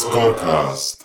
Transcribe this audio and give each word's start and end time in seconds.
Scorecast. 0.00 1.04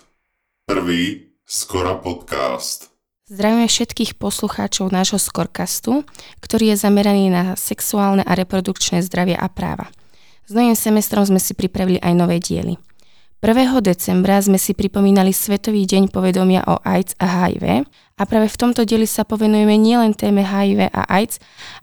Prvý 0.64 1.28
Skora 1.44 2.00
podcast. 2.00 2.88
Zdravíme 3.28 3.68
všetkých 3.68 4.16
poslucháčov 4.16 4.88
nášho 4.88 5.20
Scorecastu, 5.20 6.08
ktorý 6.40 6.72
je 6.72 6.80
zameraný 6.80 7.28
na 7.28 7.60
sexuálne 7.60 8.24
a 8.24 8.32
reprodukčné 8.32 9.04
zdravie 9.04 9.36
a 9.36 9.52
práva. 9.52 9.92
S 10.48 10.56
novým 10.56 10.72
semestrom 10.72 11.28
sme 11.28 11.36
si 11.36 11.52
pripravili 11.52 12.00
aj 12.00 12.12
nové 12.16 12.40
diely. 12.40 12.80
1. 13.44 13.84
decembra 13.84 14.40
sme 14.40 14.56
si 14.56 14.72
pripomínali 14.72 15.28
Svetový 15.28 15.84
deň 15.84 16.08
povedomia 16.08 16.64
o 16.64 16.80
AIDS 16.80 17.20
a 17.20 17.28
HIV 17.28 17.84
a 18.16 18.22
práve 18.24 18.48
v 18.48 18.56
tomto 18.56 18.88
dieli 18.88 19.04
sa 19.04 19.28
povenujeme 19.28 19.76
nielen 19.76 20.16
téme 20.16 20.40
HIV 20.40 20.88
a 20.88 21.04
AIDS, 21.04 21.36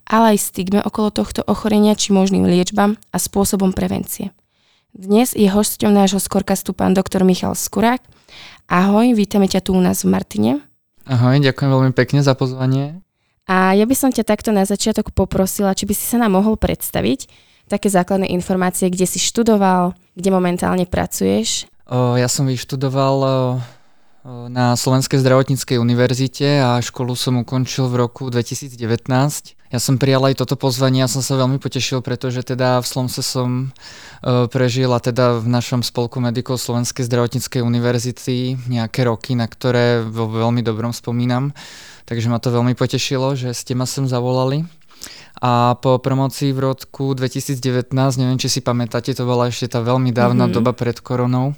ale 0.09 0.33
aj 0.33 0.49
stigme 0.49 0.81
okolo 0.81 1.13
tohto 1.13 1.45
ochorenia 1.45 1.93
či 1.93 2.09
možným 2.09 2.49
liečbám 2.49 2.97
a 3.13 3.17
spôsobom 3.21 3.69
prevencie. 3.69 4.33
Dnes 4.93 5.33
je 5.33 5.49
hosťom 5.49 5.89
nášho 5.89 6.21
skorkastu 6.21 6.69
pán 6.69 6.93
doktor 6.93 7.25
Michal 7.25 7.57
Skurák. 7.57 7.97
Ahoj, 8.69 9.17
vítame 9.17 9.49
ťa 9.49 9.65
tu 9.65 9.73
u 9.73 9.81
nás 9.81 10.05
v 10.05 10.13
Martine. 10.13 10.61
Ahoj, 11.09 11.41
ďakujem 11.41 11.65
veľmi 11.73 11.93
pekne 11.97 12.21
za 12.21 12.37
pozvanie. 12.37 13.01
A 13.49 13.73
ja 13.73 13.89
by 13.89 13.95
som 13.97 14.13
ťa 14.13 14.21
takto 14.21 14.53
na 14.53 14.69
začiatok 14.69 15.09
poprosila, 15.09 15.73
či 15.73 15.89
by 15.89 15.97
si 15.97 16.05
sa 16.05 16.21
nám 16.21 16.37
mohol 16.37 16.61
predstaviť 16.61 17.25
také 17.65 17.89
základné 17.89 18.29
informácie, 18.37 18.93
kde 18.93 19.09
si 19.09 19.17
študoval, 19.17 19.97
kde 20.13 20.29
momentálne 20.29 20.85
pracuješ. 20.85 21.65
O, 21.89 22.13
ja 22.13 22.29
som 22.29 22.45
vyštudoval 22.45 23.15
o, 23.17 23.31
na 24.45 24.77
Slovenskej 24.77 25.25
zdravotníckej 25.25 25.81
univerzite 25.81 26.61
a 26.61 26.77
školu 26.77 27.17
som 27.17 27.41
ukončil 27.41 27.89
v 27.89 27.97
roku 27.97 28.29
2019. 28.29 28.77
Ja 29.73 29.81
som 29.81 29.97
prijal 29.97 30.21
aj 30.29 30.37
toto 30.37 30.53
pozvanie 30.53 31.01
a 31.01 31.09
som 31.09 31.25
sa 31.25 31.33
veľmi 31.33 31.57
potešil, 31.57 32.05
pretože 32.05 32.45
teda 32.45 32.77
v 32.77 32.85
Slomse 32.85 33.25
som 33.25 33.73
uh, 33.73 34.45
prežil 34.45 34.93
a 34.93 35.01
teda 35.01 35.41
v 35.41 35.49
našom 35.49 35.81
spolku 35.81 36.21
medikov 36.21 36.61
Slovenskej 36.61 37.09
zdravotníckej 37.09 37.65
univerzity 37.65 38.53
nejaké 38.69 39.09
roky, 39.09 39.33
na 39.33 39.49
ktoré 39.49 40.05
vo 40.05 40.29
veľmi 40.29 40.61
dobrom 40.61 40.93
spomínam. 40.93 41.57
Takže 42.05 42.29
ma 42.29 42.37
to 42.37 42.53
veľmi 42.53 42.77
potešilo, 42.77 43.33
že 43.33 43.49
ste 43.57 43.73
ma 43.73 43.89
sem 43.89 44.05
zavolali. 44.05 44.61
A 45.41 45.73
po 45.81 45.97
promocii 45.97 46.53
v 46.53 46.69
roku 46.69 47.17
2019, 47.17 47.97
neviem, 48.21 48.37
či 48.37 48.53
si 48.53 48.61
pamätáte, 48.61 49.17
to 49.17 49.25
bola 49.25 49.49
ešte 49.49 49.73
tá 49.73 49.81
veľmi 49.81 50.13
dávna 50.13 50.45
mm-hmm. 50.45 50.53
doba 50.53 50.77
pred 50.77 51.01
koronou, 51.01 51.57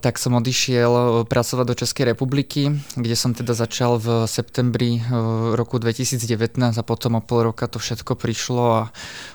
tak 0.00 0.16
som 0.16 0.40
odišiel 0.40 1.24
pracovať 1.28 1.66
do 1.68 1.76
Českej 1.76 2.16
republiky, 2.16 2.72
kde 2.96 3.12
som 3.12 3.36
teda 3.36 3.52
začal 3.52 4.00
v 4.00 4.24
septembri 4.24 5.04
roku 5.52 5.76
2019 5.76 6.56
a 6.56 6.82
potom 6.84 7.16
o 7.16 7.22
pol 7.22 7.52
roka 7.52 7.68
to 7.68 7.76
všetko 7.76 8.16
prišlo 8.16 8.64
a 8.72 8.82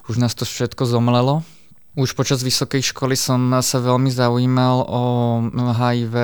už 0.09 0.17
nás 0.17 0.33
to 0.33 0.49
všetko 0.49 0.89
zomlelo. 0.89 1.45
Už 1.93 2.17
počas 2.17 2.41
vysokej 2.41 2.89
školy 2.89 3.13
som 3.13 3.53
sa 3.61 3.77
veľmi 3.81 4.09
zaujímal 4.09 4.87
o 4.89 5.03
HIV, 5.53 6.15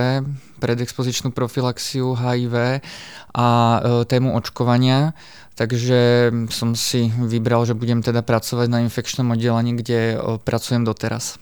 predexpozičnú 0.61 1.29
profilaxiu 1.29 2.17
HIV 2.17 2.81
a 3.37 3.47
tému 4.07 4.33
očkovania, 4.33 5.13
takže 5.53 6.31
som 6.49 6.73
si 6.73 7.11
vybral, 7.11 7.69
že 7.69 7.77
budem 7.77 8.01
teda 8.01 8.25
pracovať 8.25 8.65
na 8.65 8.81
infekčnom 8.81 9.29
oddelení, 9.35 9.77
kde 9.77 10.17
pracujem 10.41 10.81
doteraz. 10.87 11.37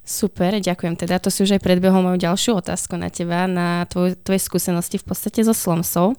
Super, 0.00 0.58
ďakujem 0.58 0.96
teda. 0.98 1.22
To 1.22 1.30
si 1.30 1.46
už 1.46 1.54
aj 1.54 1.62
predbehol 1.62 2.02
moju 2.02 2.18
ďalšiu 2.18 2.58
otázku 2.58 2.98
na 2.98 3.12
teba, 3.12 3.46
na 3.46 3.86
tvoj, 3.86 4.18
tvoje 4.18 4.42
skúsenosti 4.42 4.98
v 4.98 5.06
podstate 5.06 5.44
so 5.46 5.54
slomsou. 5.54 6.18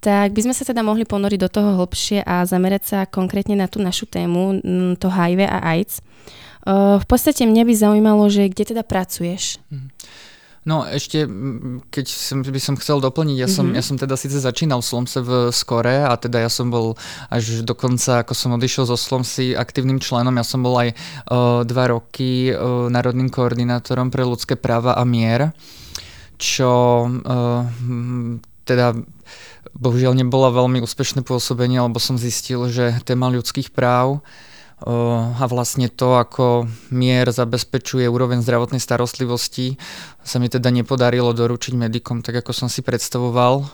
Tak 0.00 0.32
by 0.32 0.48
sme 0.48 0.54
sa 0.56 0.64
teda 0.64 0.80
mohli 0.80 1.04
ponoriť 1.04 1.40
do 1.44 1.52
toho 1.52 1.76
hlbšie 1.76 2.24
a 2.24 2.48
zamerať 2.48 2.82
sa 2.88 2.98
konkrétne 3.04 3.52
na 3.60 3.68
tú 3.68 3.84
našu 3.84 4.08
tému, 4.08 4.64
to 4.96 5.12
HIV 5.12 5.44
a 5.44 5.60
AIDS. 5.76 6.00
V 7.00 7.04
podstate 7.04 7.44
mňa 7.44 7.68
by 7.68 7.74
zaujímalo, 7.76 8.24
že 8.32 8.48
kde 8.48 8.72
teda 8.72 8.82
pracuješ? 8.84 9.60
Mm. 9.68 9.92
No 10.60 10.84
ešte, 10.84 11.24
keď 11.88 12.04
som, 12.04 12.44
by 12.44 12.60
som 12.60 12.76
chcel 12.76 13.00
doplniť, 13.00 13.36
ja 13.40 13.48
som, 13.48 13.72
mm-hmm. 13.72 13.80
ja 13.80 13.82
som 13.84 13.96
teda 13.96 14.12
síce 14.20 14.44
začínal 14.44 14.84
v 14.84 14.88
Slomse 14.92 15.24
v 15.24 15.48
Skore 15.56 16.04
a 16.04 16.12
teda 16.20 16.36
ja 16.44 16.52
som 16.52 16.68
bol 16.68 17.00
až 17.32 17.64
dokonca, 17.64 18.20
ako 18.20 18.36
som 18.36 18.52
odišiel 18.60 18.84
zo 18.84 19.00
Slomsy 19.00 19.56
aktívnym 19.56 20.04
členom, 20.04 20.36
ja 20.36 20.44
som 20.44 20.60
bol 20.60 20.76
aj 20.76 20.92
uh, 20.92 21.64
dva 21.64 21.96
roky 21.96 22.52
uh, 22.52 22.92
národným 22.92 23.32
koordinátorom 23.32 24.12
pre 24.12 24.20
ľudské 24.20 24.60
práva 24.60 25.00
a 25.00 25.04
mier, 25.08 25.56
čo 26.36 27.08
uh, 27.08 27.64
teda 28.68 29.00
bohužiaľ 29.72 30.12
nebolo 30.12 30.52
veľmi 30.52 30.84
úspešné 30.84 31.24
pôsobenie, 31.24 31.80
lebo 31.80 31.96
som 31.96 32.20
zistil, 32.20 32.68
že 32.68 33.00
téma 33.08 33.32
ľudských 33.32 33.72
práv 33.72 34.20
a 34.84 35.44
vlastne 35.44 35.92
to, 35.92 36.16
ako 36.16 36.64
mier 36.88 37.28
zabezpečuje 37.28 38.08
úroveň 38.08 38.40
zdravotnej 38.40 38.80
starostlivosti, 38.80 39.76
sa 40.24 40.40
mi 40.40 40.48
teda 40.48 40.72
nepodarilo 40.72 41.36
doručiť 41.36 41.76
medikom 41.76 42.24
tak, 42.24 42.40
ako 42.40 42.56
som 42.56 42.68
si 42.72 42.80
predstavoval. 42.80 43.68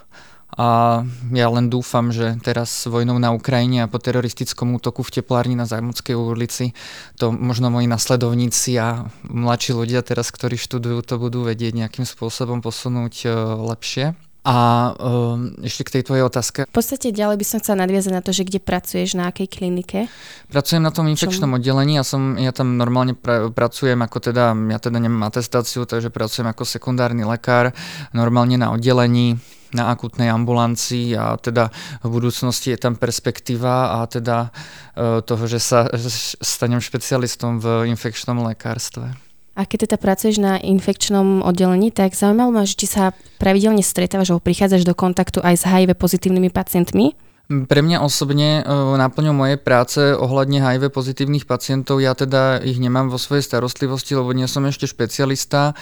A 0.57 1.03
ja 1.35 1.51
len 1.51 1.67
dúfam, 1.69 2.15
že 2.15 2.39
teraz 2.39 2.71
s 2.71 2.87
vojnou 2.87 3.19
na 3.19 3.35
Ukrajine 3.35 3.83
a 3.85 3.91
po 3.91 3.99
teroristickom 3.99 4.79
útoku 4.79 5.03
v 5.03 5.21
teplárni 5.21 5.59
na 5.59 5.67
Zámodskej 5.67 6.15
ulici 6.15 6.71
to 7.19 7.35
možno 7.35 7.69
moji 7.69 7.91
nasledovníci 7.91 8.79
a 8.79 9.11
mladší 9.27 9.75
ľudia 9.75 10.07
teraz, 10.07 10.31
ktorí 10.31 10.55
študujú, 10.55 11.03
to 11.03 11.19
budú 11.19 11.43
vedieť 11.43 11.77
nejakým 11.77 12.07
spôsobom 12.07 12.63
posunúť 12.63 13.27
lepšie. 13.59 14.15
A 14.47 14.95
um, 14.95 15.59
ešte 15.67 15.83
k 15.83 15.93
tej 15.99 16.03
tvojej 16.07 16.23
otázke. 16.23 16.71
V 16.71 16.77
podstate 16.79 17.11
ďalej 17.11 17.43
by 17.43 17.47
som 17.47 17.59
chcela 17.59 17.83
nadviazať 17.83 18.13
na 18.15 18.23
to, 18.23 18.31
že 18.31 18.47
kde 18.47 18.63
pracuješ, 18.63 19.19
na 19.19 19.35
akej 19.35 19.51
klinike? 19.51 20.07
Pracujem 20.47 20.87
na 20.87 20.95
tom 20.95 21.11
infekčnom 21.11 21.51
Čom? 21.51 21.59
oddelení, 21.59 21.99
ja, 21.99 22.07
som, 22.07 22.39
ja 22.39 22.55
tam 22.55 22.79
normálne 22.79 23.19
pra, 23.19 23.51
pracujem 23.51 23.99
ako 23.99 24.31
teda, 24.31 24.55
ja 24.71 24.79
teda 24.79 25.03
nemám 25.03 25.27
atestáciu, 25.27 25.83
takže 25.83 26.15
pracujem 26.15 26.47
ako 26.47 26.63
sekundárny 26.63 27.27
lekár, 27.27 27.75
normálne 28.15 28.55
na 28.55 28.71
oddelení 28.71 29.35
na 29.75 29.91
akutnej 29.91 30.31
ambulancii 30.31 31.19
a 31.19 31.35
teda 31.35 31.75
v 32.01 32.09
budúcnosti 32.09 32.71
je 32.71 32.79
tam 32.79 32.95
perspektíva 32.95 33.99
a 33.99 34.07
teda 34.07 34.55
uh, 34.55 35.21
toho, 35.27 35.45
že 35.51 35.59
sa 35.59 35.91
stanem 36.39 36.79
špecialistom 36.79 37.59
v 37.59 37.91
infekčnom 37.91 38.47
lekárstve. 38.47 39.26
A 39.57 39.65
keď 39.65 39.89
teda 39.89 39.97
pracuješ 39.97 40.37
na 40.37 40.61
infekčnom 40.61 41.41
oddelení, 41.41 41.89
tak 41.89 42.13
zaujímalo 42.13 42.53
ma, 42.53 42.69
či 42.69 42.85
sa 42.85 43.17
pravidelne 43.41 43.81
stretávaš 43.81 44.37
alebo 44.37 44.45
prichádzaš 44.45 44.85
do 44.85 44.93
kontaktu 44.93 45.41
aj 45.41 45.55
s 45.57 45.65
HIV 45.65 45.97
pozitívnymi 45.97 46.53
pacientmi? 46.53 47.17
Pre 47.47 47.81
mňa 47.81 48.03
osobne 48.03 48.61
e, 48.61 48.63
náplňou 49.01 49.33
mojej 49.33 49.57
práce 49.57 50.03
ohľadne 50.03 50.61
HIV 50.61 50.91
pozitívnych 50.91 51.47
pacientov, 51.47 52.03
ja 52.03 52.13
teda 52.13 52.59
ich 52.61 52.77
nemám 52.77 53.09
vo 53.09 53.23
svojej 53.23 53.47
starostlivosti, 53.47 54.19
lebo 54.19 54.35
nie 54.35 54.51
som 54.51 54.67
ešte 54.67 54.91
špecialista. 54.91 55.73
E, 55.73 55.75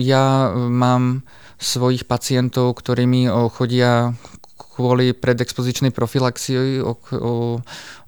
ja 0.00 0.54
mám 0.54 1.26
svojich 1.58 2.06
pacientov, 2.06 2.78
ktorí 2.78 3.04
mi 3.04 3.28
chodia 3.28 4.14
kvôli 4.56 5.12
predexpozičnej 5.12 5.92
profilaxii, 5.92 6.80
o, 6.80 6.96
o, 6.96 7.32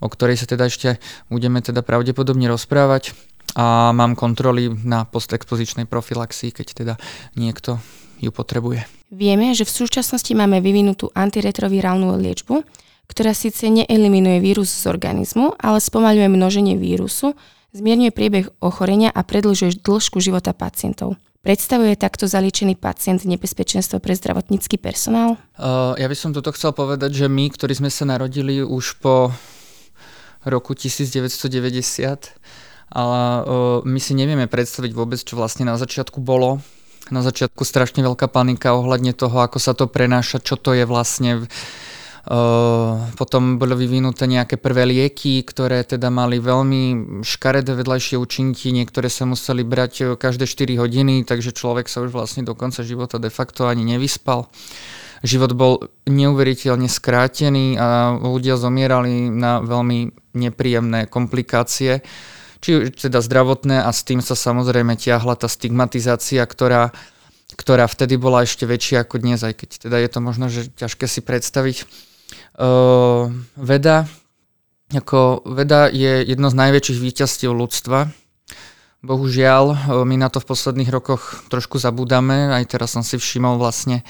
o 0.00 0.06
ktorej 0.08 0.40
sa 0.40 0.46
teda 0.48 0.70
ešte 0.70 0.96
budeme 1.28 1.60
teda 1.60 1.84
pravdepodobne 1.84 2.48
rozprávať 2.48 3.33
a 3.54 3.94
mám 3.94 4.18
kontroly 4.18 4.70
na 4.70 5.06
postexpozičnej 5.06 5.86
profilaxii, 5.86 6.50
keď 6.50 6.66
teda 6.74 6.94
niekto 7.38 7.78
ju 8.18 8.30
potrebuje. 8.34 8.86
Vieme, 9.14 9.54
že 9.54 9.62
v 9.62 9.86
súčasnosti 9.86 10.30
máme 10.34 10.58
vyvinutú 10.58 11.10
antiretrovirálnu 11.14 12.18
liečbu, 12.18 12.66
ktorá 13.06 13.30
síce 13.36 13.70
neeliminuje 13.70 14.42
vírus 14.42 14.72
z 14.72 14.90
organizmu, 14.90 15.54
ale 15.60 15.78
spomaľuje 15.78 16.28
množenie 16.30 16.74
vírusu, 16.74 17.38
zmierňuje 17.76 18.10
priebeh 18.10 18.46
ochorenia 18.58 19.12
a 19.14 19.22
predlžuje 19.22 19.82
dĺžku 19.82 20.18
života 20.18 20.50
pacientov. 20.50 21.14
Predstavuje 21.44 21.92
takto 22.00 22.24
zaliečený 22.24 22.80
pacient 22.80 23.28
nebezpečenstvo 23.28 24.00
pre 24.00 24.16
zdravotnícky 24.16 24.80
personál? 24.80 25.36
Uh, 25.60 25.92
ja 26.00 26.08
by 26.08 26.16
som 26.16 26.32
toto 26.32 26.48
chcel 26.56 26.72
povedať, 26.72 27.12
že 27.12 27.26
my, 27.28 27.52
ktorí 27.52 27.76
sme 27.76 27.92
sa 27.92 28.08
narodili 28.08 28.64
už 28.64 28.96
po 29.04 29.28
roku 30.48 30.72
1990, 30.72 32.32
ale 32.94 33.20
uh, 33.42 33.44
my 33.82 33.98
si 33.98 34.14
nevieme 34.14 34.46
predstaviť 34.46 34.94
vôbec, 34.94 35.18
čo 35.18 35.34
vlastne 35.34 35.66
na 35.66 35.74
začiatku 35.74 36.22
bolo. 36.22 36.62
Na 37.10 37.20
začiatku 37.20 37.66
strašne 37.66 38.00
veľká 38.06 38.30
panika 38.30 38.72
ohľadne 38.78 39.12
toho, 39.12 39.42
ako 39.42 39.58
sa 39.58 39.74
to 39.76 39.90
prenáša, 39.90 40.40
čo 40.40 40.54
to 40.54 40.72
je 40.72 40.86
vlastne. 40.86 41.44
Uh, 42.24 43.04
potom 43.20 43.60
boli 43.60 43.76
vyvinuté 43.76 44.24
nejaké 44.24 44.56
prvé 44.56 44.88
lieky, 44.88 45.44
ktoré 45.44 45.84
teda 45.84 46.08
mali 46.08 46.40
veľmi 46.40 47.20
škaredé 47.20 47.76
vedľajšie 47.76 48.16
účinky, 48.16 48.72
niektoré 48.72 49.12
sa 49.12 49.28
museli 49.28 49.60
brať 49.60 50.16
každé 50.16 50.48
4 50.48 50.80
hodiny, 50.80 51.28
takže 51.28 51.52
človek 51.52 51.84
sa 51.84 52.00
už 52.00 52.16
vlastne 52.16 52.40
do 52.40 52.56
konca 52.56 52.80
života 52.80 53.20
de 53.20 53.28
facto 53.28 53.68
ani 53.68 53.84
nevyspal. 53.84 54.48
Život 55.20 55.52
bol 55.52 55.72
neuveriteľne 56.08 56.88
skrátený 56.88 57.76
a 57.80 58.16
ľudia 58.16 58.56
zomierali 58.56 59.28
na 59.28 59.60
veľmi 59.60 60.12
nepríjemné 60.36 61.08
komplikácie 61.08 62.04
či 62.64 62.88
teda 62.88 63.20
zdravotné 63.20 63.84
a 63.84 63.92
s 63.92 64.08
tým 64.08 64.24
sa 64.24 64.32
samozrejme 64.32 64.96
tiahla 64.96 65.36
tá 65.36 65.52
stigmatizácia, 65.52 66.40
ktorá, 66.48 66.96
ktorá 67.60 67.84
vtedy 67.84 68.16
bola 68.16 68.48
ešte 68.48 68.64
väčšia 68.64 69.04
ako 69.04 69.20
dnes, 69.20 69.44
aj 69.44 69.52
keď 69.52 69.68
teda 69.84 70.00
je 70.00 70.08
to 70.08 70.18
možno 70.24 70.48
že 70.48 70.72
ťažké 70.72 71.04
si 71.04 71.20
predstaviť. 71.20 71.84
Uh, 72.56 73.28
veda, 73.60 74.08
ako 74.96 75.44
veda 75.44 75.92
je 75.92 76.24
jedno 76.24 76.48
z 76.48 76.56
najväčších 76.56 77.04
víťazstiev 77.04 77.52
ľudstva. 77.52 78.08
Bohužiaľ, 79.04 80.00
my 80.08 80.16
na 80.16 80.32
to 80.32 80.40
v 80.40 80.48
posledných 80.48 80.88
rokoch 80.88 81.44
trošku 81.52 81.76
zabúdame. 81.76 82.48
Aj 82.48 82.64
teraz 82.64 82.96
som 82.96 83.04
si 83.04 83.20
všimol 83.20 83.60
vlastne, 83.60 84.00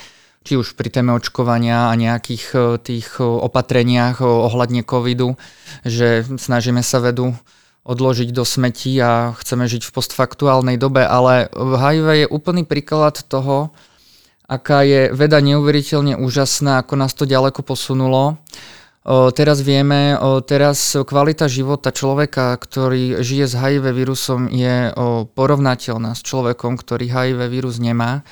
či 0.47 0.55
už 0.55 0.79
pri 0.79 0.87
téme 0.87 1.11
očkovania 1.19 1.91
a 1.91 1.99
nejakých 1.99 2.79
tých 2.87 3.19
opatreniach 3.19 4.23
ohľadne 4.23 4.87
covidu, 4.87 5.35
že 5.83 6.23
snažíme 6.23 6.87
sa 6.87 7.03
vedu 7.03 7.35
odložiť 7.85 8.33
do 8.33 8.49
smetí 8.49 8.97
a 8.97 9.37
chceme 9.37 9.69
žiť 9.69 9.85
v 9.85 9.95
postfaktuálnej 9.95 10.81
dobe, 10.81 11.05
ale 11.05 11.53
HIV 11.53 12.07
je 12.25 12.27
úplný 12.33 12.65
príklad 12.65 13.21
toho, 13.29 13.77
aká 14.49 14.85
je 14.85 15.13
veda 15.13 15.41
neuveriteľne 15.45 16.17
úžasná, 16.17 16.81
ako 16.81 16.97
nás 16.97 17.13
to 17.13 17.29
ďaleko 17.29 17.61
posunulo. 17.61 18.41
Teraz 19.37 19.61
vieme, 19.61 20.17
teraz 20.49 20.97
kvalita 20.97 21.45
života 21.45 21.93
človeka, 21.93 22.57
ktorý 22.57 23.21
žije 23.21 23.53
s 23.53 23.55
HIV 23.57 23.93
vírusom, 23.93 24.49
je 24.49 24.97
porovnateľná 25.37 26.17
s 26.17 26.25
človekom, 26.25 26.81
ktorý 26.81 27.13
HIV 27.13 27.53
vírus 27.53 27.77
nemá. 27.77 28.25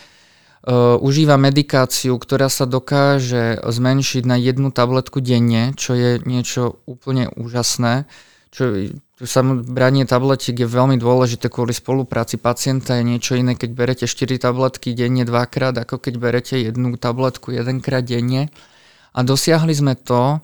Užíva 1.05 1.37
medikáciu, 1.37 2.17
ktorá 2.17 2.49
sa 2.49 2.65
dokáže 2.65 3.61
zmenšiť 3.61 4.25
na 4.25 4.41
jednu 4.41 4.73
tabletku 4.73 5.21
denne, 5.21 5.77
čo 5.77 5.93
je 5.93 6.25
niečo 6.25 6.81
úplne 6.89 7.29
úžasné. 7.37 8.09
Čo, 8.49 8.73
branie 9.71 10.03
tabletiek 10.03 10.55
je 10.55 10.67
veľmi 10.67 10.99
dôležité 10.99 11.47
kvôli 11.47 11.71
spolupráci 11.71 12.37
pacienta. 12.43 12.99
Je 12.99 13.07
niečo 13.07 13.39
iné, 13.39 13.55
keď 13.55 13.71
berete 13.71 14.07
4 14.11 14.43
tabletky 14.43 14.93
denne 14.99 15.23
dvakrát, 15.23 15.79
ako 15.79 16.03
keď 16.03 16.15
berete 16.19 16.55
jednu 16.59 16.99
tabletku 16.99 17.55
jedenkrát 17.55 18.03
denne. 18.03 18.51
A 19.15 19.23
dosiahli 19.23 19.73
sme 19.73 19.95
to, 19.95 20.43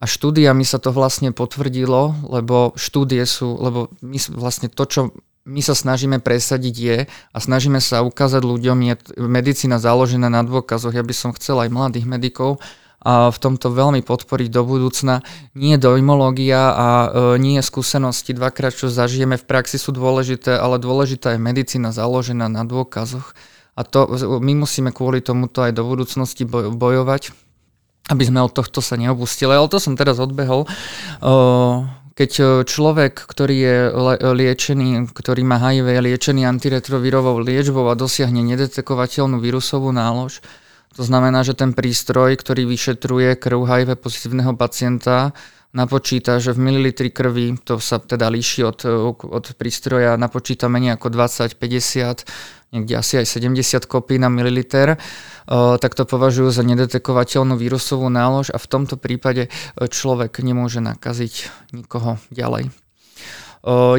a 0.00 0.04
štúdiami 0.08 0.64
sa 0.64 0.80
to 0.80 0.96
vlastne 0.96 1.28
potvrdilo, 1.36 2.32
lebo 2.32 2.72
štúdie 2.72 3.20
sú, 3.28 3.52
lebo 3.60 3.92
my 4.00 4.16
vlastne 4.32 4.72
to, 4.72 4.84
čo 4.88 5.00
my 5.44 5.60
sa 5.60 5.76
snažíme 5.76 6.24
presadiť 6.24 6.76
je 6.76 6.98
a 7.08 7.38
snažíme 7.38 7.80
sa 7.84 8.00
ukázať 8.00 8.40
ľuďom, 8.40 8.78
je 8.80 8.94
medicína 9.20 9.76
založená 9.76 10.32
na 10.32 10.40
dôkazoch. 10.40 10.96
Ja 10.96 11.04
by 11.04 11.12
som 11.12 11.36
chcel 11.36 11.60
aj 11.60 11.72
mladých 11.72 12.08
medikov 12.08 12.64
v 13.04 13.38
tomto 13.40 13.72
veľmi 13.72 14.04
podporiť 14.04 14.48
do 14.52 14.62
budúcna. 14.64 15.24
Nie 15.56 15.80
dojmológia 15.80 16.76
a 16.76 16.88
e, 16.88 17.08
nie 17.40 17.56
skúsenosti 17.64 18.36
dvakrát, 18.36 18.76
čo 18.76 18.92
zažijeme 18.92 19.40
v 19.40 19.48
praxi 19.48 19.80
sú 19.80 19.96
dôležité, 19.96 20.60
ale 20.60 20.76
dôležitá 20.76 21.32
je 21.32 21.40
medicína 21.40 21.96
založená 21.96 22.52
na 22.52 22.60
dôkazoch. 22.68 23.32
A 23.72 23.80
to 23.88 24.04
my 24.44 24.52
musíme 24.52 24.92
kvôli 24.92 25.24
tomuto 25.24 25.64
aj 25.64 25.72
do 25.72 25.88
budúcnosti 25.88 26.44
bojovať 26.48 27.32
aby 28.10 28.26
sme 28.26 28.42
od 28.42 28.50
tohto 28.50 28.82
sa 28.82 28.98
neopustili. 28.98 29.54
Ale 29.54 29.70
to 29.70 29.78
som 29.78 29.94
teraz 29.94 30.18
odbehol. 30.18 30.66
Keď 32.18 32.30
človek, 32.66 33.14
ktorý 33.16 33.56
je 33.56 33.76
liečený, 34.34 35.14
ktorý 35.14 35.46
má 35.46 35.62
HIV, 35.62 35.86
je 35.86 36.06
liečený 36.10 36.42
antiretrovírovou 36.44 37.38
liečbou 37.38 37.86
a 37.86 37.94
dosiahne 37.94 38.42
nedetekovateľnú 38.44 39.38
vírusovú 39.38 39.94
nálož, 39.94 40.42
to 40.96 41.02
znamená, 41.06 41.46
že 41.46 41.54
ten 41.54 41.70
prístroj, 41.70 42.34
ktorý 42.34 42.66
vyšetruje 42.66 43.38
krv 43.38 43.62
HIV 43.62 43.88
pozitívneho 44.02 44.58
pacienta, 44.58 45.30
napočíta, 45.70 46.42
že 46.42 46.50
v 46.50 46.66
mililitri 46.66 47.14
krvi, 47.14 47.54
to 47.62 47.78
sa 47.78 48.02
teda 48.02 48.26
líši 48.26 48.66
od, 48.66 48.78
od 49.22 49.44
prístroja, 49.54 50.18
napočíta 50.18 50.66
menej 50.66 50.98
ako 50.98 51.14
20, 51.14 51.54
50, 51.54 52.74
niekde 52.74 52.94
asi 52.98 53.22
aj 53.22 53.26
70 53.38 53.86
kopí 53.86 54.18
na 54.18 54.26
mililiter, 54.26 54.98
tak 55.50 55.94
to 55.94 56.02
považujú 56.06 56.50
za 56.50 56.66
nedetekovateľnú 56.66 57.54
vírusovú 57.54 58.10
nálož 58.10 58.50
a 58.50 58.58
v 58.58 58.70
tomto 58.70 58.94
prípade 58.94 59.46
e, 59.46 59.50
človek 59.90 60.38
nemôže 60.46 60.78
nakaziť 60.78 61.50
nikoho 61.74 62.22
ďalej. 62.30 62.70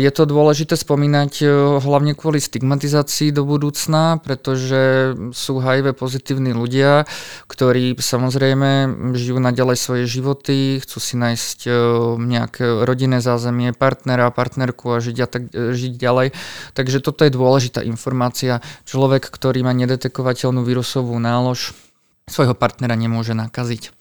Je 0.01 0.09
to 0.09 0.25
dôležité 0.25 0.73
spomínať 0.73 1.45
hlavne 1.85 2.17
kvôli 2.17 2.41
stigmatizácii 2.41 3.29
do 3.29 3.45
budúcna, 3.45 4.17
pretože 4.17 5.13
sú 5.37 5.61
HIV 5.61 5.93
pozitívni 5.93 6.49
ľudia, 6.49 7.05
ktorí 7.45 7.93
samozrejme 7.93 8.89
žijú 9.13 9.37
naďalej 9.37 9.77
svoje 9.77 10.03
životy, 10.09 10.81
chcú 10.81 10.97
si 10.97 11.13
nájsť 11.13 11.69
nejaké 12.17 12.89
rodinné 12.89 13.21
zázemie, 13.21 13.77
partnera, 13.77 14.33
partnerku 14.33 14.97
a 14.97 15.03
žiť, 15.03 15.17
a 15.21 15.27
tak, 15.29 15.43
e, 15.53 15.77
žiť 15.77 15.93
ďalej. 15.93 16.33
Takže 16.73 16.97
toto 17.05 17.21
je 17.21 17.29
dôležitá 17.29 17.85
informácia. 17.85 18.65
Človek, 18.89 19.29
ktorý 19.29 19.61
má 19.61 19.77
nedetekovateľnú 19.77 20.65
vírusovú 20.65 21.13
nálož, 21.21 21.77
svojho 22.25 22.57
partnera 22.57 22.97
nemôže 22.97 23.37
nakaziť. 23.37 24.00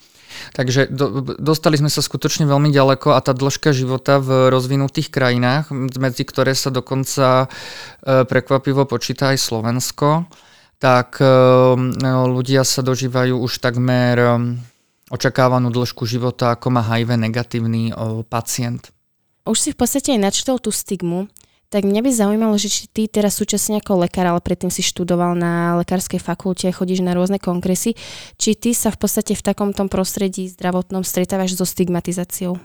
Takže 0.53 0.91
do, 0.91 1.23
dostali 1.39 1.77
sme 1.77 1.93
sa 1.93 2.05
skutočne 2.05 2.49
veľmi 2.49 2.73
ďaleko 2.73 3.15
a 3.15 3.21
tá 3.21 3.33
dĺžka 3.33 3.71
života 3.73 4.19
v 4.19 4.51
rozvinutých 4.51 5.13
krajinách, 5.13 5.71
medzi 5.75 6.25
ktoré 6.27 6.57
sa 6.57 6.69
dokonca 6.73 7.47
e, 7.47 8.27
prekvapivo 8.27 8.85
počíta 8.85 9.33
aj 9.33 9.39
Slovensko, 9.41 10.27
tak 10.81 11.21
e, 11.21 11.27
ľudia 12.07 12.65
sa 12.65 12.81
dožívajú 12.81 13.37
už 13.37 13.61
takmer 13.61 14.17
e, 14.17 14.29
očakávanú 15.11 15.75
dĺžku 15.75 16.07
života, 16.07 16.55
ako 16.55 16.71
má 16.71 16.83
HIV 16.87 17.19
negatívny 17.19 17.91
pacient. 18.31 18.95
Už 19.43 19.59
si 19.59 19.71
v 19.75 19.79
podstate 19.83 20.15
aj 20.15 20.21
načítal 20.23 20.63
tú 20.63 20.71
stigmu, 20.71 21.27
tak 21.70 21.87
mňa 21.87 22.02
by 22.02 22.11
zaujímalo, 22.11 22.58
že 22.58 22.67
či 22.67 22.90
ty 22.90 23.06
teraz 23.06 23.38
súčasne 23.38 23.78
ako 23.78 24.02
lekár, 24.02 24.26
ale 24.26 24.43
predtým 24.43 24.75
si 24.75 24.82
študoval 24.82 25.38
na 25.38 25.78
lekárskej 25.78 26.19
fakulte, 26.19 26.67
chodíš 26.75 27.06
na 27.06 27.14
rôzne 27.14 27.38
kongresy, 27.38 27.94
či 28.34 28.58
ty 28.58 28.75
sa 28.75 28.90
v 28.90 28.99
podstate 28.99 29.38
v 29.38 29.46
takomto 29.46 29.87
prostredí 29.87 30.50
zdravotnom 30.50 31.06
stretávaš 31.06 31.55
so 31.55 31.62
stigmatizáciou? 31.62 32.58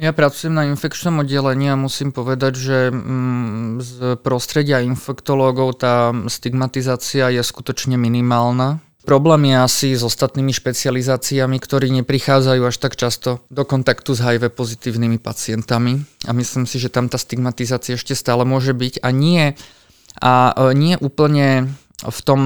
Ja 0.00 0.14
pracujem 0.16 0.56
na 0.56 0.64
infekčnom 0.70 1.20
oddelení 1.20 1.68
a 1.68 1.76
musím 1.76 2.14
povedať, 2.14 2.52
že 2.56 2.78
mm, 2.88 3.84
z 3.84 3.94
prostredia 4.22 4.80
infektológov 4.80 5.82
tá 5.82 6.14
stigmatizácia 6.30 7.28
je 7.28 7.42
skutočne 7.42 8.00
minimálna. 8.00 8.80
Problém 9.02 9.50
je 9.50 9.56
asi 9.58 9.88
s 9.98 10.06
ostatnými 10.06 10.54
špecializáciami, 10.54 11.58
ktorí 11.58 11.90
neprichádzajú 12.02 12.62
až 12.62 12.76
tak 12.78 12.94
často 12.94 13.42
do 13.50 13.66
kontaktu 13.66 14.14
s 14.14 14.22
HIV 14.22 14.54
pozitívnymi 14.54 15.18
pacientami. 15.18 16.06
A 16.22 16.30
myslím 16.30 16.70
si, 16.70 16.78
že 16.78 16.86
tam 16.86 17.10
tá 17.10 17.18
stigmatizácia 17.18 17.98
ešte 17.98 18.14
stále 18.14 18.46
môže 18.46 18.70
byť. 18.70 19.02
A 19.02 19.10
nie, 19.10 19.58
a 20.22 20.54
e, 20.54 20.78
nie 20.78 20.94
úplne 21.02 21.74
v 21.98 22.18
tom 22.22 22.40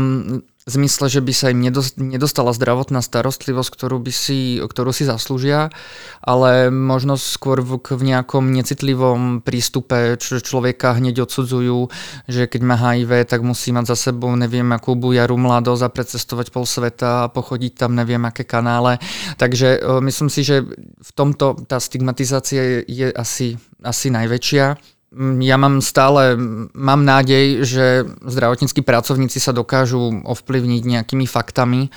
zmysle, 0.66 1.06
že 1.06 1.22
by 1.22 1.30
sa 1.32 1.54
im 1.54 1.62
nedostala 1.62 2.50
zdravotná 2.50 2.98
starostlivosť, 2.98 3.70
ktorú, 3.70 4.02
by 4.02 4.10
si, 4.10 4.58
ktorú 4.58 4.90
si 4.90 5.06
zaslúžia, 5.06 5.70
ale 6.18 6.74
možno 6.74 7.14
skôr 7.14 7.62
v, 7.62 7.78
v 7.78 8.02
nejakom 8.02 8.50
necitlivom 8.50 9.46
prístupe, 9.46 10.18
čo 10.18 10.42
človeka 10.42 10.98
hneď 10.98 11.22
odsudzujú, 11.22 11.86
že 12.26 12.50
keď 12.50 12.60
má 12.66 12.74
HIV, 12.74 13.30
tak 13.30 13.46
musí 13.46 13.70
mať 13.70 13.94
za 13.94 14.10
sebou 14.10 14.34
neviem 14.34 14.66
akú 14.74 14.98
bujaru 14.98 15.38
mladosť 15.38 15.86
a 15.86 15.94
precestovať 15.94 16.50
pol 16.50 16.66
sveta 16.66 17.30
a 17.30 17.30
pochodiť 17.30 17.86
tam 17.86 17.94
neviem 17.94 18.26
aké 18.26 18.42
kanále. 18.42 18.98
Takže 19.38 19.78
e, 19.78 20.02
myslím 20.02 20.26
si, 20.26 20.42
že 20.42 20.66
v 20.98 21.10
tomto 21.14 21.62
tá 21.70 21.78
stigmatizácia 21.78 22.82
je, 22.82 23.06
je 23.06 23.06
asi, 23.14 23.54
asi 23.86 24.10
najväčšia. 24.10 24.95
Mm, 25.16 25.40
ja 25.40 25.56
mám 25.56 25.80
stále, 25.80 26.36
mám 26.76 27.00
nádej, 27.00 27.64
že 27.64 28.04
zdravotníckí 28.20 28.84
pracovníci 28.84 29.40
sa 29.40 29.56
dokážu 29.56 30.20
ovplyvniť 30.20 30.82
nejakými 30.84 31.24
faktami, 31.24 31.88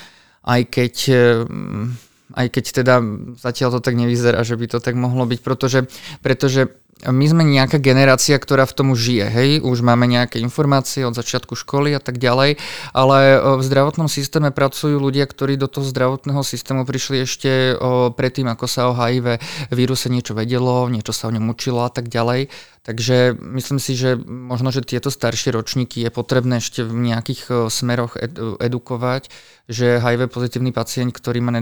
aj 0.47 0.61
keď, 0.71 0.95
mm, 1.43 1.85
aj 2.39 2.47
keď 2.47 2.65
teda 2.79 2.95
zatiaľ 3.35 3.75
to 3.75 3.79
tak 3.83 3.99
nevyzerá, 3.99 4.39
že 4.47 4.55
by 4.55 4.71
to 4.71 4.79
tak 4.79 4.95
mohlo 4.95 5.27
byť, 5.27 5.39
pretože, 5.43 5.91
pretože 6.23 6.71
my 7.07 7.25
sme 7.31 7.47
nejaká 7.47 7.79
generácia, 7.79 8.35
ktorá 8.35 8.67
v 8.67 8.75
tom 8.75 8.91
žije, 8.91 9.31
hej, 9.31 9.49
už 9.63 9.79
máme 9.79 10.03
nejaké 10.03 10.43
informácie 10.43 11.07
od 11.07 11.15
začiatku 11.15 11.55
školy 11.55 11.95
a 11.95 12.03
tak 12.03 12.19
ďalej, 12.19 12.59
ale 12.91 13.19
v 13.39 13.61
zdravotnom 13.63 14.11
systéme 14.11 14.51
pracujú 14.51 14.99
ľudia, 14.99 15.23
ktorí 15.23 15.55
do 15.55 15.71
toho 15.71 15.87
zdravotného 15.87 16.43
systému 16.43 16.83
prišli 16.83 17.23
ešte 17.23 17.79
predtým, 18.19 18.51
ako 18.51 18.65
sa 18.67 18.91
o 18.91 18.95
HIV 18.95 19.39
víruse 19.71 20.11
niečo 20.11 20.35
vedelo, 20.35 20.91
niečo 20.91 21.15
sa 21.15 21.31
o 21.31 21.35
ňom 21.35 21.47
učilo 21.47 21.87
a 21.87 21.91
tak 21.91 22.11
ďalej. 22.11 22.51
Takže 22.89 23.37
myslím 23.37 23.77
si, 23.77 23.93
že 23.93 24.17
možno, 24.25 24.73
že 24.73 24.81
tieto 24.81 25.13
staršie 25.13 25.53
ročníky 25.53 26.01
je 26.01 26.09
potrebné 26.09 26.57
ešte 26.57 26.81
v 26.81 27.13
nejakých 27.13 27.69
smeroch 27.69 28.17
edukovať, 28.57 29.29
že 29.69 30.01
HIV 30.01 30.25
pozitívny 30.33 30.73
pacient, 30.73 31.13
ktorý 31.13 31.37
má 31.37 31.53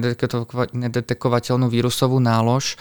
nedetekovateľnú 0.72 1.67
vírusovú 1.67 2.24
nálož, 2.24 2.79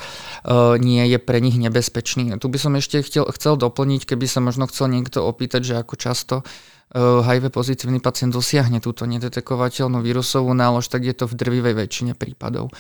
nie 0.78 1.02
je 1.10 1.18
pre 1.18 1.42
nich 1.42 1.58
nebezpečný. 1.58 2.38
Tu 2.38 2.46
by 2.46 2.58
som 2.62 2.78
ešte 2.78 3.02
chcel, 3.02 3.26
chcel 3.34 3.58
doplniť, 3.58 4.14
keby 4.14 4.30
sa 4.30 4.38
možno 4.38 4.70
chcel 4.70 4.94
niekto 4.94 5.26
opýtať, 5.26 5.66
že 5.66 5.74
ako 5.82 5.94
často 5.98 6.46
HIV 6.94 7.50
pozitívny 7.50 7.98
pacient 7.98 8.30
dosiahne 8.30 8.78
túto 8.78 9.10
nedetekovateľnú 9.10 9.98
vírusovú 10.06 10.54
nálož, 10.54 10.86
tak 10.86 11.02
je 11.02 11.18
to 11.18 11.26
v 11.26 11.34
drvivej 11.34 11.74
väčšine 11.82 12.14
prípadov. 12.14 12.70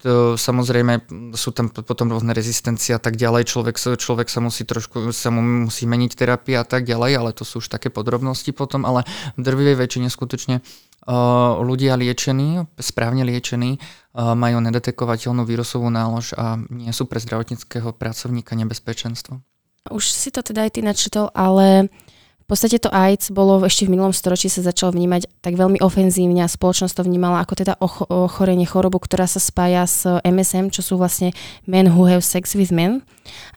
To, 0.00 0.32
samozrejme 0.32 1.04
sú 1.36 1.52
tam 1.52 1.68
potom 1.68 2.08
rôzne 2.08 2.32
rezistencie 2.32 2.96
a 2.96 3.00
tak 3.00 3.20
ďalej, 3.20 3.44
človek, 3.52 3.76
človek 3.76 4.32
sa 4.32 4.40
musí 4.40 4.64
trošku, 4.64 5.12
sa 5.12 5.28
mu 5.28 5.68
musí 5.68 5.84
meniť 5.84 6.16
terapia 6.16 6.64
a 6.64 6.66
tak 6.66 6.88
ďalej, 6.88 7.12
ale 7.20 7.30
to 7.36 7.44
sú 7.44 7.60
už 7.60 7.68
také 7.68 7.92
podrobnosti 7.92 8.48
potom, 8.56 8.88
ale 8.88 9.04
v 9.36 9.44
drvivej 9.44 9.76
väčšine 9.76 10.08
skutočne 10.08 10.64
uh, 10.64 11.60
ľudia 11.60 12.00
liečení, 12.00 12.64
správne 12.80 13.28
liečení, 13.28 13.76
uh, 13.76 14.32
majú 14.32 14.64
nedetekovateľnú 14.64 15.44
vírusovú 15.44 15.92
nálož 15.92 16.32
a 16.32 16.56
nie 16.72 16.96
sú 16.96 17.04
pre 17.04 17.20
zdravotníckého 17.20 17.92
pracovníka 17.92 18.56
nebezpečenstvo. 18.56 19.44
Už 19.92 20.08
si 20.08 20.32
to 20.32 20.40
teda 20.40 20.64
aj 20.64 20.76
ty 20.76 20.80
načetol, 20.80 21.28
ale 21.36 21.88
v 21.88 22.19
podstate 22.50 22.82
to 22.82 22.90
AIDS 22.90 23.30
bolo 23.30 23.62
ešte 23.62 23.86
v 23.86 23.94
minulom 23.94 24.10
storočí 24.10 24.50
sa 24.50 24.66
začalo 24.66 24.90
vnímať 24.90 25.30
tak 25.38 25.54
veľmi 25.54 25.78
ofenzívne 25.78 26.42
a 26.42 26.50
spoločnosť 26.50 26.98
to 26.98 27.06
vnímala 27.06 27.38
ako 27.46 27.54
teda 27.62 27.78
ochorenie 28.10 28.66
chorobu, 28.66 28.98
ktorá 28.98 29.30
sa 29.30 29.38
spája 29.38 29.86
s 29.86 30.02
MSM, 30.26 30.74
čo 30.74 30.82
sú 30.82 30.98
vlastne 30.98 31.30
Men 31.70 31.94
Who 31.94 32.10
Have 32.10 32.26
Sex 32.26 32.58
with 32.58 32.74
Men. 32.74 33.06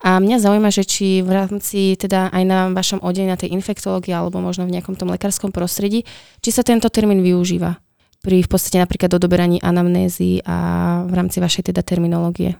A 0.06 0.22
mňa 0.22 0.38
zaujíma, 0.38 0.70
že 0.70 0.86
či 0.86 1.26
v 1.26 1.34
rámci 1.34 1.98
teda 1.98 2.30
aj 2.30 2.42
na 2.46 2.70
vašom 2.70 3.02
oddeli 3.02 3.26
na 3.26 3.34
tej 3.34 3.50
infektológii 3.58 4.14
alebo 4.14 4.38
možno 4.38 4.62
v 4.62 4.78
nejakom 4.78 4.94
tom 4.94 5.10
lekárskom 5.10 5.50
prostredí, 5.50 6.06
či 6.38 6.54
sa 6.54 6.62
tento 6.62 6.86
termín 6.86 7.18
využíva 7.18 7.82
pri 8.24 8.40
v 8.40 8.48
podstate 8.48 8.80
napríklad 8.80 9.12
odoberaní 9.12 9.60
anamnézy 9.60 10.40
a 10.48 10.56
v 11.04 11.12
rámci 11.12 11.44
vašej 11.44 11.68
teda 11.74 11.84
terminológie. 11.84 12.56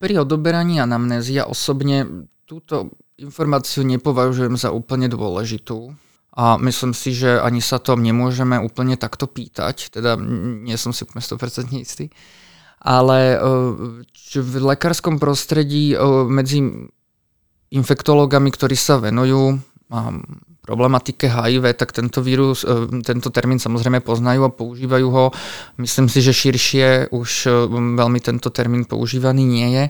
Pri 0.00 0.16
odoberaní 0.16 0.80
anamnézy 0.80 1.36
ja 1.36 1.44
osobne 1.44 2.08
túto 2.48 2.96
informáciu 3.20 3.84
nepovažujem 3.84 4.56
za 4.56 4.72
úplne 4.72 5.08
dôležitú. 5.08 5.92
A 6.32 6.56
myslím 6.64 6.96
si, 6.96 7.12
že 7.12 7.36
ani 7.36 7.60
sa 7.60 7.76
to 7.76 7.92
nemôžeme 7.92 8.56
úplne 8.56 8.96
takto 8.96 9.28
pýtať, 9.28 9.92
teda 9.92 10.16
nie 10.64 10.80
som 10.80 10.96
si 10.96 11.04
úplne 11.04 11.20
100% 11.20 11.68
istý. 11.76 12.08
Ale 12.80 13.36
e, 13.36 13.38
v 14.40 14.54
lekárskom 14.64 15.20
prostredí 15.20 15.92
e, 15.92 15.96
medzi 16.32 16.88
infektológami, 17.68 18.48
ktorí 18.48 18.76
sa 18.80 18.96
venujú 18.96 19.60
problematike 20.62 21.26
HIV, 21.26 21.74
tak 21.74 21.90
tento 21.90 22.22
vírus, 22.22 22.62
e, 22.62 23.02
tento 23.02 23.34
termín 23.34 23.58
samozrejme 23.58 23.98
poznajú 23.98 24.46
a 24.46 24.54
používajú 24.54 25.08
ho. 25.10 25.24
Myslím 25.82 26.06
si, 26.06 26.22
že 26.22 26.30
širšie 26.30 27.10
už 27.10 27.50
veľmi 27.98 28.22
tento 28.22 28.48
termín 28.54 28.86
používaný 28.86 29.42
nie 29.42 29.68
je 29.74 29.84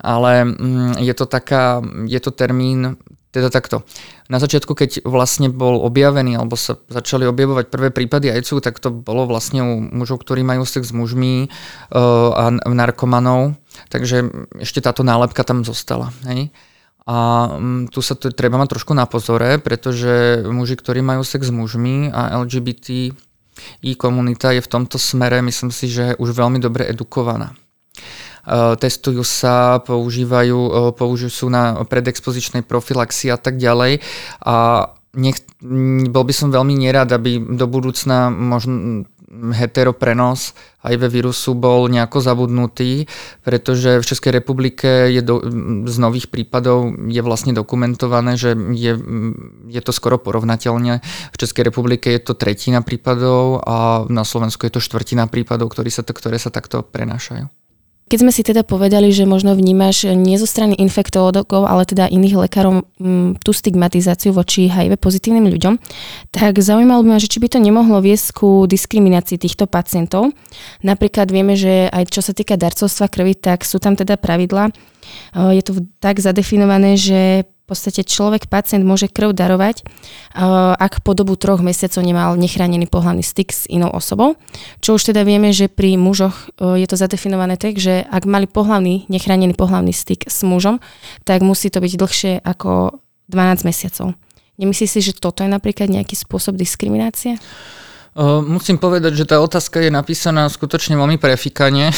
ale 0.00 0.44
mm, 0.44 0.98
je 0.98 1.14
to 1.14 1.28
taká, 1.28 1.84
je 2.08 2.20
to 2.20 2.32
termín, 2.32 2.96
teda 3.30 3.52
takto. 3.52 3.86
Na 4.26 4.42
začiatku, 4.42 4.74
keď 4.74 5.06
vlastne 5.06 5.52
bol 5.52 5.78
objavený, 5.86 6.34
alebo 6.34 6.58
sa 6.58 6.80
začali 6.90 7.28
objavovať 7.30 7.70
prvé 7.70 7.88
prípady 7.94 8.32
ajcu, 8.34 8.58
tak 8.58 8.82
to 8.82 8.90
bolo 8.90 9.28
vlastne 9.28 9.62
u 9.62 9.78
mužov, 9.78 10.26
ktorí 10.26 10.42
majú 10.42 10.66
sex 10.66 10.90
s 10.90 10.96
mužmi 10.96 11.46
uh, 11.46 12.30
a 12.34 12.50
narkomanov, 12.50 13.54
takže 13.86 14.26
ešte 14.58 14.82
táto 14.82 15.06
nálepka 15.06 15.46
tam 15.46 15.62
zostala. 15.62 16.10
Hej? 16.26 16.50
A 17.10 17.16
um, 17.58 17.90
tu 17.90 17.98
sa 17.98 18.14
to 18.14 18.30
treba 18.30 18.54
mať 18.54 18.78
trošku 18.78 18.94
na 18.94 19.10
pozore, 19.10 19.58
pretože 19.58 20.46
muži, 20.46 20.78
ktorí 20.78 21.02
majú 21.02 21.26
sex 21.26 21.50
s 21.50 21.52
mužmi 21.54 22.14
a 22.14 22.38
LGBT 22.38 23.10
i 23.82 23.90
komunita 23.98 24.54
je 24.54 24.62
v 24.62 24.70
tomto 24.70 24.94
smere, 24.94 25.42
myslím 25.42 25.74
si, 25.74 25.90
že 25.90 26.14
už 26.22 26.38
veľmi 26.38 26.62
dobre 26.62 26.86
edukovaná. 26.86 27.58
Eh, 28.40 28.74
testujú 28.80 29.20
sa, 29.20 29.84
používajú, 29.84 30.58
eh, 30.58 30.72
použijú 30.96 31.30
sú 31.30 31.46
na 31.52 31.76
predexpozičnej 31.84 32.64
profilaxii 32.64 33.28
a 33.28 33.38
tak 33.38 33.60
ďalej. 33.60 34.00
A 34.48 34.88
nech, 35.12 35.44
bol 36.08 36.24
by 36.24 36.32
som 36.32 36.48
veľmi 36.48 36.72
nerad, 36.72 37.12
aby 37.12 37.36
do 37.36 37.66
budúcna 37.68 38.32
možno 38.32 39.04
heteroprenos 39.30 40.52
ve 40.82 41.08
vírusu 41.08 41.54
bol 41.54 41.86
nejako 41.86 42.18
zabudnutý, 42.18 43.06
pretože 43.44 44.00
v 44.00 44.08
Českej 44.08 44.32
republike 44.32 45.12
je 45.12 45.22
do, 45.22 45.44
z 45.86 45.96
nových 46.00 46.32
prípadov 46.32 46.90
je 47.06 47.20
vlastne 47.22 47.52
dokumentované, 47.52 48.34
že 48.34 48.56
je, 48.74 48.96
je 49.68 49.80
to 49.84 49.92
skoro 49.92 50.18
porovnateľne. 50.18 51.04
V 51.30 51.36
Českej 51.36 51.68
republike 51.68 52.10
je 52.10 52.20
to 52.24 52.32
tretina 52.34 52.80
prípadov 52.80 53.60
a 53.62 54.08
na 54.08 54.24
Slovensku 54.24 54.66
je 54.66 54.72
to 54.72 54.82
štvrtina 54.82 55.28
prípadov, 55.28 55.70
ktoré 55.70 55.92
sa, 55.92 56.02
ktoré 56.02 56.40
sa 56.40 56.48
takto 56.48 56.82
prenášajú. 56.82 57.59
Keď 58.10 58.18
sme 58.26 58.34
si 58.34 58.42
teda 58.42 58.66
povedali, 58.66 59.14
že 59.14 59.22
možno 59.22 59.54
vnímaš 59.54 60.10
nie 60.18 60.34
zo 60.34 60.42
strany 60.42 60.74
infektológov, 60.82 61.62
ale 61.62 61.86
teda 61.86 62.10
iných 62.10 62.42
lekárov 62.42 62.82
m, 62.98 63.38
tú 63.38 63.54
stigmatizáciu 63.54 64.34
voči 64.34 64.66
HIV 64.66 64.98
pozitívnym 64.98 65.46
ľuďom, 65.46 65.78
tak 66.34 66.58
zaujímalo 66.58 67.06
by 67.06 67.14
ma, 67.14 67.22
že 67.22 67.30
či 67.30 67.38
by 67.38 67.46
to 67.46 67.62
nemohlo 67.62 68.02
viesť 68.02 68.34
ku 68.34 68.66
diskriminácii 68.66 69.38
týchto 69.38 69.70
pacientov. 69.70 70.34
Napríklad 70.82 71.30
vieme, 71.30 71.54
že 71.54 71.86
aj 71.86 72.10
čo 72.10 72.18
sa 72.18 72.34
týka 72.34 72.58
darcovstva 72.58 73.06
krvi, 73.06 73.38
tak 73.38 73.62
sú 73.62 73.78
tam 73.78 73.94
teda 73.94 74.18
pravidla. 74.18 74.74
Je 75.54 75.62
to 75.62 75.78
tak 76.02 76.18
zadefinované, 76.18 76.98
že 76.98 77.46
podstate 77.70 78.02
človek, 78.02 78.50
pacient 78.50 78.82
môže 78.82 79.06
krv 79.06 79.30
darovať, 79.30 79.86
uh, 79.86 80.74
ak 80.74 81.06
po 81.06 81.14
dobu 81.14 81.38
troch 81.38 81.62
mesiacov 81.62 82.02
nemal 82.02 82.34
nechránený 82.34 82.90
pohľadný 82.90 83.22
styk 83.22 83.54
s 83.54 83.62
inou 83.70 83.94
osobou. 83.94 84.34
Čo 84.82 84.98
už 84.98 85.14
teda 85.14 85.22
vieme, 85.22 85.54
že 85.54 85.70
pri 85.70 85.94
mužoch 85.94 86.50
uh, 86.58 86.74
je 86.74 86.86
to 86.90 86.98
zadefinované 86.98 87.54
tak, 87.54 87.78
že 87.78 88.02
ak 88.10 88.26
mali 88.26 88.50
pohľadný, 88.50 89.06
nechránený 89.06 89.54
pohľadný 89.54 89.94
styk 89.94 90.26
s 90.26 90.42
mužom, 90.42 90.82
tak 91.22 91.46
musí 91.46 91.70
to 91.70 91.78
byť 91.78 91.92
dlhšie 91.94 92.32
ako 92.42 92.98
12 93.30 93.62
mesiacov. 93.62 94.18
Nemyslíš 94.58 94.90
si, 94.90 95.00
že 95.00 95.16
toto 95.16 95.40
je 95.40 95.48
napríklad 95.48 95.88
nejaký 95.88 96.18
spôsob 96.18 96.58
diskriminácie? 96.58 97.40
Uh, 98.12 98.42
musím 98.42 98.76
povedať, 98.76 99.14
že 99.14 99.24
tá 99.24 99.38
otázka 99.38 99.78
je 99.80 99.94
napísaná 99.94 100.50
skutočne 100.50 100.98
veľmi 100.98 101.16
prefikane. 101.16 101.94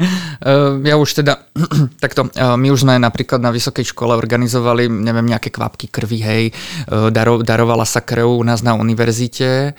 Eh, 0.00 0.72
ja 0.88 0.96
už 0.96 1.22
teda, 1.22 1.44
takto, 2.02 2.32
eh, 2.32 2.56
my 2.56 2.72
už 2.72 2.88
sme 2.88 2.96
napríklad 2.96 3.38
na 3.44 3.52
vysokej 3.52 3.92
škole 3.92 4.16
organizovali, 4.16 4.88
neviem, 4.88 5.28
nejaké 5.28 5.52
kvapky 5.52 5.92
krvi, 5.92 6.18
hej, 6.24 6.44
eh, 6.50 7.08
daro, 7.12 7.44
darovala 7.44 7.84
sa 7.84 8.00
krv 8.00 8.40
u 8.40 8.44
nás 8.44 8.64
na 8.64 8.74
univerzite, 8.74 9.76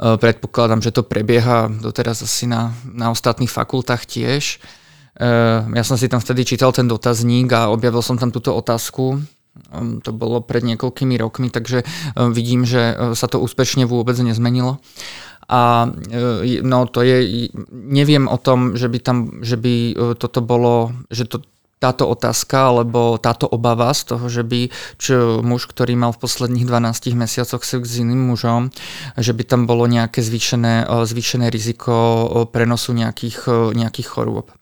predpokladám, 0.00 0.80
že 0.80 0.96
to 0.96 1.04
prebieha 1.04 1.68
doteraz 1.68 2.24
asi 2.24 2.48
na, 2.48 2.72
na 2.88 3.12
ostatných 3.12 3.52
fakultách 3.52 4.08
tiež. 4.08 4.56
Ja 5.68 5.84
som 5.84 6.00
si 6.00 6.08
tam 6.08 6.24
vtedy 6.24 6.48
čítal 6.48 6.72
ten 6.72 6.88
dotazník 6.88 7.52
a 7.52 7.68
objavil 7.68 8.00
som 8.00 8.16
tam 8.16 8.32
túto 8.32 8.56
otázku, 8.56 9.20
ehm, 9.20 10.00
to 10.00 10.16
bolo 10.16 10.40
pred 10.40 10.64
niekoľkými 10.64 11.20
rokmi, 11.20 11.52
takže 11.52 11.84
vidím, 12.32 12.64
že 12.64 13.12
sa 13.12 13.28
to 13.28 13.44
úspešne 13.44 13.84
vôbec 13.84 14.16
nezmenilo. 14.24 14.80
A 15.50 15.90
e, 15.90 16.62
no 16.62 16.86
to 16.86 17.02
je, 17.02 17.50
neviem 17.74 18.30
o 18.30 18.38
tom, 18.38 18.78
že 18.78 18.86
by 18.86 18.98
tam, 19.02 19.18
že 19.42 19.58
by 19.58 19.74
e, 19.74 19.94
toto 20.14 20.38
bolo, 20.46 20.94
že 21.10 21.26
to, 21.26 21.42
táto 21.82 22.06
otázka 22.06 22.70
alebo 22.70 23.18
táto 23.18 23.50
obava 23.50 23.90
z 23.90 24.14
toho, 24.14 24.30
že 24.30 24.46
by 24.46 24.70
čo 25.00 25.42
muž, 25.42 25.66
ktorý 25.66 25.98
mal 25.98 26.14
v 26.14 26.22
posledných 26.22 26.68
12 26.68 27.18
mesiacoch 27.18 27.66
sex 27.66 27.82
s 27.82 27.98
iným 27.98 28.30
mužom, 28.30 28.70
že 29.18 29.34
by 29.34 29.42
tam 29.42 29.66
bolo 29.66 29.90
nejaké 29.90 30.22
zvýšené, 30.22 30.86
e, 30.86 31.02
zvýšené 31.02 31.50
riziko 31.50 32.46
prenosu 32.54 32.94
nejakých, 32.94 33.74
nejakých 33.74 34.06
chorôb. 34.06 34.54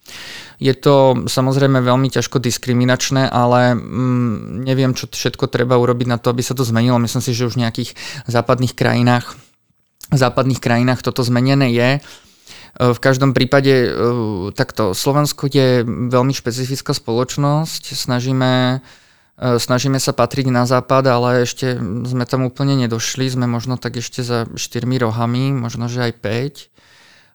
Je 0.56 0.72
to 0.72 1.28
samozrejme 1.28 1.84
veľmi 1.84 2.08
ťažko 2.08 2.40
diskriminačné, 2.40 3.28
ale 3.28 3.76
mm, 3.76 4.64
neviem, 4.64 4.96
čo 4.96 5.04
všetko 5.04 5.52
treba 5.52 5.76
urobiť 5.76 6.08
na 6.08 6.16
to, 6.16 6.32
aby 6.32 6.40
sa 6.40 6.56
to 6.56 6.64
zmenilo. 6.64 6.96
Myslím 6.96 7.20
si, 7.20 7.36
že 7.36 7.44
už 7.44 7.60
v 7.60 7.68
nejakých 7.68 7.92
západných 8.24 8.72
krajinách 8.72 9.36
západných 10.12 10.60
krajinách 10.60 11.04
toto 11.04 11.20
zmenené 11.20 11.68
je. 11.72 11.90
E, 11.98 12.00
v 12.94 12.98
každom 12.98 13.36
prípade 13.36 13.74
e, 13.86 13.90
takto 14.56 14.96
Slovensko 14.96 15.50
je 15.50 15.84
veľmi 15.84 16.32
špecifická 16.32 16.96
spoločnosť, 16.96 17.92
snažíme, 17.92 18.80
e, 19.36 19.58
snažíme 19.58 20.00
sa 20.00 20.16
patriť 20.16 20.48
na 20.48 20.64
západ, 20.64 21.04
ale 21.10 21.44
ešte 21.44 21.76
sme 21.82 22.24
tam 22.24 22.48
úplne 22.48 22.78
nedošli, 22.78 23.28
sme 23.28 23.44
možno 23.44 23.76
tak 23.76 24.00
ešte 24.00 24.24
za 24.24 24.48
štyrmi 24.48 24.96
rohami, 24.96 25.52
možno 25.52 25.90
že 25.90 26.08
aj 26.08 26.12
5. 26.24 26.74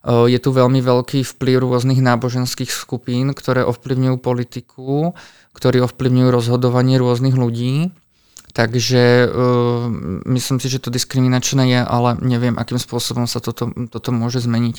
Je 0.03 0.35
tu 0.35 0.51
veľmi 0.51 0.83
veľký 0.83 1.23
vplyv 1.23 1.63
rôznych 1.63 2.03
náboženských 2.03 2.67
skupín, 2.67 3.31
ktoré 3.31 3.63
ovplyvňujú 3.63 4.19
politiku, 4.19 5.15
ktorí 5.55 5.79
ovplyvňujú 5.79 6.27
rozhodovanie 6.27 6.99
rôznych 6.99 7.31
ľudí. 7.31 7.95
Takže 8.53 9.25
uh, 9.25 9.89
myslím 10.29 10.61
si, 10.61 10.69
že 10.69 10.77
to 10.77 10.93
diskriminačné 10.93 11.73
je, 11.73 11.81
ale 11.81 12.21
neviem, 12.21 12.53
akým 12.53 12.77
spôsobom 12.77 13.25
sa 13.25 13.41
toto, 13.41 13.73
toto 13.89 14.09
môže 14.13 14.45
zmeniť. 14.45 14.77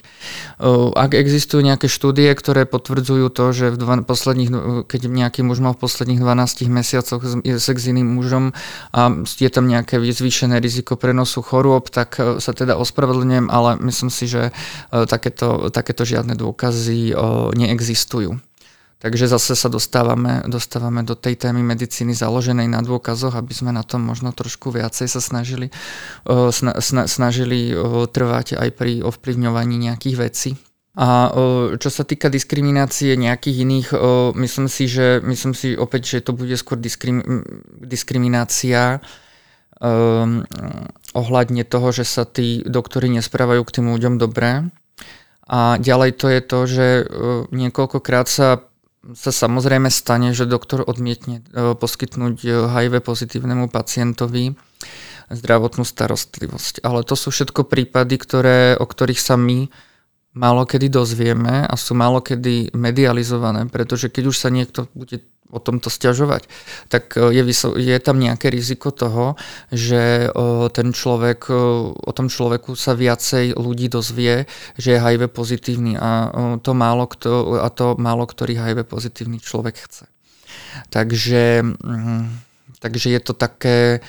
Uh, 0.62 0.94
ak 0.94 1.18
existujú 1.18 1.58
nejaké 1.58 1.90
štúdie, 1.90 2.30
ktoré 2.38 2.70
potvrdzujú 2.70 3.34
to, 3.34 3.50
že 3.50 3.74
v 3.74 3.76
dva, 3.82 3.98
posledných, 4.06 4.50
keď 4.86 5.00
nejaký 5.10 5.42
muž 5.42 5.58
mal 5.58 5.74
v 5.74 5.82
posledných 5.90 6.22
12 6.22 6.70
mesiacoch 6.70 7.22
sex 7.42 7.76
s 7.82 7.90
iným 7.90 8.14
mužom 8.14 8.54
a 8.94 9.10
je 9.26 9.50
tam 9.50 9.66
nejaké 9.66 9.98
zvýšené 9.98 10.62
riziko 10.62 10.94
prenosu 10.94 11.42
chorôb, 11.42 11.90
tak 11.90 12.14
sa 12.38 12.54
teda 12.54 12.78
ospravedlňujem, 12.78 13.50
ale 13.50 13.74
myslím 13.90 14.06
si, 14.14 14.30
že 14.30 14.54
uh, 14.54 15.02
takéto, 15.10 15.74
takéto 15.74 16.06
žiadne 16.06 16.38
dôkazy 16.38 17.10
uh, 17.10 17.50
neexistujú. 17.58 18.38
Takže 18.98 19.28
zase 19.28 19.52
sa 19.52 19.68
dostávame, 19.68 20.40
dostávame 20.48 21.04
do 21.04 21.12
tej 21.12 21.36
témy 21.36 21.60
medicíny 21.60 22.16
založenej 22.16 22.72
na 22.72 22.80
dôkazoch, 22.80 23.36
aby 23.36 23.52
sme 23.52 23.68
na 23.68 23.84
tom 23.84 24.00
možno 24.00 24.32
trošku 24.32 24.72
viacej 24.72 25.12
sa 25.12 25.20
snažili, 25.20 25.68
sna, 26.24 26.80
sna, 26.80 27.04
snažili 27.04 27.76
trvať 28.08 28.56
aj 28.56 28.68
pri 28.72 29.04
ovplyvňovaní 29.04 29.76
nejakých 29.76 30.16
vecí. 30.16 30.50
A 30.94 31.34
čo 31.76 31.90
sa 31.90 32.06
týka 32.06 32.30
diskriminácie 32.30 33.18
nejakých 33.18 33.56
iných, 33.66 33.88
myslím 34.38 34.70
si, 34.70 34.86
že 34.86 35.18
myslím 35.26 35.52
si 35.52 35.74
opäť, 35.74 36.16
že 36.16 36.30
to 36.30 36.32
bude 36.32 36.54
skôr 36.54 36.78
diskrim, 36.78 37.42
diskriminácia 37.82 39.02
um, 39.82 40.46
ohľadne 41.12 41.66
toho, 41.66 41.90
že 41.90 42.06
sa 42.06 42.22
tí 42.22 42.62
doktory 42.62 43.10
nesprávajú 43.10 43.66
k 43.66 43.74
tým 43.74 43.90
ľuďom 43.90 44.22
dobre. 44.22 44.70
A 45.44 45.76
ďalej 45.82 46.10
to 46.16 46.26
je 46.30 46.40
to, 46.40 46.60
že 46.64 46.86
niekoľkokrát 47.52 48.30
sa 48.30 48.64
sa 49.12 49.28
samozrejme 49.28 49.92
stane, 49.92 50.32
že 50.32 50.48
doktor 50.48 50.80
odmietne 50.80 51.44
e, 51.52 51.76
poskytnúť 51.76 52.40
HIV 52.72 53.04
pozitívnemu 53.04 53.68
pacientovi 53.68 54.56
zdravotnú 55.28 55.84
starostlivosť. 55.84 56.80
Ale 56.80 57.04
to 57.04 57.12
sú 57.12 57.28
všetko 57.28 57.68
prípady, 57.68 58.16
ktoré, 58.16 58.80
o 58.80 58.84
ktorých 58.88 59.20
sa 59.20 59.36
my 59.36 59.68
málo 60.34 60.66
dozvieme 60.66 61.62
a 61.64 61.74
sú 61.78 61.94
málo 61.94 62.18
kedy 62.18 62.74
medializované, 62.74 63.70
pretože 63.70 64.10
keď 64.10 64.34
už 64.34 64.36
sa 64.36 64.50
niekto 64.50 64.90
bude 64.92 65.22
o 65.50 65.58
tomto 65.62 65.88
stiažovať, 65.88 66.48
tak 66.88 67.14
e, 67.14 67.30
je, 67.30 67.42
je 67.78 67.96
tam 68.00 68.18
nejaké 68.18 68.50
riziko 68.50 68.90
toho, 68.90 69.38
že 69.70 70.28
ten 70.74 70.88
človek, 70.90 71.50
o 71.94 72.12
tom 72.12 72.26
človeku 72.26 72.74
sa 72.74 72.96
viacej 72.96 73.54
ľudí 73.54 73.86
dozvie, 73.88 74.46
že 74.74 74.96
je 74.96 75.02
HIV 75.02 75.30
pozitívny 75.30 75.94
a 75.98 76.30
to 76.60 76.72
málo, 76.74 77.06
kto, 77.06 77.60
a 77.62 77.68
to 77.70 77.94
málo 77.96 78.26
ktorý 78.26 78.58
HIV 78.58 78.88
pozitívny 78.88 79.38
človek 79.38 79.78
chce. 79.78 80.04
Takže, 80.90 81.62
mm, 81.62 82.24
takže 82.80 83.08
je 83.14 83.20
to 83.20 83.32
také, 83.34 84.00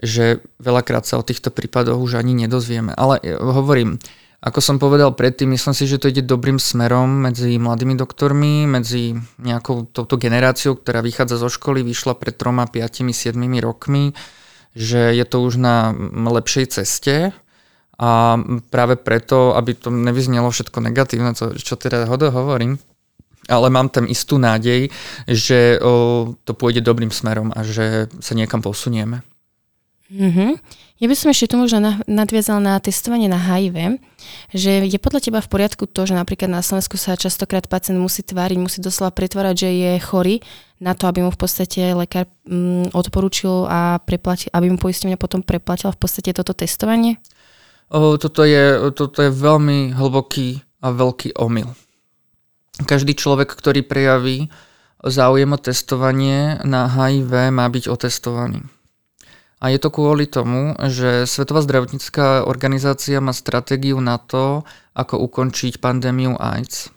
že 0.00 0.42
veľakrát 0.60 1.06
sa 1.06 1.20
o 1.20 1.26
týchto 1.26 1.54
prípadoch 1.54 2.00
už 2.00 2.18
ani 2.20 2.34
nedozvieme. 2.34 2.92
Ale 2.96 3.20
e, 3.22 3.36
hovorím, 3.36 4.00
ako 4.44 4.60
som 4.60 4.76
povedal 4.76 5.16
predtým, 5.16 5.56
myslím 5.56 5.72
si, 5.72 5.88
že 5.88 5.96
to 5.96 6.12
ide 6.12 6.20
dobrým 6.20 6.60
smerom 6.60 7.08
medzi 7.24 7.56
mladými 7.56 7.96
doktormi, 7.96 8.68
medzi 8.68 9.16
nejakou 9.40 9.88
touto 9.88 10.20
generáciou, 10.20 10.76
ktorá 10.76 11.00
vychádza 11.00 11.40
zo 11.40 11.48
školy, 11.48 11.80
vyšla 11.80 12.12
pred 12.20 12.36
troma, 12.36 12.68
piatimi, 12.68 13.16
siedmimi 13.16 13.64
rokmi, 13.64 14.12
že 14.76 15.16
je 15.16 15.24
to 15.24 15.40
už 15.40 15.56
na 15.56 15.96
lepšej 16.12 16.76
ceste 16.76 17.32
a 17.96 18.36
práve 18.68 19.00
preto, 19.00 19.56
aby 19.56 19.72
to 19.72 19.88
nevyznelo 19.88 20.52
všetko 20.52 20.76
negatívne, 20.92 21.32
čo, 21.32 21.56
čo 21.56 21.80
teda 21.80 22.04
hodo 22.04 22.28
hovorím, 22.28 22.76
ale 23.48 23.72
mám 23.72 23.88
tam 23.88 24.04
istú 24.04 24.36
nádej, 24.36 24.92
že 25.24 25.80
o, 25.80 26.36
to 26.44 26.52
pôjde 26.52 26.84
dobrým 26.84 27.08
smerom 27.08 27.48
a 27.48 27.64
že 27.64 28.12
sa 28.20 28.36
niekam 28.36 28.60
posunieme. 28.60 29.24
Mm-hmm. 30.14 30.50
Ja 31.02 31.10
by 31.10 31.14
som 31.18 31.34
ešte 31.34 31.50
tu 31.50 31.58
možno 31.58 31.82
nadviazal 32.06 32.62
na 32.62 32.78
testovanie 32.78 33.26
na 33.26 33.34
HIV, 33.34 33.98
že 34.54 34.86
je 34.86 34.98
podľa 35.02 35.26
teba 35.26 35.42
v 35.42 35.50
poriadku 35.50 35.90
to, 35.90 36.06
že 36.06 36.14
napríklad 36.14 36.46
na 36.46 36.62
Slovensku 36.62 36.94
sa 36.94 37.18
častokrát 37.18 37.66
pacient 37.66 37.98
musí 37.98 38.22
tváriť, 38.22 38.54
musí 38.62 38.78
doslova 38.78 39.10
pretvárať, 39.10 39.66
že 39.66 39.70
je 39.74 39.92
chorý 39.98 40.38
na 40.78 40.94
to, 40.94 41.10
aby 41.10 41.26
mu 41.26 41.34
v 41.34 41.40
podstate 41.42 41.98
lekár 41.98 42.30
mm, 42.46 42.94
odporúčil 42.94 43.66
a 43.66 43.98
preplatil, 44.06 44.54
aby 44.54 44.70
mu 44.70 44.78
poistenie 44.78 45.18
potom 45.18 45.42
preplatila 45.42 45.90
v 45.90 45.98
podstate 45.98 46.30
toto 46.30 46.54
testovanie? 46.54 47.18
O, 47.90 48.14
toto, 48.14 48.46
je, 48.46 48.94
toto 48.94 49.18
je 49.18 49.34
veľmi 49.34 49.98
hlboký 49.98 50.62
a 50.78 50.94
veľký 50.94 51.34
omyl. 51.42 51.74
Každý 52.86 53.18
človek, 53.18 53.50
ktorý 53.50 53.82
prejaví 53.82 54.46
záujem 55.02 55.50
o 55.50 55.58
testovanie 55.58 56.62
na 56.62 56.86
HIV, 56.86 57.50
má 57.50 57.66
byť 57.66 57.90
otestovaný. 57.90 58.62
A 59.64 59.72
je 59.72 59.80
to 59.80 59.88
kvôli 59.88 60.28
tomu, 60.28 60.76
že 60.92 61.24
Svetová 61.24 61.64
zdravotnícká 61.64 62.44
organizácia 62.44 63.16
má 63.24 63.32
stratégiu 63.32 63.96
na 63.96 64.20
to, 64.20 64.60
ako 64.92 65.24
ukončiť 65.24 65.80
pandémiu 65.80 66.36
AIDS. 66.36 66.92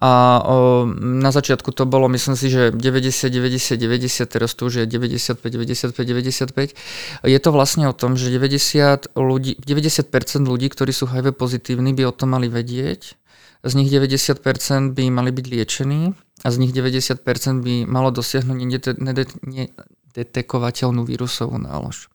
A 0.00 0.40
o, 0.44 0.84
na 1.00 1.32
začiatku 1.32 1.72
to 1.72 1.88
bolo, 1.88 2.08
myslím 2.12 2.36
si, 2.36 2.52
že 2.52 2.68
90, 2.72 3.32
90, 3.32 3.80
90, 3.80 4.28
teraz 4.28 4.52
tu 4.52 4.68
už 4.68 4.84
je 4.84 4.84
95, 4.84 5.40
95, 5.40 5.96
95. 5.96 6.76
Je 7.24 7.38
to 7.40 7.50
vlastne 7.52 7.88
o 7.88 7.96
tom, 7.96 8.16
že 8.16 8.28
90, 8.28 9.16
ľudí, 9.16 9.56
90% 9.56 10.44
ľudí, 10.44 10.68
ktorí 10.68 10.92
sú 10.92 11.08
HIV 11.08 11.32
pozitívni, 11.32 11.96
by 11.96 12.08
o 12.08 12.16
tom 12.16 12.36
mali 12.36 12.52
vedieť. 12.52 13.16
Z 13.64 13.72
nich 13.76 13.88
90% 13.88 14.96
by 14.96 15.04
mali 15.12 15.32
byť 15.32 15.46
liečení 15.48 16.12
a 16.44 16.48
z 16.48 16.56
nich 16.60 16.72
90% 16.72 17.24
by 17.60 17.84
malo 17.84 18.08
dosiahnuť 18.12 18.56
detekovateľnú 20.14 21.06
vírusovú 21.06 21.58
nálož. 21.58 22.10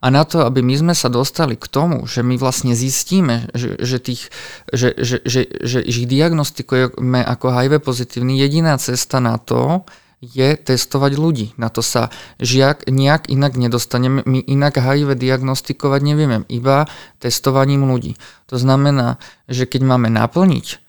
A 0.00 0.08
na 0.08 0.24
to, 0.24 0.48
aby 0.48 0.64
my 0.64 0.74
sme 0.80 0.94
sa 0.96 1.12
dostali 1.12 1.60
k 1.60 1.68
tomu, 1.68 2.08
že 2.08 2.24
my 2.24 2.40
vlastne 2.40 2.72
zistíme, 2.72 3.52
že, 3.52 3.76
že, 3.76 3.98
tých, 4.00 4.32
že, 4.72 4.96
že, 4.96 5.20
že, 5.28 5.44
že 5.60 5.80
ich 5.84 6.08
diagnostikujeme 6.08 7.20
ako 7.20 7.52
HIV 7.52 7.84
pozitívny, 7.84 8.40
jediná 8.40 8.80
cesta 8.80 9.20
na 9.20 9.36
to 9.36 9.84
je 10.20 10.56
testovať 10.56 11.12
ľudí. 11.16 11.46
Na 11.60 11.68
to 11.68 11.84
sa 11.84 12.08
žiak 12.40 12.88
nejak 12.88 13.28
inak 13.28 13.56
nedostaneme. 13.56 14.24
My 14.24 14.40
inak 14.40 14.80
HIV 14.80 15.16
diagnostikovať 15.16 16.00
nevieme, 16.00 16.36
iba 16.48 16.88
testovaním 17.20 17.88
ľudí. 17.88 18.16
To 18.48 18.56
znamená, 18.56 19.20
že 19.48 19.68
keď 19.68 19.84
máme 19.84 20.08
naplniť 20.12 20.80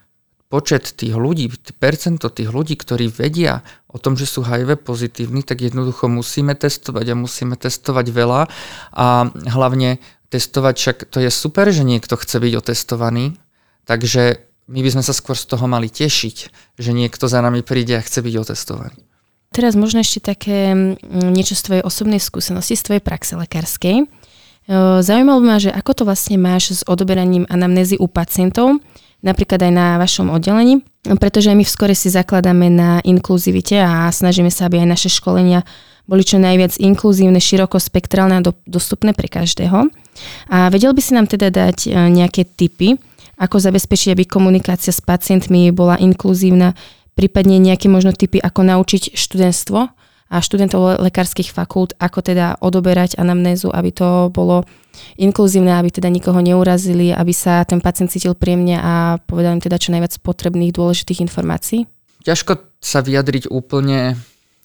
počet 0.51 0.91
tých 0.99 1.15
ľudí, 1.15 1.47
percento 1.79 2.27
tých 2.27 2.51
ľudí, 2.51 2.75
ktorí 2.75 3.07
vedia 3.07 3.63
o 3.87 3.95
tom, 3.95 4.19
že 4.19 4.27
sú 4.27 4.43
HIV 4.43 4.83
pozitívni, 4.83 5.47
tak 5.47 5.63
jednoducho 5.63 6.11
musíme 6.11 6.51
testovať 6.59 7.15
a 7.15 7.15
musíme 7.15 7.55
testovať 7.55 8.05
veľa 8.11 8.41
a 8.91 9.05
hlavne 9.31 10.03
testovať, 10.27 10.75
však 10.75 10.97
to 11.07 11.23
je 11.23 11.31
super, 11.31 11.71
že 11.71 11.87
niekto 11.87 12.19
chce 12.19 12.43
byť 12.43 12.53
otestovaný, 12.59 13.39
takže 13.87 14.43
my 14.67 14.79
by 14.83 14.89
sme 14.91 15.03
sa 15.03 15.15
skôr 15.15 15.39
z 15.39 15.47
toho 15.47 15.71
mali 15.71 15.87
tešiť, 15.87 16.37
že 16.75 16.91
niekto 16.91 17.31
za 17.31 17.39
nami 17.39 17.63
príde 17.63 17.95
a 17.95 18.03
chce 18.03 18.19
byť 18.19 18.35
otestovaný. 18.35 18.99
Teraz 19.51 19.75
možno 19.75 19.99
ešte 19.99 20.23
také 20.23 20.71
mm, 20.71 21.31
niečo 21.31 21.55
z 21.59 21.63
tvojej 21.67 21.83
osobnej 21.83 22.23
skúsenosti, 22.23 22.79
z 22.79 22.83
tvojej 22.87 23.03
praxe 23.03 23.35
lekárskej. 23.35 24.07
Zaujímalo 25.03 25.41
ma, 25.43 25.59
že 25.59 25.73
ako 25.73 25.91
to 25.91 26.03
vlastne 26.07 26.39
máš 26.39 26.79
s 26.79 26.81
odoberaním 26.87 27.43
anamnézy 27.51 27.99
u 27.99 28.07
pacientov, 28.07 28.79
napríklad 29.21 29.61
aj 29.61 29.73
na 29.73 29.87
vašom 30.01 30.33
oddelení, 30.33 30.81
pretože 31.17 31.53
my 31.53 31.61
v 31.65 31.69
skore 31.69 31.93
si 31.97 32.09
zakladáme 32.09 32.69
na 32.69 33.01
inkluzivite 33.05 33.77
a 33.81 34.09
snažíme 34.09 34.49
sa, 34.49 34.69
aby 34.69 34.81
aj 34.81 34.89
naše 34.89 35.09
školenia 35.09 35.65
boli 36.09 36.25
čo 36.25 36.41
najviac 36.41 36.75
inkluzívne, 36.81 37.37
širokospektrálne 37.37 38.41
a 38.41 38.45
do, 38.45 38.51
dostupné 38.65 39.13
pre 39.13 39.29
každého. 39.29 39.87
A 40.49 40.67
vedel 40.73 40.91
by 40.91 41.01
si 41.01 41.15
nám 41.15 41.29
teda 41.29 41.53
dať 41.53 41.87
e, 41.87 41.89
nejaké 42.11 42.43
tipy, 42.43 42.99
ako 43.37 43.57
zabezpečiť, 43.61 44.13
aby 44.13 44.23
komunikácia 44.27 44.91
s 44.91 44.99
pacientmi 44.99 45.71
bola 45.71 45.95
inkluzívna, 46.01 46.75
prípadne 47.15 47.61
nejaké 47.61 47.87
možno 47.87 48.11
typy, 48.11 48.41
ako 48.41 48.65
naučiť 48.65 49.13
študentstvo 49.13 50.00
a 50.31 50.39
študentov 50.39 51.03
lekárskych 51.03 51.51
fakult, 51.51 51.91
ako 51.99 52.23
teda 52.23 52.55
odoberať 52.63 53.19
anamnézu, 53.19 53.67
aby 53.67 53.91
to 53.91 54.31
bolo 54.31 54.63
inkluzívne, 55.19 55.75
aby 55.75 55.91
teda 55.91 56.07
nikoho 56.07 56.39
neurazili, 56.39 57.11
aby 57.11 57.35
sa 57.35 57.67
ten 57.67 57.83
pacient 57.83 58.07
cítil 58.07 58.31
príjemne 58.31 58.79
a 58.79 59.19
povedal 59.27 59.59
im 59.59 59.63
teda 59.63 59.75
čo 59.75 59.91
najviac 59.91 60.15
potrebných 60.23 60.71
dôležitých 60.71 61.19
informácií? 61.27 61.83
Ťažko 62.23 62.79
sa 62.79 63.03
vyjadriť 63.03 63.51
úplne 63.51 64.15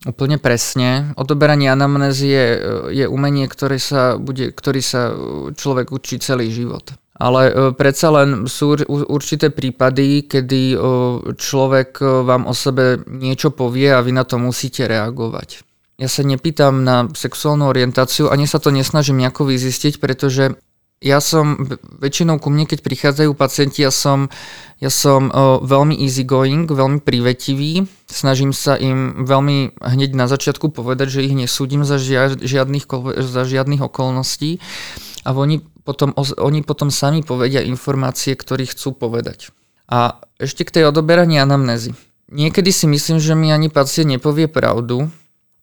Úplne 0.04 0.36
presne. 0.38 1.16
Odoberanie 1.16 1.72
anamnézy 1.72 2.28
je, 2.28 2.46
je 2.94 3.04
umenie, 3.08 3.48
ktoré 3.48 3.80
sa 3.80 4.20
bude, 4.20 4.52
ktorý 4.52 4.78
sa 4.84 5.10
človek 5.56 5.90
učí 5.90 6.20
celý 6.20 6.52
život. 6.52 6.94
Ale 7.16 7.42
e, 7.48 7.52
predsa 7.72 8.12
len 8.12 8.44
sú 8.44 8.76
určité 9.08 9.48
prípady, 9.48 10.28
kedy 10.28 10.62
e, 10.72 10.78
človek 11.32 11.90
e, 12.00 12.04
vám 12.04 12.44
o 12.44 12.52
sebe 12.52 13.00
niečo 13.08 13.56
povie 13.56 13.88
a 13.88 14.04
vy 14.04 14.12
na 14.12 14.28
to 14.28 14.36
musíte 14.36 14.84
reagovať. 14.84 15.64
Ja 15.96 16.12
sa 16.12 16.20
nepýtam 16.28 16.84
na 16.84 17.08
sexuálnu 17.08 17.72
orientáciu, 17.72 18.28
ani 18.28 18.44
sa 18.44 18.60
to 18.60 18.68
nesnažím 18.68 19.16
nejako 19.16 19.48
vyzistiť, 19.48 19.96
pretože 19.96 20.60
ja 21.00 21.20
som, 21.24 21.56
väčšinou 22.00 22.36
ku 22.36 22.52
mne, 22.52 22.68
keď 22.68 22.84
prichádzajú 22.84 23.32
pacienti, 23.36 23.84
ja 23.84 23.92
som, 23.92 24.32
ja 24.80 24.88
som 24.88 25.28
veľmi 25.60 25.92
easygoing, 26.04 26.64
veľmi 26.68 27.04
privetivý, 27.04 27.84
snažím 28.08 28.56
sa 28.56 28.80
im 28.80 29.28
veľmi 29.28 29.76
hneď 29.76 30.16
na 30.16 30.24
začiatku 30.24 30.72
povedať, 30.72 31.20
že 31.20 31.24
ich 31.28 31.36
nesúdim 31.36 31.84
za, 31.84 32.00
žia, 32.00 32.32
žiadnych, 32.32 32.88
za 33.24 33.44
žiadnych 33.44 33.84
okolností 33.84 34.60
a 35.24 35.36
oni 35.36 35.60
potom, 35.86 36.10
oni 36.18 36.66
potom 36.66 36.90
sami 36.90 37.22
povedia 37.22 37.62
informácie, 37.62 38.34
ktoré 38.34 38.66
chcú 38.66 38.90
povedať. 38.98 39.54
A 39.86 40.18
ešte 40.42 40.66
k 40.66 40.74
tej 40.74 40.84
odoberaní 40.90 41.38
anamnézy. 41.38 41.94
Niekedy 42.26 42.74
si 42.74 42.90
myslím, 42.90 43.22
že 43.22 43.38
mi 43.38 43.54
ani 43.54 43.70
pacient 43.70 44.10
nepovie 44.10 44.50
pravdu, 44.50 45.06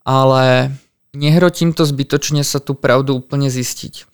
ale 0.07 0.71
nehrotím 1.11 1.75
to 1.75 1.83
zbytočne 1.83 2.39
sa 2.47 2.63
tú 2.63 2.71
pravdu 2.71 3.19
úplne 3.19 3.51
zistiť. 3.51 4.07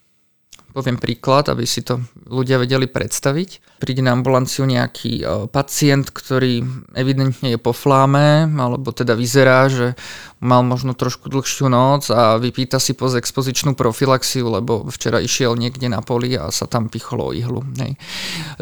Poviem 0.70 1.02
príklad, 1.02 1.50
aby 1.50 1.66
si 1.66 1.82
to 1.82 1.98
ľudia 2.30 2.62
vedeli 2.62 2.86
predstaviť. 2.86 3.82
Príde 3.82 4.06
na 4.06 4.14
ambulanciu 4.14 4.62
nejaký 4.70 5.12
e, 5.18 5.24
pacient, 5.50 6.14
ktorý 6.14 6.62
evidentne 6.94 7.50
je 7.50 7.58
po 7.58 7.74
fláme, 7.74 8.46
alebo 8.54 8.94
teda 8.94 9.18
vyzerá, 9.18 9.66
že 9.66 9.98
mal 10.38 10.62
možno 10.62 10.94
trošku 10.94 11.26
dlhšiu 11.26 11.66
noc 11.66 12.08
a 12.14 12.38
vypýta 12.38 12.78
si 12.78 12.94
poz 12.94 13.18
expozičnú 13.18 13.74
profilaxiu, 13.74 14.46
lebo 14.46 14.86
včera 14.88 15.18
išiel 15.18 15.58
niekde 15.58 15.90
na 15.90 16.00
poli 16.00 16.38
a 16.38 16.54
sa 16.54 16.70
tam 16.70 16.86
pichlo 16.86 17.34
ihlu. 17.34 17.66
Nej. 17.74 17.98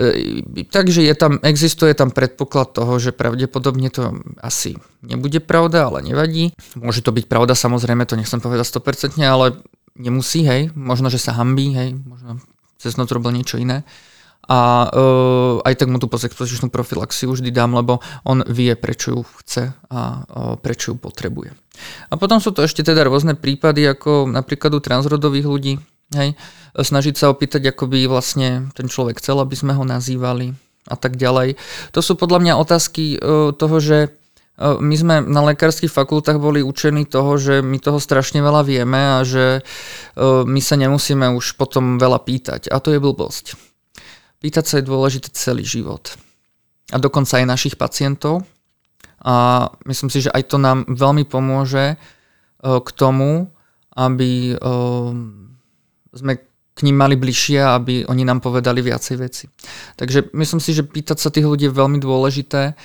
E, 0.01 0.65
takže 0.65 1.05
je 1.05 1.15
tam, 1.15 1.37
existuje 1.45 1.93
tam 1.93 2.09
predpoklad 2.09 2.73
toho, 2.73 2.97
že 2.97 3.13
pravdepodobne 3.13 3.93
to 3.93 4.17
asi 4.41 4.81
nebude 5.05 5.45
pravda, 5.45 5.93
ale 5.93 6.03
nevadí. 6.03 6.57
Môže 6.75 7.05
to 7.05 7.13
byť 7.13 7.29
pravda, 7.29 7.53
samozrejme, 7.53 8.09
to 8.09 8.17
nechcem 8.17 8.41
povedať 8.41 8.65
100%, 8.65 9.21
ale 9.23 9.61
nemusí, 9.99 10.47
hej, 10.47 10.71
možno, 10.79 11.11
že 11.11 11.19
sa 11.19 11.35
hambí, 11.35 11.75
hej, 11.75 11.99
možno 12.07 12.39
cez 12.79 12.95
noc 12.95 13.11
robil 13.11 13.35
niečo 13.35 13.59
iné. 13.59 13.83
a 14.49 14.89
uh, 14.89 15.61
aj 15.61 15.77
tak 15.77 15.93
mu 15.93 16.01
tú 16.01 16.09
postexpozičnú 16.09 16.73
profilaxiu 16.73 17.37
vždy 17.37 17.53
dám, 17.53 17.77
lebo 17.77 18.01
on 18.25 18.41
vie, 18.49 18.73
prečo 18.81 19.13
ju 19.13 19.21
chce 19.45 19.77
a 19.93 20.25
uh, 20.25 20.57
prečo 20.57 20.95
ju 20.95 20.97
potrebuje. 20.97 21.53
A 22.09 22.17
potom 22.17 22.41
sú 22.41 22.57
to 22.57 22.65
ešte 22.65 22.81
teda 22.81 23.05
rôzne 23.05 23.37
prípady, 23.37 23.85
ako 23.85 24.25
napríklad 24.25 24.73
u 24.73 24.81
transrodových 24.81 25.47
ľudí, 25.47 25.75
hej, 26.17 26.33
snažiť 26.73 27.15
sa 27.21 27.29
opýtať, 27.29 27.69
ako 27.69 27.93
by 27.93 28.09
vlastne 28.09 28.73
ten 28.73 28.89
človek 28.89 29.21
chcel, 29.21 29.37
aby 29.45 29.53
sme 29.53 29.77
ho 29.77 29.85
nazývali 29.85 30.57
a 30.89 30.97
tak 30.97 31.21
ďalej. 31.21 31.61
To 31.93 32.01
sú 32.01 32.17
podľa 32.17 32.41
mňa 32.41 32.55
otázky 32.57 33.21
uh, 33.21 33.53
toho, 33.53 33.77
že 33.85 34.17
my 34.59 34.95
sme 34.99 35.15
na 35.23 35.43
lekárskych 35.55 35.91
fakultách 35.91 36.43
boli 36.43 36.67
učení 36.67 37.07
toho, 37.07 37.39
že 37.39 37.63
my 37.63 37.79
toho 37.79 38.03
strašne 38.03 38.43
veľa 38.43 38.67
vieme 38.67 38.99
a 38.99 39.23
že 39.23 39.63
my 40.19 40.59
sa 40.59 40.75
nemusíme 40.75 41.31
už 41.31 41.55
potom 41.55 41.95
veľa 41.95 42.19
pýtať. 42.27 42.67
A 42.67 42.83
to 42.83 42.91
je 42.91 42.99
blbosť. 42.99 43.55
Pýtať 44.43 44.65
sa 44.67 44.75
je 44.79 44.89
dôležité 44.91 45.31
celý 45.31 45.63
život. 45.63 46.15
A 46.91 46.99
dokonca 46.99 47.39
aj 47.39 47.47
našich 47.47 47.75
pacientov. 47.79 48.43
A 49.23 49.67
myslím 49.87 50.11
si, 50.11 50.27
že 50.27 50.35
aj 50.35 50.43
to 50.47 50.63
nám 50.63 50.87
veľmi 50.87 51.27
pomôže 51.27 51.95
e, 51.95 51.97
k 52.63 52.89
tomu, 52.95 53.51
aby 53.99 54.55
e, 54.55 54.57
sme 56.15 56.33
k 56.79 56.87
ním 56.87 56.95
mali 56.95 57.19
bližšie 57.19 57.59
aby 57.59 58.07
oni 58.07 58.23
nám 58.23 58.39
povedali 58.39 58.79
viacej 58.79 59.17
veci. 59.19 59.51
Takže 59.99 60.31
myslím 60.39 60.63
si, 60.63 60.71
že 60.71 60.87
pýtať 60.87 61.19
sa 61.19 61.35
tých 61.35 61.51
ľudí 61.51 61.67
je 61.67 61.75
veľmi 61.75 61.99
dôležité 61.99 62.79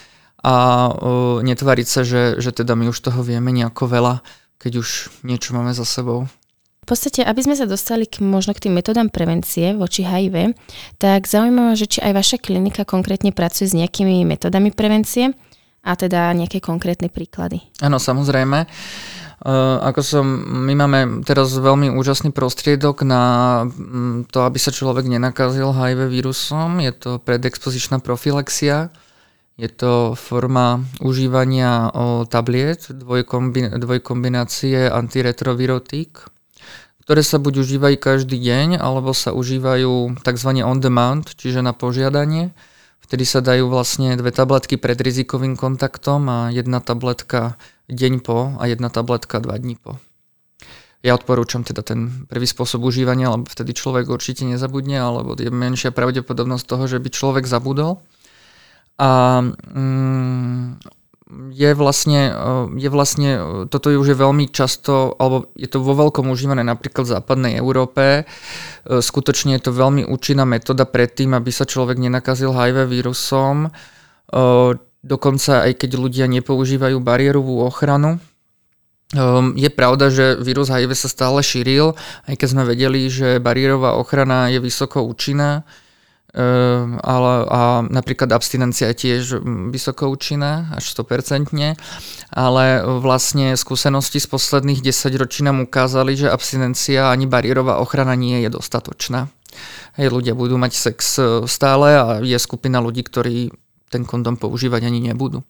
a 0.43 0.56
e, 0.56 0.91
netvariť 1.47 1.88
sa, 1.88 2.03
že, 2.03 2.38
že 2.38 2.51
teda 2.51 2.75
my 2.75 2.91
už 2.91 2.99
toho 2.99 3.23
vieme 3.23 3.56
nejako 3.56 3.88
veľa, 3.88 4.15
keď 4.60 4.84
už 4.84 4.89
niečo 5.23 5.56
máme 5.56 5.71
za 5.71 5.88
sebou. 5.88 6.27
V 6.84 6.88
podstate, 6.91 7.23
aby 7.23 7.39
sme 7.39 7.56
sa 7.56 7.63
dostali 7.63 8.03
k, 8.03 8.19
možno 8.19 8.51
k 8.51 8.67
tým 8.67 8.75
metodám 8.75 9.08
prevencie 9.08 9.71
voči 9.71 10.03
HIV, 10.03 10.51
tak 10.99 11.32
zaujímavé, 11.32 11.79
že 11.79 11.88
či 11.88 11.99
aj 12.03 12.12
vaša 12.12 12.38
klinika 12.43 12.84
konkrétne 12.84 13.32
pracuje 13.32 13.71
s 13.71 13.77
nejakými 13.77 14.27
metodami 14.27 14.67
prevencie 14.75 15.32
a 15.79 15.91
teda 15.95 16.36
nejaké 16.36 16.60
konkrétne 16.60 17.08
príklady. 17.08 17.63
Áno, 17.79 18.03
samozrejme. 18.03 18.67
Uh, 19.43 19.79
ako 19.84 19.99
som, 20.03 20.23
my 20.67 20.71
máme 20.75 20.99
teraz 21.27 21.51
veľmi 21.56 21.91
úžasný 21.91 22.32
prostriedok 22.32 23.03
na 23.03 23.23
mm, 23.67 24.32
to, 24.32 24.43
aby 24.43 24.56
sa 24.56 24.71
človek 24.71 25.08
nenakazil 25.08 25.75
HIV 25.75 26.08
vírusom. 26.08 26.79
Je 26.84 26.91
to 26.95 27.19
predexpozičná 27.19 27.99
profilaxia. 27.99 28.91
Je 29.53 29.69
to 29.69 30.17
forma 30.17 30.81
užívania 30.97 31.93
tabliet 32.25 32.89
dvojkombinácie 32.89 34.89
antiretrovirotík 34.89 36.33
ktoré 37.03 37.19
sa 37.19 37.35
buď 37.35 37.67
užívajú 37.67 37.95
každý 37.99 38.39
deň, 38.39 38.79
alebo 38.79 39.11
sa 39.11 39.35
užívajú 39.35 40.23
tzv. 40.23 40.49
on 40.63 40.79
demand, 40.79 41.35
čiže 41.35 41.59
na 41.59 41.75
požiadanie. 41.75 42.55
Vtedy 43.03 43.27
sa 43.27 43.43
dajú 43.43 43.67
vlastne 43.67 44.15
dve 44.15 44.31
tabletky 44.31 44.79
pred 44.79 44.95
rizikovým 44.95 45.59
kontaktom 45.59 46.31
a 46.31 46.39
jedna 46.55 46.79
tabletka 46.79 47.59
deň 47.91 48.23
po 48.23 48.55
a 48.55 48.63
jedna 48.71 48.87
tabletka 48.87 49.43
dva 49.43 49.59
dní 49.59 49.75
po. 49.75 49.99
Ja 51.03 51.19
odporúčam 51.19 51.67
teda 51.67 51.83
ten 51.83 52.23
prvý 52.31 52.47
spôsob 52.47 52.87
užívania, 52.87 53.35
lebo 53.35 53.51
vtedy 53.51 53.75
človek 53.75 54.07
určite 54.07 54.47
nezabudne, 54.47 55.03
alebo 55.03 55.35
je 55.35 55.51
menšia 55.51 55.91
pravdepodobnosť 55.91 56.63
toho, 56.63 56.87
že 56.87 57.03
by 57.03 57.11
človek 57.11 57.43
zabudol. 57.43 57.99
A 58.99 59.41
mm, 59.41 60.77
je 61.53 61.71
vlastne, 61.73 62.21
eh, 62.29 62.65
je 62.77 62.89
vlastne, 62.89 63.29
eh, 63.38 63.41
toto 63.69 63.89
už 63.89 64.13
je 64.13 64.17
veľmi 64.17 64.49
často, 64.53 65.17
alebo 65.17 65.49
je 65.58 65.67
to 65.69 65.82
vo 65.82 65.97
veľkom 65.97 66.29
užívané 66.29 66.62
napríklad 66.62 67.06
v 67.06 67.13
západnej 67.19 67.53
Európe. 67.58 68.23
Eh, 68.23 68.25
skutočne 68.86 69.58
je 69.58 69.69
to 69.69 69.71
veľmi 69.73 70.06
účinná 70.06 70.45
metóda 70.45 70.86
predtým, 70.86 71.34
aby 71.34 71.49
sa 71.49 71.65
človek 71.65 71.97
nenakazil 71.97 72.53
HIV 72.53 72.89
vírusom. 72.89 73.69
Dokonca 75.03 75.67
aj 75.67 75.77
keď 75.77 75.91
ľudia 75.99 76.25
nepoužívajú 76.25 76.97
bariérovú 76.97 77.62
ochranu, 77.62 78.17
je 79.53 79.69
pravda, 79.69 80.10
že 80.10 80.41
vírus 80.41 80.73
HIV 80.73 80.97
sa 80.97 81.06
stále 81.06 81.45
šíril, 81.45 81.93
aj 82.25 82.34
keď 82.34 82.47
sme 82.49 82.63
vedeli, 82.65 83.13
že 83.13 83.38
bariérová 83.38 83.93
ochrana 83.93 84.49
je 84.49 84.58
vysoko 84.58 85.06
účinná. 85.06 85.69
Ehm, 86.34 86.98
ale, 87.06 87.46
a 87.46 87.86
napríklad 87.86 88.26
abstinencia 88.34 88.89
je 88.89 89.06
tiež 89.06 89.46
vysoko 89.69 90.17
až 90.17 90.84
100%, 90.89 91.78
ale 92.34 92.65
vlastne 92.82 93.54
skúsenosti 93.54 94.17
z 94.17 94.28
posledných 94.34 94.82
10 94.82 95.13
ročí 95.22 95.46
nám 95.46 95.62
ukázali, 95.62 96.17
že 96.17 96.34
abstinencia 96.34 97.13
ani 97.13 97.30
bariérová 97.30 97.78
ochrana 97.78 98.17
nie 98.17 98.41
je 98.41 98.50
dostatočná. 98.50 99.30
Hej, 99.93 100.10
ľudia 100.10 100.34
budú 100.34 100.58
mať 100.58 100.74
sex 100.74 101.22
e, 101.22 101.46
stále 101.46 101.93
a 101.93 102.06
je 102.26 102.34
skupina 102.41 102.82
ľudí, 102.82 103.06
ktorí 103.06 103.54
ten 103.93 104.02
kondom 104.02 104.34
používať 104.34 104.89
ani 104.89 105.13
nebudú. 105.13 105.46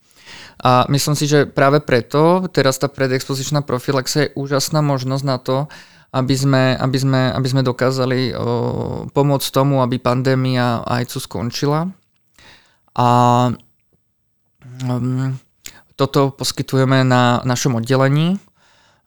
A 0.60 0.84
myslím 0.92 1.16
si, 1.16 1.32
že 1.32 1.48
práve 1.48 1.80
preto 1.80 2.44
teraz 2.52 2.76
tá 2.76 2.92
predexpozičná 2.92 3.64
profilaxia 3.64 4.28
je 4.28 4.34
úžasná 4.36 4.84
možnosť 4.84 5.24
na 5.24 5.38
to, 5.40 5.72
aby 6.14 6.36
sme, 6.38 6.78
aby 6.78 6.98
sme, 7.02 7.22
aby 7.34 7.48
sme 7.50 7.66
dokázali 7.66 8.38
pomôcť 9.10 9.48
tomu, 9.50 9.82
aby 9.82 9.98
pandémia 9.98 10.86
AIDSu 10.86 11.26
skončila. 11.26 11.90
A 12.94 13.10
um, 14.86 15.34
toto 15.98 16.30
poskytujeme 16.34 17.02
na 17.02 17.42
našom 17.42 17.82
oddelení. 17.82 18.38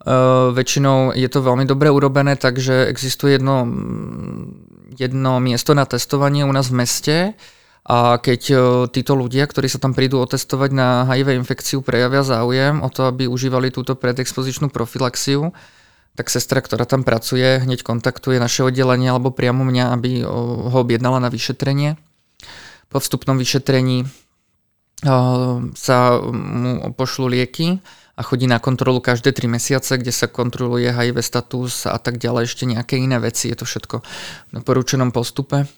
Uh, 0.07 0.55
väčšinou 0.55 1.15
je 1.15 1.27
to 1.31 1.43
veľmi 1.43 1.67
dobre 1.67 1.91
urobené, 1.91 2.35
takže 2.35 2.91
existuje 2.91 3.39
jedno, 3.39 3.67
jedno 4.95 5.39
miesto 5.43 5.75
na 5.75 5.87
testovanie 5.87 6.47
u 6.47 6.53
nás 6.55 6.71
v 6.71 6.79
meste 6.83 7.17
a 7.87 8.19
keď 8.19 8.41
uh, 8.51 8.59
títo 8.91 9.19
ľudia, 9.19 9.47
ktorí 9.47 9.67
sa 9.71 9.83
tam 9.83 9.95
prídu 9.95 10.23
otestovať 10.23 10.71
na 10.75 11.07
HIV 11.07 11.39
infekciu, 11.43 11.83
prejavia 11.83 12.23
záujem 12.23 12.83
o 12.83 12.91
to, 12.91 13.07
aby 13.07 13.27
užívali 13.27 13.75
túto 13.75 13.99
predexpozičnú 13.99 14.71
profilaxiu, 14.71 15.55
tak 16.17 16.33
sestra, 16.33 16.65
ktorá 16.65 16.89
tam 16.89 17.05
pracuje, 17.05 17.61
hneď 17.61 17.85
kontaktuje 17.85 18.41
naše 18.41 18.65
oddelenie 18.65 19.13
alebo 19.13 19.31
priamo 19.31 19.63
mňa, 19.69 19.93
aby 19.93 20.25
ho 20.25 20.81
objednala 20.81 21.21
na 21.21 21.29
vyšetrenie. 21.29 22.01
Po 22.89 22.99
vstupnom 22.99 23.37
vyšetrení 23.37 24.09
sa 25.77 25.99
mu 26.25 26.89
pošlu 26.97 27.29
lieky 27.29 27.85
a 28.17 28.25
chodí 28.25 28.49
na 28.49 28.57
kontrolu 28.57 29.05
každé 29.05 29.37
3 29.37 29.61
mesiace, 29.61 30.01
kde 30.01 30.09
sa 30.09 30.25
kontroluje 30.25 30.89
HIV 30.89 31.21
status 31.21 31.85
a 31.85 32.01
tak 32.01 32.17
ďalej, 32.17 32.49
ešte 32.49 32.65
nejaké 32.65 32.97
iné 32.97 33.21
veci. 33.21 33.53
Je 33.53 33.61
to 33.61 33.69
všetko 33.69 34.01
na 34.57 34.65
poručenom 34.65 35.13
postupe 35.13 35.69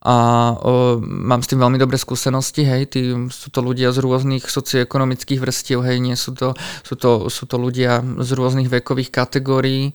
a 0.00 0.16
o, 0.56 0.96
mám 1.04 1.44
s 1.44 1.52
tým 1.52 1.60
veľmi 1.60 1.76
dobré 1.76 2.00
skúsenosti, 2.00 2.64
hej, 2.64 2.88
tí, 2.88 3.12
sú 3.28 3.52
to 3.52 3.60
ľudia 3.60 3.92
z 3.92 4.00
rôznych 4.00 4.48
socioekonomických 4.48 5.40
vrstiev, 5.44 5.84
hej, 5.84 6.00
nie 6.00 6.16
sú 6.16 6.32
to, 6.32 6.56
sú 6.80 6.96
to, 6.96 7.28
sú 7.28 7.44
to 7.44 7.60
ľudia 7.60 8.00
z 8.24 8.30
rôznych 8.32 8.72
vekových 8.72 9.12
kategórií, 9.12 9.92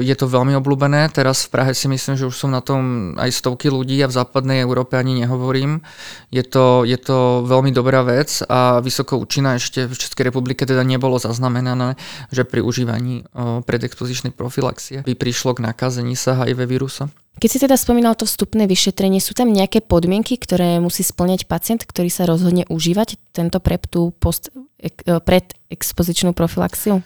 je 0.00 0.14
to 0.16 0.24
veľmi 0.24 0.56
obľúbené, 0.56 1.12
teraz 1.12 1.44
v 1.44 1.52
Prahe 1.52 1.72
si 1.76 1.84
myslím, 1.84 2.16
že 2.16 2.24
už 2.24 2.32
sú 2.32 2.46
na 2.48 2.64
tom 2.64 3.12
aj 3.20 3.28
stovky 3.28 3.68
ľudí 3.68 4.00
a 4.00 4.08
v 4.08 4.16
západnej 4.16 4.64
Európe 4.64 4.96
ani 4.96 5.20
nehovorím, 5.20 5.84
je 6.32 6.40
to, 6.40 6.88
je 6.88 6.96
to 6.96 7.44
veľmi 7.44 7.68
dobrá 7.68 8.00
vec 8.00 8.40
a 8.48 8.80
vysoko 8.80 9.20
účinná 9.20 9.60
ešte 9.60 9.84
v 9.84 9.92
Českej 9.92 10.32
republike 10.32 10.64
teda 10.64 10.80
nebolo 10.80 11.20
zaznamenané, 11.20 12.00
že 12.32 12.48
pri 12.48 12.64
užívaní 12.64 13.28
o, 13.36 13.60
predexpozičnej 13.60 14.32
profilaxie 14.32 15.04
by 15.04 15.12
prišlo 15.12 15.60
k 15.60 15.64
nakazení 15.64 16.16
sa 16.16 16.32
HIV 16.32 16.64
vírusa. 16.64 17.12
Keď 17.38 17.50
si 17.52 17.62
teda 17.62 17.78
spomínal 17.78 18.18
to 18.18 18.26
vstupné 18.26 18.66
vyšetrenie, 18.66 19.22
sú 19.22 19.30
tam 19.30 19.54
nejaké 19.54 19.78
podmienky, 19.78 20.34
ktoré 20.40 20.82
musí 20.82 21.06
splňať 21.06 21.46
pacient, 21.46 21.86
ktorý 21.86 22.10
sa 22.10 22.26
rozhodne 22.26 22.66
užívať 22.66 23.14
tento 23.30 23.62
PrEP, 23.62 23.86
tú 23.86 24.10
post, 24.18 24.50
e, 24.82 24.90
predexpozičnú 25.06 26.34
profilaxiu? 26.34 27.04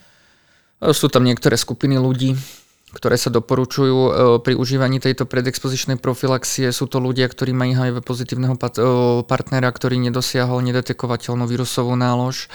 Sú 0.90 1.06
tam 1.06 1.22
niektoré 1.22 1.54
skupiny 1.54 1.94
ľudí, 1.94 2.34
ktoré 2.90 3.14
sa 3.14 3.30
doporučujú 3.30 3.98
e, 4.02 4.10
pri 4.42 4.58
užívaní 4.58 4.98
tejto 4.98 5.30
predexpozičnej 5.30 6.02
profilaxie. 6.02 6.74
Sú 6.74 6.90
to 6.90 6.98
ľudia, 6.98 7.30
ktorí 7.30 7.54
majú 7.54 7.78
HIV 7.78 8.02
pozitívneho 8.02 8.58
e, 8.58 8.60
partnera, 9.22 9.70
ktorý 9.70 10.02
nedosiahol 10.02 10.58
nedetekovateľnú 10.66 11.46
vírusovú 11.46 11.94
nálož 11.94 12.50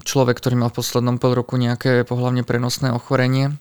človek, 0.00 0.40
ktorý 0.40 0.54
mal 0.64 0.72
v 0.72 0.80
poslednom 0.80 1.20
pol 1.20 1.36
roku 1.36 1.60
nejaké 1.60 2.08
pohľavne 2.08 2.40
prenosné 2.40 2.88
ochorenie 2.88 3.52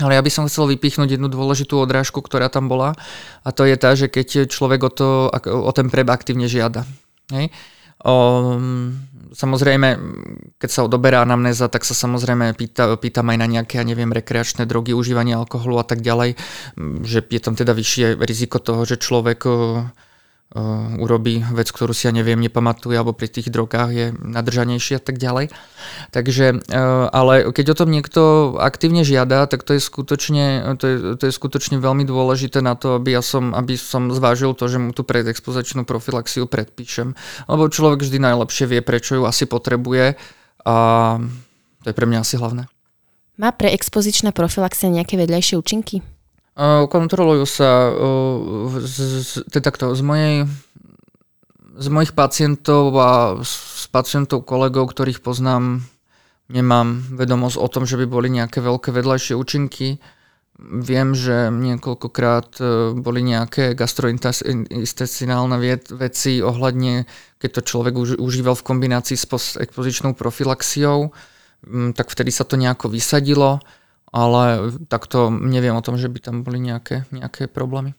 ale 0.00 0.16
ja 0.16 0.24
by 0.24 0.30
som 0.32 0.48
chcel 0.48 0.72
vypichnúť 0.72 1.20
jednu 1.20 1.28
dôležitú 1.28 1.76
odrážku, 1.76 2.24
ktorá 2.24 2.48
tam 2.48 2.64
bola 2.64 2.96
a 3.44 3.52
to 3.52 3.68
je 3.68 3.76
tá, 3.76 3.92
že 3.92 4.08
keď 4.08 4.48
človek 4.48 4.80
o, 4.88 4.90
to, 4.90 5.08
o 5.44 5.72
ten 5.76 5.92
preb 5.92 6.08
aktívne 6.08 6.48
žiada. 6.48 6.88
Hej? 7.28 7.52
O, 8.02 8.14
samozrejme, 9.32 9.88
keď 10.58 10.70
sa 10.70 10.84
odoberá 10.84 11.22
anamnéza, 11.24 11.70
tak 11.72 11.86
sa 11.86 11.96
samozrejme 11.96 12.52
pýta, 12.54 12.94
pýtam 12.98 13.30
aj 13.32 13.38
na 13.38 13.46
nejaké, 13.48 13.80
ja 13.80 13.84
neviem, 13.86 14.12
rekreačné 14.12 14.68
drogy, 14.68 14.92
užívanie 14.92 15.34
alkoholu 15.34 15.80
a 15.80 15.86
tak 15.86 16.04
ďalej, 16.04 16.36
že 17.02 17.18
je 17.24 17.40
tam 17.40 17.54
teda 17.56 17.72
vyššie 17.72 18.20
riziko 18.20 18.58
toho, 18.58 18.84
že 18.84 19.00
človek 19.00 19.46
urobí 21.00 21.40
vec, 21.56 21.72
ktorú 21.72 21.96
si 21.96 22.04
ja 22.04 22.12
neviem, 22.12 22.36
nepamatuje, 22.36 22.92
alebo 22.92 23.16
pri 23.16 23.32
tých 23.32 23.48
drogách 23.48 23.90
je 23.92 24.06
nadržanejší 24.12 25.00
a 25.00 25.02
tak 25.02 25.16
ďalej. 25.16 25.48
Takže, 26.12 26.46
uh, 26.68 27.08
ale 27.08 27.48
keď 27.56 27.72
o 27.72 27.78
tom 27.78 27.88
niekto 27.88 28.22
aktívne 28.60 29.00
žiada, 29.00 29.48
tak 29.48 29.64
to 29.64 29.76
je 29.76 29.80
skutočne, 29.80 30.76
to 30.76 30.84
je, 30.84 30.96
to 31.16 31.24
je 31.28 31.32
skutočne 31.32 31.80
veľmi 31.80 32.04
dôležité 32.04 32.60
na 32.60 32.76
to, 32.76 33.00
aby, 33.00 33.16
ja 33.16 33.24
som, 33.24 33.56
aby 33.56 33.80
som 33.80 34.12
zvážil 34.12 34.52
to, 34.52 34.68
že 34.68 34.76
mu 34.76 34.92
tú 34.92 35.08
predexpozačnú 35.08 35.88
profilaxiu 35.88 36.44
predpíšem. 36.44 37.16
Lebo 37.48 37.72
človek 37.72 38.04
vždy 38.04 38.20
najlepšie 38.20 38.68
vie, 38.68 38.80
prečo 38.84 39.16
ju 39.16 39.24
asi 39.24 39.48
potrebuje 39.48 40.20
a 40.68 40.76
to 41.82 41.86
je 41.90 41.96
pre 41.96 42.06
mňa 42.06 42.22
asi 42.22 42.38
hlavné. 42.38 42.70
Má 43.40 43.50
preexpozičná 43.50 44.30
profilaxia 44.30 44.92
nejaké 44.92 45.18
vedľajšie 45.18 45.58
účinky? 45.58 46.04
Kontrolujú 46.58 47.48
sa 47.48 47.88
z, 48.84 48.96
z, 49.24 49.30
teda 49.48 49.72
takto, 49.72 49.96
z 49.96 50.02
mojej 50.04 50.36
z 51.76 51.88
mojich 51.88 52.12
pacientov 52.12 52.92
a 53.00 53.40
z 53.40 53.86
pacientov 53.88 54.44
kolegov, 54.44 54.92
ktorých 54.92 55.24
poznám, 55.24 55.80
nemám 56.52 57.00
vedomosť 57.16 57.56
o 57.56 57.68
tom, 57.68 57.88
že 57.88 57.96
by 57.96 58.06
boli 58.06 58.28
nejaké 58.28 58.60
veľké 58.60 58.92
vedľajšie 58.92 59.34
účinky. 59.36 59.96
Viem, 60.62 61.16
že 61.16 61.48
niekoľkokrát 61.48 62.60
e, 62.60 62.64
boli 62.92 63.24
nejaké 63.24 63.72
gastrointestinálne 63.72 65.56
veci 65.96 66.44
ohľadne, 66.44 67.08
keď 67.40 67.50
to 67.50 67.62
človek 67.64 67.94
užíval 68.20 68.54
v 68.54 68.66
kombinácii 68.68 69.16
s 69.16 69.56
expozičnou 69.56 70.12
profilaxiou, 70.12 71.10
tak 71.96 72.06
vtedy 72.12 72.30
sa 72.30 72.44
to 72.44 72.60
nejako 72.60 72.92
vysadilo 72.92 73.64
ale 74.12 74.76
takto 74.92 75.32
neviem 75.32 75.72
o 75.72 75.82
tom, 75.82 75.96
že 75.96 76.12
by 76.12 76.18
tam 76.20 76.36
boli 76.44 76.60
nejaké, 76.60 77.08
nejaké 77.08 77.48
problémy. 77.48 77.96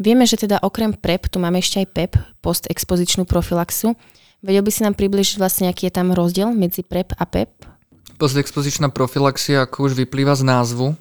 Vieme, 0.00 0.24
že 0.24 0.40
teda 0.40 0.64
okrem 0.64 0.96
PrEP 0.96 1.28
tu 1.28 1.36
máme 1.36 1.60
ešte 1.60 1.84
aj 1.84 1.88
PEP, 1.92 2.12
postexpozičnú 2.40 3.28
profilaxiu. 3.28 3.92
Vedel 4.40 4.64
by 4.64 4.72
si 4.72 4.82
nám 4.82 4.96
približiť 4.96 5.36
vlastne, 5.36 5.68
aký 5.68 5.92
je 5.92 5.94
tam 5.94 6.16
rozdiel 6.16 6.50
medzi 6.56 6.80
PrEP 6.80 7.12
a 7.14 7.28
PEP? 7.28 7.68
Postexpozičná 8.16 8.88
profilaxia, 8.88 9.68
ako 9.68 9.92
už 9.92 9.92
vyplýva 9.94 10.32
z 10.32 10.48
názvu, 10.48 10.96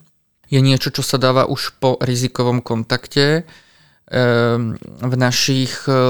je 0.52 0.60
niečo, 0.60 0.92
čo 0.92 1.00
sa 1.00 1.16
dáva 1.16 1.48
už 1.48 1.80
po 1.80 1.96
rizikovom 2.04 2.60
kontakte. 2.60 3.48
Ehm, 4.12 4.76
v 5.00 5.16
našich, 5.16 5.88
e, 5.88 6.04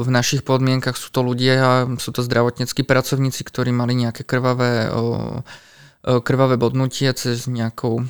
v 0.00 0.08
našich 0.08 0.40
podmienkach 0.40 0.96
sú 0.96 1.12
to 1.12 1.20
ľudia, 1.20 1.84
sú 2.00 2.08
to 2.16 2.24
zdravotníckí 2.24 2.80
pracovníci, 2.80 3.44
ktorí 3.44 3.68
mali 3.76 3.92
nejaké 3.92 4.24
krvavé 4.24 4.88
krvavé 6.02 6.58
bodnutie 6.58 7.10
cez 7.14 7.46
nejakou 7.46 8.06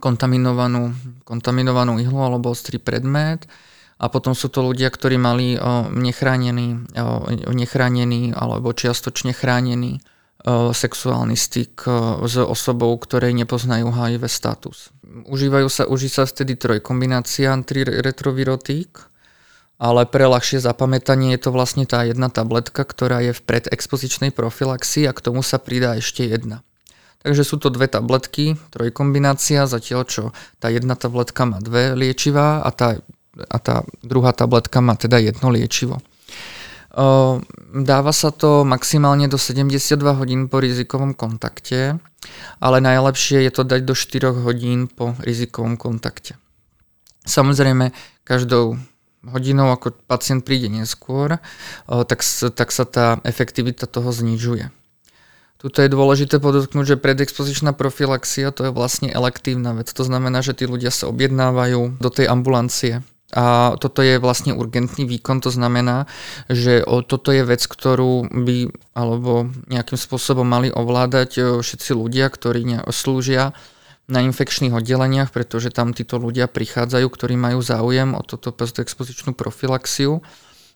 kontaminovanú, 0.00 0.92
kontaminovanú 1.24 1.96
ihlu 2.00 2.20
alebo 2.20 2.52
ostrý 2.52 2.76
predmet. 2.76 3.48
A 4.02 4.10
potom 4.10 4.34
sú 4.34 4.50
to 4.50 4.66
ľudia, 4.66 4.90
ktorí 4.90 5.14
mali 5.14 5.54
e, 5.54 5.58
nechránený, 5.94 6.90
e, 6.90 7.54
nechránený 7.54 8.34
alebo 8.34 8.74
čiastočne 8.74 9.30
chránený 9.30 10.02
sexuálny 10.74 11.38
styk 11.38 11.86
s 12.26 12.34
osobou, 12.34 12.90
ktorej 12.98 13.30
nepoznajú 13.30 13.94
HIV 13.94 14.26
status. 14.26 14.90
Užívajú 15.30 15.68
sa, 15.70 15.86
uží 15.86 16.10
sa 16.10 16.26
vtedy 16.26 16.58
trojkombinácia 16.58 17.54
antiretrovirotík, 17.54 18.90
ale 19.78 20.02
pre 20.06 20.26
ľahšie 20.26 20.58
zapamätanie 20.58 21.38
je 21.38 21.46
to 21.46 21.50
vlastne 21.54 21.86
tá 21.86 22.02
jedna 22.02 22.26
tabletka, 22.26 22.82
ktorá 22.82 23.22
je 23.22 23.32
v 23.34 23.44
predexpozičnej 23.46 24.34
profilaxii 24.34 25.06
a 25.06 25.14
k 25.14 25.22
tomu 25.22 25.46
sa 25.46 25.62
pridá 25.62 25.94
ešte 25.94 26.26
jedna. 26.26 26.66
Takže 27.22 27.42
sú 27.46 27.56
to 27.62 27.70
dve 27.70 27.86
tabletky, 27.86 28.58
trojkombinácia, 28.74 29.70
zatiaľ 29.70 30.02
čo 30.10 30.22
tá 30.58 30.68
jedna 30.70 30.98
tabletka 30.98 31.46
má 31.46 31.62
dve 31.62 31.94
liečivá 31.94 32.66
a 32.66 32.70
tá, 32.74 32.98
a 33.46 33.56
tá 33.62 33.86
druhá 34.02 34.34
tabletka 34.34 34.82
má 34.82 34.98
teda 34.98 35.22
jedno 35.22 35.54
liečivo. 35.54 36.02
Dáva 37.72 38.12
sa 38.12 38.28
to 38.34 38.68
maximálne 38.68 39.24
do 39.30 39.40
72 39.40 39.96
hodín 40.12 40.52
po 40.52 40.60
rizikovom 40.60 41.16
kontakte, 41.16 41.96
ale 42.60 42.84
najlepšie 42.84 43.48
je 43.48 43.52
to 43.54 43.64
dať 43.64 43.80
do 43.86 43.94
4 43.96 44.44
hodín 44.44 44.92
po 44.92 45.16
rizikovom 45.24 45.80
kontakte. 45.80 46.36
Samozrejme, 47.24 47.96
každou 48.28 48.76
hodinou, 49.24 49.70
ako 49.70 49.94
pacient 50.10 50.42
príde 50.44 50.66
neskôr, 50.66 51.38
tak, 51.86 52.20
tak 52.52 52.68
sa 52.74 52.84
tá 52.84 53.22
efektivita 53.22 53.86
toho 53.86 54.10
znižuje. 54.10 54.68
Tuto 55.62 55.78
je 55.78 55.94
dôležité 55.94 56.42
podotknúť, 56.42 56.98
že 56.98 56.98
predexpozičná 56.98 57.70
profilaxia 57.70 58.50
to 58.50 58.66
je 58.66 58.74
vlastne 58.74 59.06
elektívna 59.14 59.78
vec. 59.78 59.94
To 59.94 60.02
znamená, 60.02 60.42
že 60.42 60.58
tí 60.58 60.66
ľudia 60.66 60.90
sa 60.90 61.06
objednávajú 61.06 62.02
do 62.02 62.10
tej 62.10 62.26
ambulancie. 62.26 63.06
A 63.30 63.78
toto 63.78 64.02
je 64.02 64.18
vlastne 64.18 64.52
urgentný 64.58 65.06
výkon, 65.06 65.40
to 65.40 65.54
znamená, 65.54 66.10
že 66.50 66.84
toto 67.06 67.32
je 67.32 67.46
vec, 67.46 67.62
ktorú 67.64 68.28
by 68.28 68.74
alebo 68.92 69.48
nejakým 69.70 69.96
spôsobom 69.96 70.44
mali 70.44 70.68
ovládať 70.68 71.62
všetci 71.62 71.94
ľudia, 71.96 72.26
ktorí 72.28 72.84
slúžia 72.92 73.54
na 74.10 74.20
infekčných 74.20 74.74
oddeleniach, 74.76 75.30
pretože 75.30 75.72
tam 75.72 75.94
títo 75.94 76.18
ľudia 76.20 76.50
prichádzajú, 76.50 77.06
ktorí 77.06 77.38
majú 77.38 77.62
záujem 77.62 78.12
o 78.12 78.20
toto 78.26 78.50
postexpozičnú 78.52 79.32
profilaxiu 79.32 80.20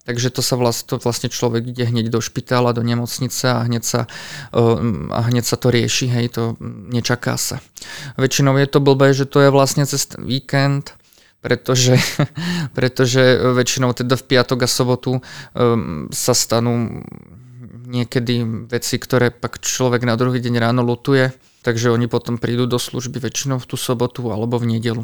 Takže 0.07 0.31
to 0.31 0.39
sa 0.39 0.55
vlastne, 0.55 0.95
to 0.95 1.03
vlastne 1.03 1.27
človek 1.27 1.67
ide 1.67 1.91
hneď 1.91 2.15
do 2.15 2.23
špitála, 2.23 2.71
do 2.71 2.87
nemocnice 2.87 3.51
a 3.51 3.67
hneď 3.67 3.83
sa, 3.83 4.01
a 5.11 5.21
hneď 5.27 5.43
sa 5.43 5.59
to 5.59 5.75
rieši, 5.75 6.07
hej, 6.07 6.31
to 6.31 6.55
nečaká 6.63 7.35
sa. 7.35 7.59
Väčšinou 8.15 8.55
je 8.55 8.71
to 8.71 8.79
blbé, 8.79 9.11
že 9.11 9.27
to 9.27 9.43
je 9.43 9.51
vlastne 9.51 9.83
cez 9.83 10.07
víkend, 10.23 10.95
pretože, 11.43 11.99
pretože 12.79 13.35
väčšinou 13.55 13.99
teda 13.99 14.15
v 14.15 14.25
piatok 14.31 14.63
a 14.63 14.69
sobotu 14.71 15.19
um, 15.19 16.07
sa 16.15 16.39
stanú 16.39 17.03
niekedy 17.87 18.67
veci, 18.71 18.99
ktoré 18.99 19.35
pak 19.35 19.63
človek 19.63 20.03
na 20.07 20.15
druhý 20.15 20.43
deň 20.43 20.55
ráno 20.59 20.83
lutuje, 20.83 21.35
takže 21.63 21.91
oni 21.91 22.07
potom 22.07 22.39
prídu 22.39 22.67
do 22.67 22.79
služby 22.79 23.23
väčšinou 23.23 23.59
v 23.63 23.67
tú 23.67 23.75
sobotu 23.79 24.27
alebo 24.31 24.59
v 24.59 24.79
nedelu. 24.79 25.03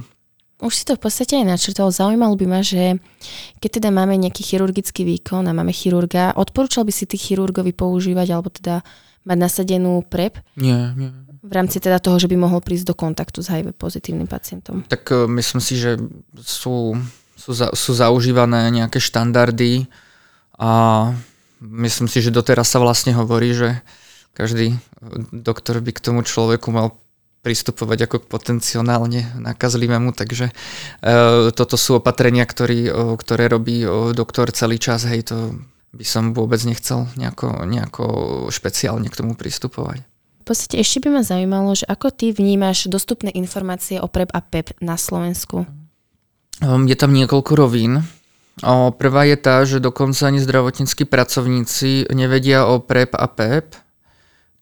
Už 0.61 0.73
si 0.77 0.85
to 0.87 0.95
v 0.95 1.03
podstate 1.09 1.41
aj 1.41 1.47
načrtol. 1.49 1.91
Zaujímalo 1.91 2.37
by 2.39 2.47
ma, 2.47 2.61
že 2.63 3.01
keď 3.59 3.83
teda 3.83 3.89
máme 3.91 4.15
nejaký 4.21 4.43
chirurgický 4.45 5.03
výkon 5.03 5.49
a 5.49 5.57
máme 5.57 5.75
chirurga, 5.75 6.37
odporúčal 6.39 6.87
by 6.87 6.93
si 6.95 7.09
tých 7.09 7.33
chirurgovi 7.33 7.75
používať 7.75 8.29
alebo 8.31 8.53
teda 8.53 8.85
mať 9.27 9.39
nasadenú 9.39 10.03
PrEP? 10.07 10.39
Nie, 10.59 10.95
nie. 10.95 11.11
V 11.43 11.51
rámci 11.51 11.83
teda 11.83 11.99
toho, 11.99 12.23
že 12.23 12.31
by 12.31 12.39
mohol 12.39 12.63
prísť 12.63 12.91
do 12.91 12.95
kontaktu 12.95 13.43
s 13.43 13.51
HIV 13.51 13.75
pozitívnym 13.75 14.31
pacientom. 14.31 14.87
Tak 14.87 15.03
uh, 15.11 15.27
myslím 15.27 15.59
si, 15.59 15.75
že 15.75 15.99
sú, 16.39 16.95
sú, 17.35 17.51
za, 17.51 17.75
sú 17.75 17.99
zaužívané 17.99 18.71
nejaké 18.71 19.03
štandardy 19.03 19.91
a 20.63 21.11
myslím 21.59 22.07
si, 22.07 22.23
že 22.23 22.35
doteraz 22.35 22.71
sa 22.71 22.79
vlastne 22.79 23.15
hovorí, 23.19 23.51
že 23.51 23.83
každý 24.39 24.79
doktor 25.35 25.83
by 25.83 25.91
k 25.91 26.03
tomu 26.03 26.23
človeku 26.23 26.71
mal 26.71 27.02
pristupovať 27.43 28.07
ako 28.07 28.17
k 28.23 28.31
potenciálne 28.31 29.35
nakazlivému, 29.43 30.15
takže 30.15 30.49
e, 30.49 30.55
toto 31.51 31.75
sú 31.75 31.99
opatrenia, 31.99 32.47
ktorý, 32.47 32.81
o, 32.89 32.95
ktoré 33.19 33.51
robí 33.51 33.83
o, 33.83 34.15
doktor 34.15 34.55
celý 34.55 34.79
čas, 34.79 35.03
hej, 35.11 35.27
to 35.27 35.59
by 35.93 36.07
som 36.07 36.33
vôbec 36.33 36.63
nechcel 36.63 37.11
nejako, 37.19 37.67
nejako 37.67 38.05
špeciálne 38.49 39.11
k 39.11 39.19
tomu 39.19 39.35
pristupovať. 39.35 40.07
V 40.43 40.45
podstate 40.47 40.79
ešte 40.79 41.03
by 41.03 41.19
ma 41.19 41.23
zaujímalo, 41.23 41.75
že 41.75 41.87
ako 41.87 42.15
ty 42.15 42.31
vnímaš 42.31 42.87
dostupné 42.91 43.31
informácie 43.35 43.99
o 43.99 44.07
PrEP 44.07 44.31
a 44.35 44.41
PEP 44.43 44.79
na 44.83 44.99
Slovensku? 44.99 45.67
Um, 46.63 46.87
je 46.87 46.97
tam 46.99 47.15
niekoľko 47.15 47.53
rovín. 47.59 48.03
O, 48.63 48.91
prvá 48.95 49.27
je 49.27 49.39
tá, 49.39 49.63
že 49.67 49.83
dokonca 49.83 50.31
ani 50.31 50.39
zdravotníckí 50.39 51.07
pracovníci 51.07 52.11
nevedia 52.15 52.67
o 52.71 52.79
PrEP 52.79 53.15
a 53.19 53.27
PEP 53.27 53.75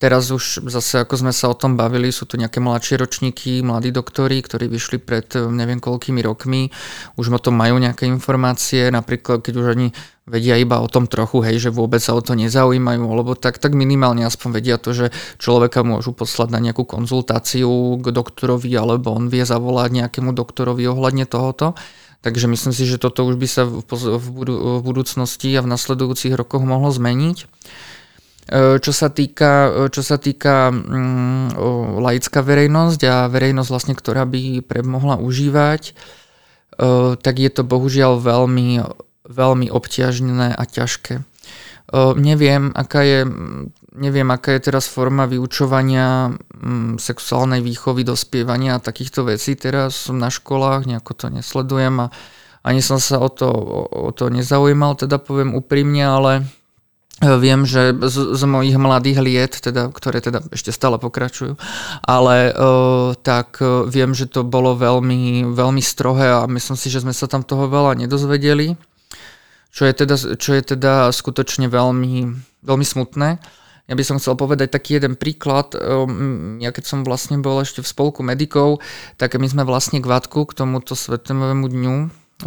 Teraz 0.00 0.32
už 0.32 0.64
zase, 0.72 1.04
ako 1.04 1.20
sme 1.20 1.32
sa 1.36 1.52
o 1.52 1.54
tom 1.54 1.76
bavili, 1.76 2.08
sú 2.08 2.24
tu 2.24 2.40
nejaké 2.40 2.56
mladšie 2.56 2.96
ročníky, 2.96 3.60
mladí 3.60 3.92
doktori, 3.92 4.40
ktorí 4.40 4.64
vyšli 4.64 4.96
pred 4.96 5.28
eh, 5.36 5.44
neviem 5.44 5.76
koľkými 5.76 6.24
rokmi, 6.24 6.72
už 7.20 7.28
o 7.28 7.36
tom 7.36 7.60
majú 7.60 7.76
nejaké 7.76 8.08
informácie, 8.08 8.88
napríklad 8.88 9.44
keď 9.44 9.54
už 9.60 9.66
oni 9.76 9.92
vedia 10.24 10.56
iba 10.56 10.80
o 10.80 10.88
tom 10.88 11.04
trochu, 11.04 11.44
hej, 11.44 11.68
že 11.68 11.70
vôbec 11.74 12.00
sa 12.00 12.16
o 12.16 12.24
to 12.24 12.32
nezaujímajú, 12.32 13.02
alebo 13.04 13.36
tak, 13.36 13.60
tak 13.60 13.76
minimálne 13.76 14.24
aspoň 14.24 14.48
vedia 14.56 14.80
to, 14.80 14.96
že 14.96 15.12
človeka 15.36 15.84
môžu 15.84 16.16
poslať 16.16 16.48
na 16.48 16.64
nejakú 16.64 16.88
konzultáciu 16.88 18.00
k 18.00 18.06
doktorovi, 18.08 18.72
alebo 18.80 19.12
on 19.12 19.28
vie 19.28 19.44
zavolať 19.44 20.00
nejakému 20.00 20.32
doktorovi 20.32 20.88
ohľadne 20.88 21.28
tohoto. 21.28 21.76
Takže 22.24 22.52
myslím 22.52 22.72
si, 22.72 22.84
že 22.84 23.00
toto 23.00 23.24
už 23.24 23.40
by 23.40 23.48
sa 23.48 23.64
v 23.64 24.80
budúcnosti 24.84 25.48
a 25.56 25.64
v 25.64 25.72
nasledujúcich 25.72 26.36
rokoch 26.36 26.60
mohlo 26.64 26.92
zmeniť. 26.92 27.48
E, 28.50 28.82
čo 28.82 28.90
sa 28.90 29.14
týka, 29.14 29.70
e, 29.70 29.94
čo 29.94 30.02
sa 30.02 30.18
týka 30.18 30.74
um, 30.74 31.46
laická 32.02 32.42
verejnosť 32.42 33.00
a 33.06 33.16
verejnosť, 33.30 33.70
vlastne, 33.70 33.94
ktorá 33.94 34.26
by 34.26 34.66
mohla 34.82 35.22
užívať, 35.22 35.94
uh, 35.94 37.14
tak 37.14 37.38
je 37.38 37.50
to 37.54 37.62
bohužiaľ 37.62 38.18
veľmi, 38.18 38.82
veľmi 39.30 39.66
obťažné 39.70 40.58
a 40.58 40.64
ťažké. 40.66 41.22
Neviem, 42.14 42.70
aká 42.70 43.02
je, 43.02 43.26
neviem, 43.98 44.30
aká 44.30 44.54
je 44.54 44.70
teraz 44.70 44.86
forma 44.86 45.26
vyučovania 45.26 46.30
um, 46.30 47.02
sexuálnej 47.02 47.66
výchovy, 47.66 48.06
dospievania 48.06 48.78
a 48.78 48.82
takýchto 48.82 49.26
vecí 49.26 49.58
teraz 49.58 50.06
na 50.06 50.30
školách, 50.30 50.86
nejako 50.86 51.12
to 51.18 51.26
nesledujem 51.34 52.06
a 52.06 52.14
ani 52.62 52.78
som 52.78 53.02
sa 53.02 53.18
o 53.18 53.26
to, 53.26 53.50
o 53.90 54.10
to 54.14 54.30
nezaujímal, 54.30 54.94
teda 54.94 55.18
poviem 55.18 55.58
úprimne, 55.58 56.06
ale 56.06 56.46
Viem, 57.20 57.68
že 57.68 57.92
z, 57.92 58.32
z 58.32 58.42
mojich 58.48 58.80
mladých 58.80 59.18
liet, 59.20 59.54
teda, 59.60 59.92
ktoré 59.92 60.24
teda 60.24 60.40
ešte 60.56 60.72
stále 60.72 60.96
pokračujú, 60.96 61.52
ale 62.00 62.48
uh, 62.56 63.12
tak 63.12 63.60
uh, 63.60 63.84
viem, 63.84 64.16
že 64.16 64.24
to 64.24 64.40
bolo 64.40 64.72
veľmi, 64.72 65.52
veľmi 65.52 65.84
strohé 65.84 66.32
a 66.32 66.48
myslím 66.48 66.80
si, 66.80 66.88
že 66.88 67.04
sme 67.04 67.12
sa 67.12 67.28
tam 67.28 67.44
toho 67.44 67.68
veľa 67.68 68.00
nedozvedeli, 68.00 68.72
čo 69.68 69.84
je 69.84 69.92
teda, 69.92 70.16
čo 70.40 70.50
je 70.56 70.62
teda 70.64 71.12
skutočne 71.12 71.68
veľmi, 71.68 72.40
veľmi 72.64 72.86
smutné. 72.88 73.36
Ja 73.90 73.94
by 73.98 74.04
som 74.06 74.16
chcel 74.16 74.40
povedať 74.40 74.72
taký 74.72 75.02
jeden 75.02 75.18
príklad. 75.18 75.74
Ja 76.62 76.70
keď 76.70 76.84
som 76.86 77.02
vlastne 77.02 77.42
bol 77.42 77.58
ešte 77.58 77.82
v 77.82 77.90
spolku 77.90 78.22
medikov, 78.22 78.78
tak 79.18 79.34
my 79.34 79.50
sme 79.50 79.66
vlastne 79.66 79.98
k 79.98 80.06
Vatku, 80.06 80.46
k 80.46 80.56
tomuto 80.62 80.94
svetovému 80.94 81.66
dňu 81.66 81.96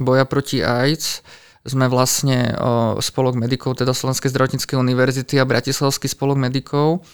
boja 0.01 0.23
proti 0.23 0.63
AIDS, 0.63 1.19
sme 1.63 1.88
vlastne 1.88 2.52
spolok 2.99 3.39
medikov, 3.39 3.80
teda 3.80 3.95
Slovenskej 3.95 4.36
zdravotníckej 4.36 4.76
univerzity 4.76 5.39
a 5.39 5.47
Bratislavský 5.47 6.12
spolok 6.12 6.36
medikov, 6.36 7.08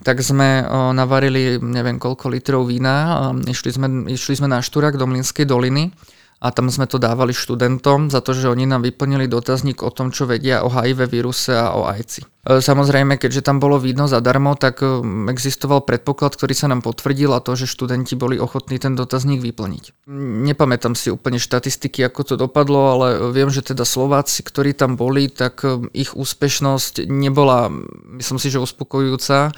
tak 0.00 0.24
sme 0.24 0.64
navarili 0.96 1.60
neviem 1.60 2.00
koľko 2.00 2.32
litrov 2.32 2.64
vína, 2.64 3.30
išli 3.44 3.70
sme, 3.76 3.86
išli 4.08 4.40
sme 4.40 4.48
na 4.48 4.64
Šturak 4.64 4.96
do 4.96 5.04
Mlinskej 5.04 5.44
doliny 5.44 5.92
a 6.40 6.48
tam 6.56 6.72
sme 6.72 6.88
to 6.88 6.96
dávali 6.96 7.36
študentom 7.36 8.08
za 8.08 8.24
to, 8.24 8.32
že 8.32 8.48
oni 8.48 8.64
nám 8.64 8.80
vyplnili 8.80 9.28
dotazník 9.28 9.84
o 9.84 9.92
tom, 9.92 10.08
čo 10.08 10.24
vedia 10.24 10.64
o 10.64 10.72
HIV 10.72 11.12
víruse 11.12 11.52
a 11.52 11.76
o 11.76 11.84
AIDSi. 11.84 12.24
E, 12.24 12.64
samozrejme, 12.64 13.20
keďže 13.20 13.44
tam 13.44 13.60
bolo 13.60 13.76
vidno 13.76 14.08
zadarmo, 14.08 14.56
tak 14.56 14.80
e, 14.80 15.04
existoval 15.28 15.84
predpoklad, 15.84 16.32
ktorý 16.32 16.56
sa 16.56 16.72
nám 16.72 16.80
potvrdil 16.80 17.36
a 17.36 17.44
to, 17.44 17.52
že 17.60 17.68
študenti 17.68 18.16
boli 18.16 18.40
ochotní 18.40 18.80
ten 18.80 18.96
dotazník 18.96 19.44
vyplniť. 19.44 20.08
Nepamätám 20.48 20.96
si 20.96 21.12
úplne 21.12 21.36
štatistiky, 21.36 22.00
ako 22.08 22.20
to 22.24 22.34
dopadlo, 22.40 22.96
ale 22.96 23.06
viem, 23.36 23.52
že 23.52 23.60
teda 23.60 23.84
Slováci, 23.84 24.40
ktorí 24.40 24.72
tam 24.72 24.96
boli, 24.96 25.28
tak 25.28 25.60
e, 25.60 25.92
ich 25.92 26.16
úspešnosť 26.16 27.04
nebola, 27.04 27.68
myslím 28.16 28.40
si, 28.40 28.48
že 28.48 28.64
uspokojujúca 28.64 29.52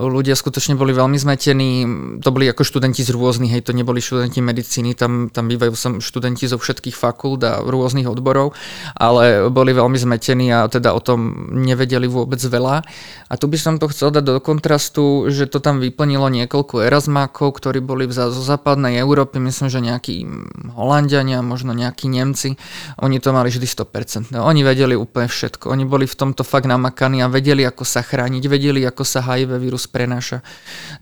ľudia 0.00 0.32
skutočne 0.32 0.80
boli 0.80 0.96
veľmi 0.96 1.20
zmetení. 1.20 1.70
To 2.24 2.28
boli 2.32 2.48
ako 2.48 2.64
študenti 2.64 3.04
z 3.04 3.12
rôznych, 3.12 3.52
hej, 3.52 3.62
to 3.68 3.76
neboli 3.76 4.00
študenti 4.00 4.40
medicíny, 4.40 4.96
tam, 4.96 5.28
tam 5.28 5.50
bývajú 5.50 5.72
som 5.76 5.92
študenti 6.00 6.48
zo 6.48 6.56
všetkých 6.56 6.96
fakult 6.96 7.44
a 7.44 7.60
rôznych 7.60 8.08
odborov, 8.08 8.56
ale 8.96 9.52
boli 9.52 9.76
veľmi 9.76 9.98
zmetení 10.00 10.48
a 10.54 10.70
teda 10.70 10.96
o 10.96 11.00
tom 11.00 11.52
nevedeli 11.52 12.08
vôbec 12.08 12.40
veľa. 12.40 12.82
A 13.30 13.34
tu 13.38 13.46
by 13.46 13.58
som 13.60 13.78
to 13.78 13.86
chcel 13.92 14.10
dať 14.10 14.24
do 14.26 14.34
kontrastu, 14.42 15.30
že 15.30 15.46
to 15.46 15.62
tam 15.62 15.78
vyplnilo 15.78 16.26
niekoľko 16.26 16.82
erasmákov, 16.82 17.60
ktorí 17.62 17.78
boli 17.78 18.10
zo 18.10 18.30
západnej 18.30 18.98
Európy, 18.98 19.38
myslím, 19.38 19.68
že 19.70 19.78
nejakí 19.78 20.26
Holandiania, 20.74 21.38
možno 21.44 21.70
nejakí 21.70 22.10
Nemci, 22.10 22.58
oni 22.98 23.22
to 23.22 23.30
mali 23.30 23.50
vždy 23.50 23.66
100%. 23.66 24.34
No, 24.34 24.46
oni 24.46 24.66
vedeli 24.66 24.98
úplne 24.98 25.30
všetko. 25.30 25.70
Oni 25.70 25.86
boli 25.86 26.10
v 26.10 26.18
tomto 26.18 26.42
fakt 26.42 26.66
namakaní 26.66 27.22
a 27.22 27.30
vedeli, 27.30 27.62
ako 27.62 27.86
sa 27.86 28.02
chrániť, 28.02 28.42
vedeli, 28.50 28.82
ako 28.82 29.02
sa 29.06 29.22
HIV 29.22 29.58
vírus 29.62 29.89
prenáša. 29.90 30.46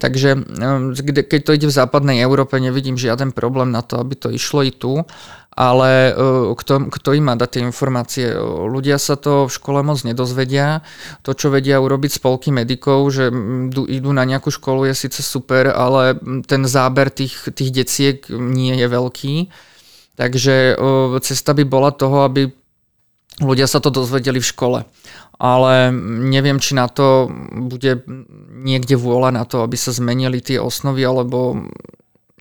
Takže 0.01 0.41
keď 1.29 1.41
to 1.45 1.55
ide 1.55 1.67
v 1.69 1.79
západnej 1.79 2.25
Európe, 2.25 2.57
nevidím 2.57 2.97
žiaden 2.97 3.37
problém 3.37 3.71
na 3.71 3.85
to, 3.85 4.01
aby 4.01 4.17
to 4.17 4.33
išlo 4.33 4.65
i 4.65 4.73
tu, 4.73 5.05
ale 5.59 6.15
ehm, 6.15 6.55
kto, 6.55 6.87
kto 6.87 7.19
im 7.19 7.27
má 7.27 7.35
dať 7.35 7.59
tie 7.59 7.63
informácie? 7.67 8.27
Ľudia 8.71 8.95
sa 9.03 9.19
to 9.19 9.51
v 9.51 9.55
škole 9.59 9.83
moc 9.83 9.99
nedozvedia. 10.07 10.87
To, 11.27 11.35
čo 11.35 11.51
vedia 11.51 11.83
urobiť 11.83 12.23
spolky 12.23 12.55
medikov, 12.55 13.11
že 13.11 13.27
idú 13.91 14.15
na 14.15 14.23
nejakú 14.23 14.55
školu, 14.55 14.87
je 14.87 14.95
síce 14.95 15.19
super, 15.19 15.75
ale 15.75 16.15
ten 16.47 16.63
záber 16.63 17.11
tých, 17.11 17.51
tých 17.51 17.75
deciek 17.75 18.23
nie 18.31 18.79
je 18.79 18.87
veľký. 18.87 19.35
Takže 20.15 20.79
ehm, 20.79 21.19
cesta 21.27 21.51
by 21.59 21.67
bola 21.67 21.91
toho, 21.91 22.23
aby 22.23 22.55
ľudia 23.43 23.67
sa 23.67 23.83
to 23.83 23.91
dozvedeli 23.91 24.39
v 24.39 24.51
škole 24.55 24.79
ale 25.39 25.95
neviem, 26.29 26.59
či 26.59 26.75
na 26.75 26.91
to 26.91 27.31
bude 27.55 28.03
niekde 28.59 28.99
vôľa 28.99 29.31
na 29.39 29.45
to, 29.47 29.63
aby 29.63 29.79
sa 29.79 29.95
zmenili 29.95 30.43
tie 30.43 30.59
osnovy, 30.59 31.07
alebo 31.07 31.71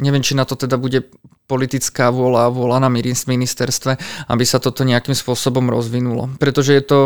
neviem, 0.02 0.26
či 0.26 0.34
na 0.34 0.50
to 0.50 0.58
teda 0.58 0.82
bude 0.82 1.06
politická 1.48 2.12
vôľa 2.12 2.50
a 2.50 2.54
vôľa 2.54 2.78
na 2.84 2.90
ministerstve, 2.92 3.92
aby 4.28 4.44
sa 4.44 4.60
toto 4.60 4.84
nejakým 4.84 5.16
spôsobom 5.16 5.70
rozvinulo. 5.72 6.36
Pretože 6.42 6.76
je 6.76 6.84
to, 6.84 7.02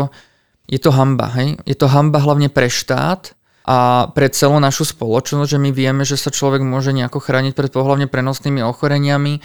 je 0.66 0.80
to 0.80 0.90
hamba, 0.90 1.30
hej? 1.38 1.60
Je 1.68 1.76
to 1.78 1.86
hamba 1.86 2.18
hlavne 2.18 2.50
pre 2.50 2.66
štát, 2.66 3.36
a 3.62 4.10
pre 4.10 4.26
celú 4.26 4.58
našu 4.58 4.90
spoločnosť, 4.90 5.54
že 5.54 5.62
my 5.62 5.70
vieme, 5.70 6.02
že 6.02 6.18
sa 6.18 6.34
človek 6.34 6.66
môže 6.66 6.90
nejako 6.90 7.22
chrániť 7.22 7.54
pred 7.54 7.70
pohľavne 7.70 8.10
prenosnými 8.10 8.58
ochoreniami, 8.66 9.38
e, 9.38 9.40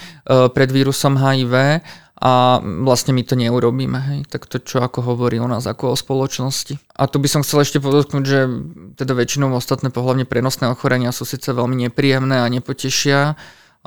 pred 0.49 0.69
vírusom 0.73 1.21
HIV 1.21 1.85
a 2.17 2.57
vlastne 2.61 3.13
my 3.13 3.21
to 3.21 3.37
neurobíme. 3.37 3.99
Hej. 4.01 4.19
Tak 4.27 4.49
to 4.49 4.57
čo 4.57 4.81
ako 4.81 5.05
hovorí 5.13 5.37
o 5.37 5.45
nás 5.45 5.69
ako 5.69 5.93
o 5.93 5.99
spoločnosti. 5.99 6.81
A 6.97 7.05
tu 7.05 7.21
by 7.21 7.29
som 7.29 7.45
chcel 7.45 7.61
ešte 7.61 7.77
podotknúť, 7.77 8.23
že 8.25 8.49
teda 8.97 9.13
väčšinou 9.13 9.53
ostatné 9.53 9.93
pohľavne 9.93 10.25
prenosné 10.25 10.73
ochorenia 10.73 11.13
sú 11.13 11.29
síce 11.29 11.53
veľmi 11.53 11.87
nepríjemné 11.87 12.41
a 12.41 12.49
nepotešia, 12.49 13.37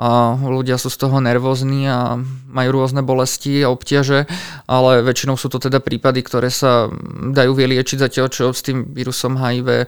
a 0.01 0.33
ľudia 0.33 0.81
sú 0.81 0.89
z 0.89 0.97
toho 0.97 1.21
nervózni 1.21 1.85
a 1.85 2.17
majú 2.49 2.81
rôzne 2.81 3.05
bolesti 3.05 3.61
a 3.61 3.69
obťaže, 3.69 4.25
ale 4.65 5.05
väčšinou 5.05 5.37
sú 5.37 5.45
to 5.45 5.61
teda 5.61 5.77
prípady, 5.77 6.25
ktoré 6.25 6.49
sa 6.49 6.89
dajú 7.29 7.53
vyliečiť 7.53 8.09
zatiaľ, 8.09 8.33
čo 8.33 8.49
s 8.49 8.65
tým 8.65 8.97
vírusom 8.97 9.37
HIV 9.37 9.85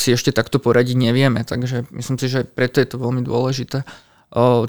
si 0.00 0.16
ešte 0.16 0.32
takto 0.32 0.64
poradiť 0.64 0.96
nevieme. 0.96 1.44
Takže 1.44 1.92
myslím 1.92 2.16
si, 2.16 2.26
že 2.32 2.48
preto 2.48 2.80
je 2.80 2.88
to 2.88 2.96
veľmi 2.96 3.20
dôležité 3.20 3.84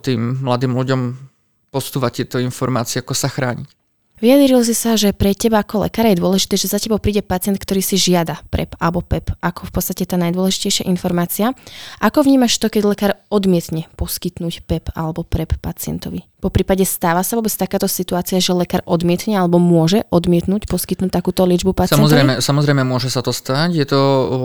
tým 0.03 0.43
mladým 0.43 0.75
ľuďom 0.75 1.30
postúvať 1.71 2.11
tieto 2.21 2.37
informácie, 2.37 2.99
ako 2.99 3.15
sa 3.15 3.31
chrániť. 3.31 3.79
Vyjadril 4.21 4.61
si 4.61 4.77
sa, 4.77 4.93
že 4.93 5.17
pre 5.17 5.33
teba 5.33 5.65
ako 5.65 5.89
lekára 5.89 6.13
je 6.13 6.21
dôležité, 6.21 6.53
že 6.53 6.69
za 6.69 6.77
tebou 6.77 7.01
príde 7.01 7.25
pacient, 7.25 7.57
ktorý 7.57 7.81
si 7.81 7.97
žiada 7.97 8.37
PrEP 8.53 8.77
alebo 8.77 9.01
PEP, 9.01 9.33
ako 9.41 9.65
v 9.65 9.71
podstate 9.73 10.05
tá 10.05 10.13
najdôležitejšia 10.21 10.85
informácia. 10.85 11.57
Ako 11.97 12.21
vnímaš 12.21 12.61
to, 12.61 12.69
keď 12.69 12.85
lekár 12.85 13.11
odmietne 13.33 13.89
poskytnúť 13.97 14.61
PEP 14.69 14.93
alebo 14.93 15.25
PrEP 15.25 15.57
pacientovi? 15.57 16.21
Po 16.37 16.53
prípade 16.53 16.85
stáva 16.85 17.25
sa 17.25 17.33
vôbec 17.33 17.49
takáto 17.49 17.89
situácia, 17.89 18.37
že 18.37 18.53
lekár 18.53 18.85
odmietne 18.85 19.41
alebo 19.41 19.57
môže 19.57 20.05
odmietnúť 20.13 20.69
poskytnúť 20.69 21.09
takúto 21.09 21.41
liečbu 21.49 21.73
pacientovi? 21.73 22.05
Samozrejme, 22.05 22.33
samozrejme 22.45 22.83
môže 22.85 23.09
sa 23.09 23.25
to 23.25 23.33
stať. 23.33 23.73
Je 23.73 23.89
to, 23.89 23.97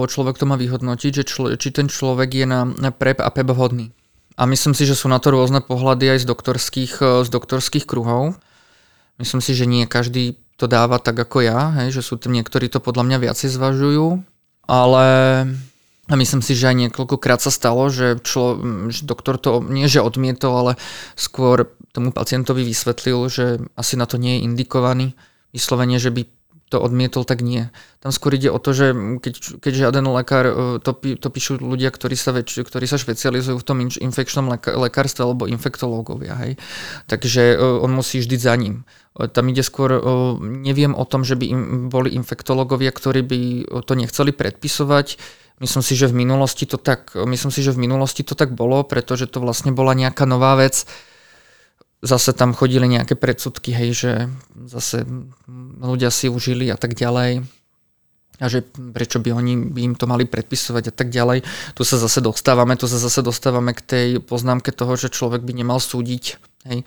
človek 0.09 0.41
to 0.41 0.49
má 0.49 0.57
vyhodnotiť, 0.57 1.21
že 1.21 1.25
člo, 1.29 1.53
či 1.53 1.69
ten 1.69 1.93
človek 1.93 2.33
je 2.33 2.49
na 2.49 2.91
PrEP 2.97 3.21
a 3.21 3.29
PEP 3.29 3.53
vhodný. 3.53 3.93
A 4.37 4.45
myslím 4.45 4.77
si, 4.77 4.85
že 4.85 4.93
sú 4.93 5.09
na 5.09 5.17
to 5.17 5.33
rôzne 5.33 5.65
pohľady 5.65 6.13
aj 6.13 6.19
z 6.23 6.27
doktorských, 6.29 6.93
z 7.25 7.29
doktorských 7.33 7.89
kruhov. 7.89 8.37
Myslím 9.17 9.41
si, 9.41 9.57
že 9.57 9.65
nie 9.65 9.89
každý 9.89 10.37
to 10.57 10.69
dáva 10.69 10.97
tak 11.01 11.17
ako 11.17 11.45
ja, 11.45 11.73
hej, 11.81 11.93
že 11.93 12.03
sú 12.05 12.17
tam 12.17 12.33
niektorí 12.33 12.69
to 12.73 12.81
podľa 12.81 13.05
mňa 13.05 13.19
viacej 13.29 13.49
zvažujú, 13.53 14.25
ale 14.69 15.07
myslím 16.09 16.41
si, 16.41 16.57
že 16.57 16.73
aj 16.73 16.77
niekoľkokrát 16.89 17.41
sa 17.45 17.53
stalo, 17.53 17.93
že, 17.93 18.17
člo, 18.25 18.61
že 18.89 19.05
doktor 19.05 19.37
to 19.37 19.61
nie 19.61 19.85
že 19.85 20.01
odmietol, 20.01 20.53
ale 20.53 20.73
skôr 21.17 21.69
tomu 21.93 22.13
pacientovi 22.13 22.65
vysvetlil, 22.65 23.29
že 23.29 23.61
asi 23.77 24.01
na 24.01 24.09
to 24.09 24.17
nie 24.17 24.41
je 24.41 24.45
indikovaný, 24.49 25.07
vyslovene, 25.53 25.97
že 26.01 26.13
by 26.13 26.29
to 26.77 26.85
odmietol, 26.85 27.25
tak 27.25 27.41
nie. 27.41 27.73
Tam 28.05 28.13
skôr 28.13 28.37
ide 28.37 28.53
o 28.53 28.61
to, 28.61 28.77
že 28.77 28.93
keď, 29.25 29.65
keď 29.65 29.73
žiaden 29.73 30.05
lekár, 30.13 30.45
e, 30.45 30.55
to, 30.85 30.93
to 30.93 31.29
píšu 31.33 31.57
ľudia, 31.57 31.89
ktorí 31.89 32.13
sa, 32.13 32.37
väč, 32.37 32.61
ktorí 32.61 32.85
sa 32.85 33.01
špecializujú 33.01 33.57
v 33.57 33.65
tom 33.65 33.81
infekčnom 33.81 34.53
lekárstve 34.61 35.25
alebo 35.25 35.49
infektológovia. 35.49 36.37
Hej. 36.45 36.61
Takže 37.09 37.57
e, 37.57 37.81
on 37.81 37.97
musí 37.97 38.21
vždy 38.21 38.37
za 38.37 38.53
ním. 38.61 38.85
E, 39.17 39.25
tam 39.33 39.49
ide 39.49 39.65
skôr, 39.65 39.97
neviem 40.45 40.93
o 40.93 41.09
tom, 41.09 41.25
že 41.25 41.41
by 41.41 41.45
im 41.49 41.61
boli 41.89 42.13
infektológovia, 42.13 42.93
ktorí 42.93 43.25
by 43.25 43.41
to 43.89 43.93
nechceli 43.97 44.37
predpisovať. 44.37 45.17
Myslím 45.57 45.81
si, 45.81 45.97
že 45.97 46.13
v 46.13 46.21
minulosti 46.21 46.69
to 46.69 46.77
tak, 46.77 47.17
myslím 47.17 47.49
si, 47.49 47.65
že 47.65 47.73
v 47.73 47.89
minulosti 47.89 48.21
to 48.21 48.37
tak 48.37 48.53
bolo, 48.53 48.85
pretože 48.85 49.25
to 49.25 49.41
vlastne 49.41 49.73
bola 49.73 49.97
nejaká 49.97 50.29
nová 50.29 50.53
vec, 50.53 50.85
zase 52.07 52.33
tam 52.33 52.55
chodili 52.55 52.87
nejaké 52.87 53.19
predsudky, 53.19 53.75
hej, 53.75 53.91
že 53.93 54.13
zase 54.71 55.05
ľudia 55.83 56.09
si 56.15 56.31
užili 56.31 56.71
a 56.71 56.79
tak 56.79 56.95
ďalej 56.95 57.45
a 58.37 58.47
že 58.53 58.65
prečo 58.69 59.17
by 59.17 59.33
oni 59.33 59.73
by 59.73 59.81
im 59.93 59.95
to 59.97 60.05
mali 60.05 60.29
predpisovať 60.29 60.93
a 60.93 60.95
tak 60.95 61.09
ďalej. 61.09 61.45
Tu 61.73 61.83
sa 61.89 61.97
zase 61.97 62.21
dostávame, 62.21 62.77
tu 62.77 62.85
sa 62.85 63.01
zase 63.01 63.25
dostávame 63.25 63.73
k 63.73 63.81
tej 63.81 64.07
poznámke 64.21 64.73
toho, 64.77 64.93
že 65.01 65.09
človek 65.09 65.41
by 65.41 65.53
nemal 65.57 65.81
súdiť. 65.81 66.25
Hej. 66.69 66.85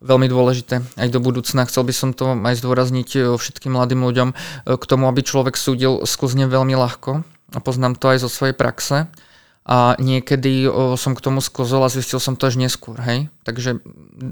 Veľmi 0.00 0.28
dôležité 0.28 0.84
aj 1.00 1.08
do 1.08 1.20
budúcna. 1.20 1.68
Chcel 1.68 1.88
by 1.88 1.94
som 1.96 2.10
to 2.12 2.36
aj 2.36 2.60
zdôrazniť 2.60 3.08
e, 3.16 3.20
všetkým 3.36 3.72
mladým 3.76 4.04
ľuďom. 4.04 4.28
E, 4.32 4.34
k 4.76 4.84
tomu, 4.84 5.08
aby 5.08 5.24
človek 5.24 5.56
súdil, 5.56 6.04
sklzne 6.04 6.48
veľmi 6.48 6.76
ľahko. 6.76 7.24
A 7.56 7.58
poznám 7.64 7.96
to 7.96 8.12
aj 8.12 8.24
zo 8.24 8.28
svojej 8.28 8.52
praxe 8.52 9.08
a 9.66 9.98
niekedy 9.98 10.70
o, 10.70 10.94
som 10.94 11.18
k 11.18 11.24
tomu 11.26 11.42
sklzol 11.42 11.82
a 11.82 11.90
zistil 11.90 12.22
som 12.22 12.38
to 12.38 12.46
až 12.46 12.54
neskôr, 12.54 12.94
hej. 13.02 13.26
Takže 13.42 13.82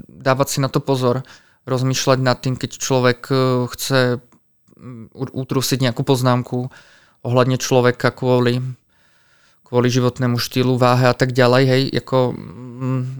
dávať 0.07 0.47
si 0.47 0.59
na 0.63 0.71
to 0.71 0.79
pozor, 0.79 1.27
rozmýšľať 1.67 2.19
nad 2.23 2.39
tým, 2.39 2.55
keď 2.55 2.71
človek 2.79 3.19
e, 3.27 3.35
chce 3.75 4.23
utrusiť 5.15 5.79
nejakú 5.83 6.07
poznámku 6.07 6.71
ohľadne 7.25 7.59
človeka 7.59 8.15
kvôli, 8.15 8.63
kvôli 9.65 9.89
životnému 9.89 10.37
štýlu, 10.37 10.77
váhe 10.77 11.09
a 11.09 11.15
tak 11.17 11.33
ďalej, 11.33 11.63
hej, 11.65 11.83
ako, 11.99 12.37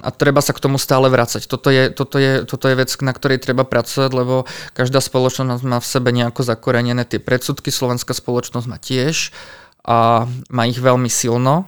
a 0.05 0.09
treba 0.13 0.45
sa 0.45 0.53
k 0.53 0.61
tomu 0.61 0.77
stále 0.77 1.09
vrácať. 1.09 1.49
Toto 1.49 1.73
je, 1.73 1.89
toto, 1.89 2.21
je, 2.21 2.45
toto 2.45 2.69
je 2.69 2.75
vec, 2.77 2.91
na 3.01 3.11
ktorej 3.11 3.41
treba 3.41 3.65
pracovať, 3.65 4.11
lebo 4.13 4.45
každá 4.77 5.01
spoločnosť 5.01 5.63
má 5.65 5.81
v 5.81 5.89
sebe 5.89 6.13
nejako 6.13 6.45
zakorenené 6.45 7.03
tie 7.03 7.17
predsudky, 7.17 7.73
slovenská 7.73 8.13
spoločnosť 8.13 8.67
má 8.69 8.77
tiež 8.77 9.33
a 9.81 10.29
má 10.53 10.63
ich 10.69 10.77
veľmi 10.77 11.09
silno, 11.09 11.65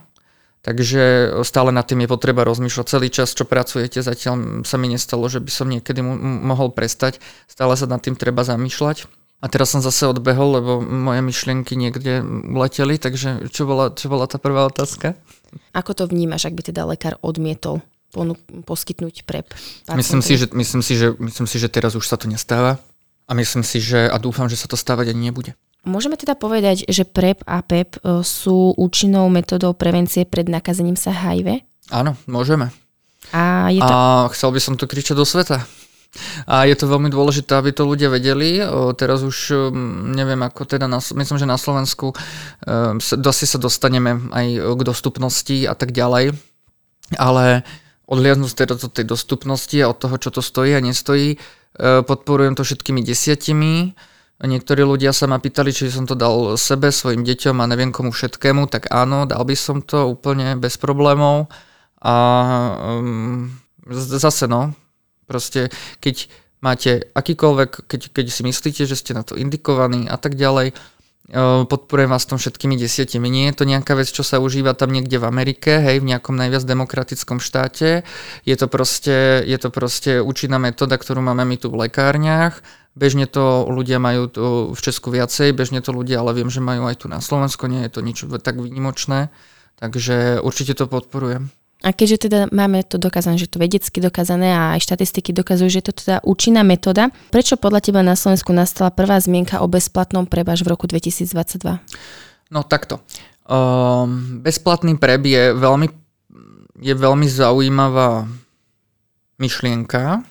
Takže 0.68 1.32
stále 1.47 1.72
nad 1.72 1.88
tým 1.88 2.03
je 2.03 2.11
potreba 2.11 2.43
rozmýšľať 2.43 2.86
celý 2.91 3.07
čas, 3.07 3.32
čo 3.32 3.47
pracujete. 3.47 4.03
Zatiaľ 4.03 4.68
sa 4.68 4.76
mi 4.76 4.91
nestalo, 4.91 5.24
že 5.32 5.39
by 5.39 5.47
som 5.47 5.72
niekedy 5.72 6.03
mohol 6.43 6.76
prestať. 6.76 7.24
Stále 7.47 7.80
sa 7.80 7.88
nad 7.88 8.03
tým 8.03 8.20
treba 8.20 8.43
zamýšľať. 8.43 9.07
A 9.39 9.47
teraz 9.47 9.72
som 9.72 9.80
zase 9.80 10.11
odbehol, 10.11 10.59
lebo 10.59 10.84
moje 10.84 11.24
myšlienky 11.24 11.80
niekde 11.80 12.20
uleteli, 12.51 12.99
takže 12.99 13.47
čo 13.47 13.63
bola, 13.63 13.95
čo 13.95 14.11
bola 14.11 14.28
tá 14.28 14.43
prvá 14.43 14.68
otázka? 14.68 15.15
Ako 15.72 15.95
to 15.95 16.03
vnímaš, 16.03 16.51
ak 16.51 16.57
by 16.59 16.63
teda 16.68 16.84
lekár 16.84 17.15
odmietol 17.24 17.80
ponúk, 18.11 18.41
poskytnúť 18.68 19.24
PrEP? 19.24 19.55
Myslím 19.95 20.20
si, 20.20 20.36
že, 20.36 20.51
myslím, 20.51 20.84
si, 20.84 20.99
že, 20.99 21.15
myslím 21.15 21.47
si, 21.47 21.63
že 21.63 21.72
teraz 21.72 21.95
už 21.95 22.03
sa 22.03 22.20
to 22.20 22.28
nestáva 22.28 22.82
a 23.24 23.32
myslím 23.38 23.63
si, 23.63 23.80
že 23.80 24.09
a 24.09 24.18
dúfam, 24.20 24.51
že 24.51 24.59
sa 24.59 24.68
to 24.68 24.76
stávať 24.76 25.15
ani 25.15 25.32
nebude. 25.32 25.55
Môžeme 25.86 26.19
teda 26.19 26.36
povedať, 26.36 26.84
že 26.89 27.07
PrEP 27.07 27.45
a 27.47 27.63
PEP 27.63 28.01
e, 28.01 28.21
sú 28.25 28.75
účinnou 28.75 29.32
metodou 29.32 29.71
prevencie 29.71 30.28
pred 30.28 30.49
nakazením 30.49 30.99
sa 30.99 31.13
HIV? 31.13 31.63
Áno, 31.93 32.19
môžeme. 32.28 32.73
A, 33.32 33.71
je 33.71 33.80
to... 33.80 33.91
a 33.91 34.28
chcel 34.36 34.51
by 34.51 34.59
som 34.59 34.75
to 34.75 34.89
kričať 34.89 35.15
do 35.15 35.23
sveta. 35.23 35.63
A 36.47 36.65
je 36.65 36.75
to 36.75 36.91
veľmi 36.91 37.11
dôležité, 37.11 37.55
aby 37.55 37.71
to 37.71 37.88
ľudia 37.88 38.11
vedeli. 38.11 38.59
O, 38.63 38.91
teraz 38.91 39.23
už 39.23 39.69
neviem, 40.15 40.39
ako 40.43 40.65
teda, 40.65 40.88
na, 40.89 40.99
myslím, 40.99 41.38
že 41.39 41.47
na 41.47 41.59
Slovensku 41.59 42.15
asi 43.03 43.45
sa 43.45 43.59
dostaneme 43.59 44.32
aj 44.32 44.47
k 44.75 44.82
dostupnosti 44.82 45.57
a 45.67 45.75
tak 45.75 45.91
ďalej. 45.95 46.36
Ale 47.15 47.63
odliadnúť 48.07 48.51
teda 48.55 48.75
do 48.80 48.88
tej 48.88 49.03
dostupnosti 49.07 49.75
a 49.80 49.91
od 49.91 49.99
toho, 49.99 50.15
čo 50.15 50.32
to 50.32 50.41
stojí 50.41 50.75
a 50.75 50.84
nestojí, 50.84 51.36
podporujem 51.78 52.55
to 52.55 52.63
všetkými 52.63 53.03
desiatimi. 53.03 53.93
Niektorí 54.38 54.85
ľudia 54.85 55.17
sa 55.17 55.25
ma 55.25 55.41
pýtali, 55.41 55.73
či 55.73 55.89
som 55.89 56.05
to 56.05 56.13
dal 56.13 56.53
sebe, 56.61 56.93
svojim 56.93 57.25
deťom 57.25 57.57
a 57.57 57.69
neviem 57.69 57.89
komu 57.89 58.13
všetkému, 58.13 58.69
tak 58.69 58.85
áno, 58.93 59.25
dal 59.25 59.41
by 59.41 59.57
som 59.57 59.81
to 59.81 60.05
úplne 60.05 60.53
bez 60.61 60.77
problémov. 60.77 61.49
A 61.97 62.13
um, 63.01 63.49
zase 63.89 64.45
no, 64.45 64.77
Proste 65.27 65.67
keď 65.99 66.31
máte 66.63 67.11
akýkoľvek, 67.11 67.91
keď, 67.91 68.01
keď 68.15 68.25
si 68.31 68.41
myslíte, 68.47 68.81
že 68.88 68.95
ste 68.95 69.11
na 69.11 69.27
to 69.27 69.35
indikovaní 69.35 70.07
a 70.07 70.15
tak 70.15 70.39
ďalej, 70.39 70.71
podporujem 71.67 72.07
vás 72.07 72.23
tom 72.23 72.39
všetkými 72.39 72.79
desiatimi. 72.79 73.27
Nie 73.27 73.51
je 73.51 73.59
to 73.59 73.63
nejaká 73.67 73.99
vec, 73.99 74.07
čo 74.07 74.23
sa 74.23 74.39
užíva 74.39 74.71
tam 74.79 74.95
niekde 74.95 75.19
v 75.19 75.27
Amerike, 75.27 75.83
hej, 75.83 75.99
v 75.99 76.15
nejakom 76.15 76.39
najviac 76.39 76.63
demokratickom 76.63 77.43
štáte. 77.43 78.07
Je 78.47 78.55
to 78.55 78.71
proste, 78.71 79.43
je 79.43 79.57
to 79.59 79.67
proste 79.67 80.23
účinná 80.23 80.55
metóda, 80.55 80.95
ktorú 80.95 81.19
máme 81.19 81.43
my 81.43 81.59
tu 81.59 81.67
v 81.67 81.91
lekárniach. 81.91 82.63
Bežne 82.98 83.30
to 83.30 83.70
ľudia 83.70 84.02
majú 84.02 84.26
tu 84.26 84.45
v 84.74 84.80
Česku 84.82 85.14
viacej, 85.14 85.54
bežne 85.54 85.86
to 85.86 85.93
ľudia, 85.93 86.26
ale 86.26 86.34
viem, 86.34 86.50
že 86.50 86.58
majú 86.58 86.89
aj 86.89 87.06
tu 87.06 87.08
na 87.08 87.22
Slovensku, 87.22 87.70
nie 87.70 87.86
je 87.86 87.93
to 87.93 88.02
nič 88.02 88.26
tak 88.41 88.58
výnimočné. 88.58 89.30
Takže 89.78 90.41
určite 90.41 90.74
to 90.74 90.89
podporujem. 90.89 91.54
A 91.86 91.93
keďže 91.93 92.26
teda 92.26 92.50
máme 92.50 92.82
to 92.82 92.98
dokázané, 92.98 93.38
že 93.38 93.45
to 93.45 93.62
vedecky 93.62 94.02
dokázané 94.02 94.50
a 94.50 94.74
aj 94.74 94.82
štatistiky 94.82 95.30
dokazujú, 95.30 95.70
že 95.70 95.80
je 95.86 95.88
to 95.93 95.93
teda 95.93 96.16
účinná 96.26 96.66
metóda, 96.66 97.14
prečo 97.30 97.54
podľa 97.54 97.86
teba 97.86 98.02
na 98.02 98.18
Slovensku 98.18 98.50
nastala 98.50 98.89
prvá 98.89 99.22
zmienka 99.22 99.62
o 99.62 99.70
bezplatnom 99.70 100.26
prebaž 100.26 100.66
v 100.66 100.74
roku 100.74 100.89
2022? 100.89 101.78
No 102.50 102.66
takto. 102.66 103.06
Um, 103.45 104.41
bezplatný 104.41 104.98
preb 104.98 105.22
je 105.30 105.54
veľmi, 105.54 105.88
je 106.82 106.93
veľmi 106.98 107.28
zaujímavá 107.30 108.26
myšlienka. 109.38 110.26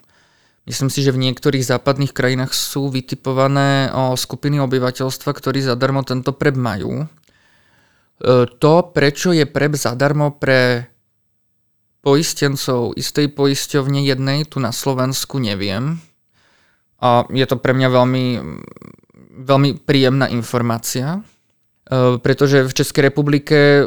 Myslím 0.67 0.91
si, 0.91 1.07
že 1.07 1.15
v 1.15 1.23
niektorých 1.31 1.63
západných 1.63 2.11
krajinách 2.11 2.51
sú 2.51 2.91
vytipované 2.91 3.87
skupiny 4.19 4.59
obyvateľstva, 4.59 5.31
ktorí 5.31 5.63
zadarmo 5.63 6.03
tento 6.03 6.35
preb 6.35 6.59
majú. 6.59 7.07
E, 7.07 7.07
to, 8.51 8.75
prečo 8.91 9.31
je 9.31 9.47
preb 9.47 9.79
zadarmo 9.79 10.35
pre 10.35 10.91
poistencov 12.03 12.99
istej 12.99 13.31
poisťovne 13.35 14.03
jednej 14.03 14.43
tu 14.43 14.59
na 14.59 14.75
Slovensku 14.75 15.39
neviem. 15.39 16.03
A 16.99 17.23
je 17.31 17.47
to 17.47 17.63
pre 17.63 17.71
mňa 17.71 17.89
veľmi, 17.91 18.27
veľmi 19.47 19.71
príjemná 19.87 20.27
informácia, 20.35 21.23
pretože 22.19 22.67
v 22.67 22.73
Českej 22.75 23.15
republike 23.15 23.55
e, 23.55 23.83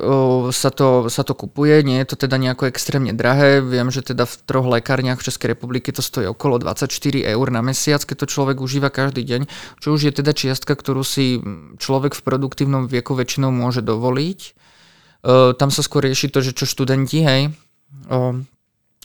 sa 0.55 0.71
to, 0.71 1.11
sa 1.11 1.27
to 1.27 1.35
kupuje, 1.35 1.83
nie 1.83 1.99
je 1.99 2.15
to 2.15 2.15
teda 2.15 2.39
nejako 2.39 2.71
extrémne 2.71 3.11
drahé. 3.11 3.59
Viem, 3.59 3.91
že 3.91 3.99
teda 3.99 4.23
v 4.23 4.35
troch 4.47 4.63
lekárniach 4.71 5.19
v 5.19 5.27
Českej 5.27 5.51
republike 5.51 5.91
to 5.91 5.99
stojí 5.99 6.23
okolo 6.31 6.63
24 6.63 6.87
eur 7.27 7.47
na 7.51 7.59
mesiac, 7.59 7.99
keď 7.99 8.23
to 8.23 8.31
človek 8.31 8.63
užíva 8.63 8.87
každý 8.87 9.27
deň, 9.27 9.51
čo 9.83 9.91
už 9.91 10.07
je 10.07 10.13
teda 10.15 10.31
čiastka, 10.31 10.79
ktorú 10.79 11.03
si 11.03 11.43
človek 11.75 12.15
v 12.15 12.23
produktívnom 12.23 12.87
vieku 12.87 13.19
väčšinou 13.19 13.51
môže 13.51 13.83
dovoliť. 13.83 14.39
E, 14.47 14.51
tam 15.59 15.67
sa 15.67 15.83
skôr 15.83 16.07
rieši 16.07 16.31
to, 16.31 16.39
že 16.39 16.55
čo 16.55 16.63
študenti, 16.63 17.19
hej, 17.19 17.51
O, 18.09 18.37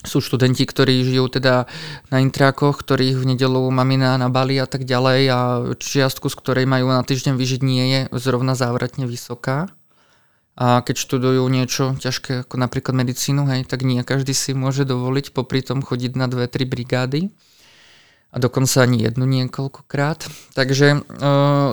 sú 0.05 0.21
študenti, 0.21 0.69
ktorí 0.69 1.05
žijú 1.05 1.27
teda 1.33 1.65
na 2.13 2.21
intrákoch, 2.21 2.81
ktorých 2.85 3.19
v 3.19 3.35
nedelu 3.35 3.61
mamina 3.73 4.21
na 4.21 4.29
Bali 4.29 4.61
a 4.61 4.69
tak 4.69 4.85
ďalej 4.85 5.21
a 5.33 5.39
čiastku, 5.75 6.29
z 6.29 6.37
ktorej 6.39 6.67
majú 6.69 6.93
na 6.93 7.03
týždeň 7.03 7.35
vyžiť, 7.35 7.61
nie 7.65 7.85
je 7.89 8.01
zrovna 8.21 8.53
závratne 8.55 9.09
vysoká. 9.09 9.73
A 10.55 10.87
keď 10.87 10.97
študujú 11.03 11.43
niečo 11.51 11.99
ťažké, 11.99 12.47
ako 12.47 12.55
napríklad 12.63 12.95
medicínu, 12.95 13.43
hej, 13.51 13.67
tak 13.67 13.83
nie 13.83 14.07
každý 14.07 14.31
si 14.31 14.55
môže 14.55 14.87
dovoliť 14.87 15.35
popri 15.35 15.67
tom 15.67 15.83
chodiť 15.83 16.15
na 16.15 16.31
dve, 16.31 16.47
tri 16.47 16.63
brigády 16.63 17.35
a 18.35 18.37
dokonca 18.43 18.83
ani 18.83 19.07
jednu 19.07 19.31
niekoľkokrát. 19.31 20.27
Takže 20.59 20.87
e, 20.91 20.99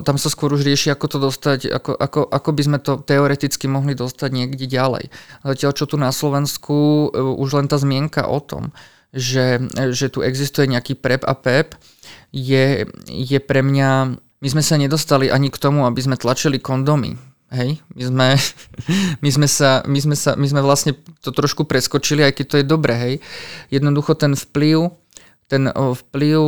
tam 0.06 0.16
sa 0.22 0.30
skôr 0.30 0.54
už 0.54 0.62
rieši, 0.62 0.94
ako 0.94 1.06
to 1.10 1.18
dostať, 1.18 1.60
ako, 1.74 1.92
ako, 1.98 2.22
ako 2.30 2.50
by 2.54 2.62
sme 2.62 2.78
to 2.78 3.02
teoreticky 3.02 3.66
mohli 3.66 3.98
dostať 3.98 4.30
niekde 4.30 4.70
ďalej. 4.70 5.10
Zatiaľ, 5.42 5.72
čo 5.74 5.90
tu 5.90 5.98
na 5.98 6.14
Slovensku 6.14 7.10
e, 7.10 7.18
už 7.18 7.58
len 7.58 7.66
tá 7.66 7.82
zmienka 7.82 8.30
o 8.30 8.38
tom, 8.38 8.70
že, 9.10 9.58
že 9.90 10.14
tu 10.14 10.22
existuje 10.22 10.70
nejaký 10.70 11.02
PrEP 11.02 11.26
a 11.26 11.34
PEP, 11.34 11.74
je, 12.30 12.86
je 13.10 13.40
pre 13.42 13.66
mňa... 13.66 14.22
My 14.42 14.50
sme 14.50 14.62
sa 14.62 14.78
nedostali 14.78 15.34
ani 15.34 15.50
k 15.50 15.58
tomu, 15.58 15.90
aby 15.90 15.98
sme 15.98 16.14
tlačili 16.14 16.62
kondomy. 16.62 17.18
Hej, 17.52 17.84
my 17.98 18.04
sme, 18.06 18.28
my, 19.26 19.30
sme 19.34 19.48
sa, 19.50 19.82
my, 19.90 20.00
sme 20.00 20.16
sa, 20.16 20.38
my 20.38 20.46
sme 20.46 20.62
vlastne 20.62 20.94
to 21.26 21.34
trošku 21.34 21.66
preskočili, 21.66 22.22
aj 22.22 22.38
keď 22.38 22.46
to 22.46 22.56
je 22.62 22.66
dobré, 22.70 22.94
hej. 22.96 23.16
Jednoducho 23.74 24.14
ten 24.14 24.38
vplyv 24.38 25.01
ten 25.52 25.68
vplyv 25.68 26.40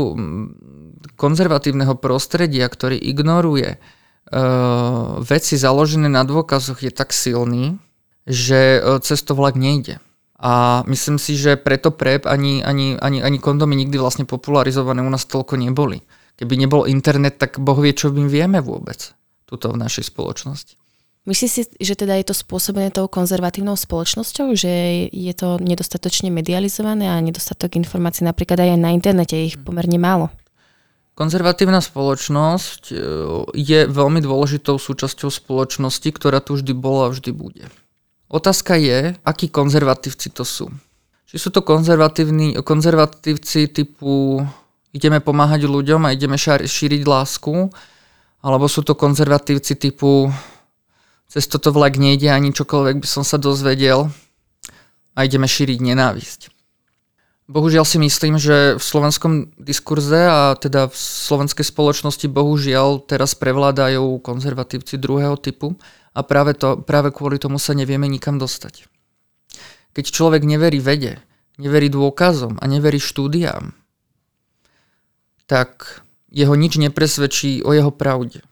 konzervatívneho 1.19 1.99
prostredia, 1.99 2.71
ktorý 2.71 2.95
ignoruje 2.95 3.75
uh, 3.75 5.19
veci 5.19 5.59
založené 5.59 6.07
na 6.07 6.23
dôkazoch, 6.23 6.79
je 6.79 6.91
tak 6.95 7.11
silný, 7.11 7.75
že 8.23 8.79
cez 9.03 9.19
to 9.27 9.35
vlak 9.35 9.59
nejde. 9.59 9.99
A 10.39 10.83
myslím 10.91 11.19
si, 11.19 11.39
že 11.39 11.55
preto 11.55 11.91
PrEP 11.91 12.27
ani, 12.27 12.63
ani, 12.63 12.99
ani, 12.99 13.23
ani 13.23 13.39
kondomy 13.39 13.79
nikdy 13.79 13.95
vlastne 13.95 14.27
popularizované 14.27 14.99
u 14.99 15.11
nás 15.11 15.23
toľko 15.23 15.55
neboli. 15.55 16.03
Keby 16.35 16.59
nebol 16.59 16.83
internet, 16.87 17.39
tak 17.39 17.63
boh 17.63 17.79
vie, 17.79 17.95
čo 17.95 18.11
my 18.11 18.27
vieme 18.27 18.59
vôbec 18.59 19.15
tuto 19.47 19.71
v 19.71 19.79
našej 19.79 20.11
spoločnosti. 20.11 20.82
Myslíš 21.23 21.51
si, 21.51 21.63
že 21.79 21.95
teda 21.95 22.19
je 22.19 22.27
to 22.27 22.35
spôsobené 22.35 22.91
tou 22.91 23.07
konzervatívnou 23.07 23.79
spoločnosťou, 23.79 24.59
že 24.59 25.07
je 25.07 25.31
to 25.31 25.55
nedostatočne 25.55 26.27
medializované 26.27 27.07
a 27.07 27.15
nedostatok 27.23 27.79
informácií 27.79 28.27
napríklad 28.27 28.59
aj 28.59 28.75
na 28.75 28.91
internete, 28.91 29.39
je 29.39 29.55
ich 29.55 29.59
hm. 29.59 29.63
pomerne 29.63 29.95
málo? 29.95 30.27
Konzervatívna 31.13 31.79
spoločnosť 31.79 32.89
e, 32.89 32.97
je 33.55 33.79
veľmi 33.85 34.19
dôležitou 34.19 34.81
súčasťou 34.81 35.29
spoločnosti, 35.29 36.09
ktorá 36.09 36.41
tu 36.41 36.57
vždy 36.57 36.73
bola 36.73 37.07
a 37.07 37.13
vždy 37.13 37.31
bude. 37.31 37.69
Otázka 38.33 38.81
je, 38.81 39.13
akí 39.21 39.45
konzervatívci 39.47 40.33
to 40.33 40.41
sú. 40.41 40.73
Či 41.29 41.37
sú 41.37 41.53
to 41.53 41.61
konzervatívci 41.61 43.69
typu 43.69 44.41
ideme 44.93 45.19
pomáhať 45.19 45.65
ľuďom 45.65 46.05
a 46.05 46.13
ideme 46.13 46.37
šíriť 46.37 47.01
lásku, 47.03 47.73
alebo 48.45 48.65
sú 48.69 48.85
to 48.85 48.93
konzervatívci 48.93 49.75
typu 49.75 50.29
cez 51.33 51.49
toto 51.49 51.73
vlak 51.73 51.97
nejde 51.97 52.29
ani 52.29 52.53
čokoľvek 52.53 53.01
by 53.01 53.07
som 53.09 53.25
sa 53.25 53.41
dozvedel 53.41 54.13
a 55.17 55.19
ideme 55.25 55.49
šíriť 55.49 55.81
nenávisť. 55.81 56.53
Bohužiaľ 57.49 57.83
si 57.89 57.97
myslím, 57.97 58.37
že 58.37 58.77
v 58.77 58.83
slovenskom 58.83 59.51
diskurze 59.57 60.29
a 60.29 60.53
teda 60.53 60.87
v 60.87 60.95
slovenskej 60.95 61.65
spoločnosti 61.65 62.29
bohužiaľ 62.29 63.03
teraz 63.09 63.33
prevládajú 63.33 64.21
konzervatívci 64.21 65.01
druhého 65.01 65.35
typu 65.41 65.73
a 66.13 66.21
práve, 66.21 66.53
to, 66.53 66.79
práve 66.85 67.09
kvôli 67.09 67.41
tomu 67.41 67.57
sa 67.57 67.73
nevieme 67.73 68.05
nikam 68.05 68.37
dostať. 68.37 68.85
Keď 69.97 70.05
človek 70.07 70.45
neverí 70.45 70.77
vede, 70.77 71.17
neverí 71.57 71.89
dôkazom 71.89 72.61
a 72.61 72.65
neverí 72.69 73.01
štúdiám, 73.01 73.73
tak 75.49 76.05
jeho 76.29 76.53
nič 76.53 76.77
nepresvedčí 76.77 77.65
o 77.65 77.73
jeho 77.73 77.91
pravde. 77.91 78.45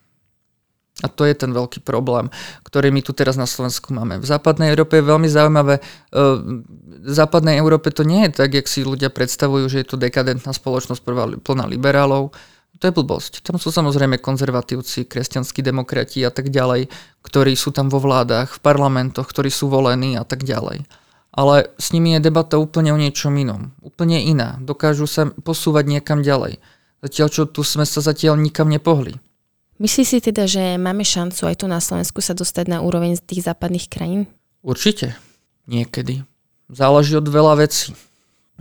A 1.02 1.08
to 1.08 1.24
je 1.24 1.34
ten 1.34 1.56
veľký 1.56 1.82
problém, 1.82 2.28
ktorý 2.68 2.92
my 2.92 3.02
tu 3.02 3.16
teraz 3.16 3.40
na 3.40 3.48
Slovensku 3.48 3.96
máme. 3.96 4.20
V 4.20 4.28
západnej 4.28 4.76
Európe 4.76 5.00
je 5.00 5.08
veľmi 5.08 5.26
zaujímavé. 5.32 5.80
V 6.12 7.14
západnej 7.16 7.58
Európe 7.58 7.90
to 7.96 8.04
nie 8.04 8.28
je 8.28 8.44
tak, 8.44 8.54
jak 8.54 8.68
si 8.68 8.84
ľudia 8.84 9.08
predstavujú, 9.10 9.66
že 9.72 9.82
je 9.82 9.88
to 9.88 9.98
dekadentná 9.98 10.52
spoločnosť 10.52 11.02
plná 11.42 11.66
liberálov. 11.66 12.36
To 12.82 12.84
je 12.90 12.98
blbosť. 12.98 13.46
Tam 13.46 13.62
sú 13.62 13.70
samozrejme 13.70 14.18
konzervatívci, 14.20 15.06
kresťanskí 15.06 15.62
demokrati 15.62 16.26
a 16.26 16.34
tak 16.34 16.50
ďalej, 16.50 16.90
ktorí 17.22 17.54
sú 17.54 17.70
tam 17.70 17.94
vo 17.94 18.02
vládach, 18.02 18.58
v 18.58 18.64
parlamentoch, 18.64 19.30
ktorí 19.30 19.54
sú 19.54 19.70
volení 19.70 20.18
a 20.18 20.26
tak 20.26 20.42
ďalej. 20.42 20.86
Ale 21.32 21.72
s 21.80 21.96
nimi 21.96 22.18
je 22.18 22.26
debata 22.26 22.60
úplne 22.60 22.92
o 22.92 23.00
niečom 23.00 23.32
inom. 23.38 23.72
Úplne 23.80 24.26
iná. 24.28 24.60
Dokážu 24.60 25.08
sa 25.08 25.32
posúvať 25.32 25.88
niekam 25.88 26.20
ďalej. 26.26 26.60
Zatiaľ, 27.06 27.28
čo 27.32 27.44
tu 27.48 27.64
sme 27.64 27.88
sa 27.88 28.04
zatiaľ 28.04 28.36
nikam 28.36 28.68
nepohli. 28.68 29.16
Myslíš 29.82 30.08
si 30.08 30.20
teda, 30.22 30.46
že 30.46 30.78
máme 30.78 31.02
šancu 31.02 31.50
aj 31.50 31.56
tu 31.58 31.66
na 31.66 31.82
Slovensku 31.82 32.22
sa 32.22 32.38
dostať 32.38 32.70
na 32.70 32.86
úroveň 32.86 33.18
z 33.18 33.26
tých 33.26 33.50
západných 33.50 33.90
krajín? 33.90 34.30
Určite. 34.62 35.18
Niekedy. 35.66 36.22
Záleží 36.70 37.18
od 37.18 37.26
veľa 37.26 37.66
vecí. 37.66 37.98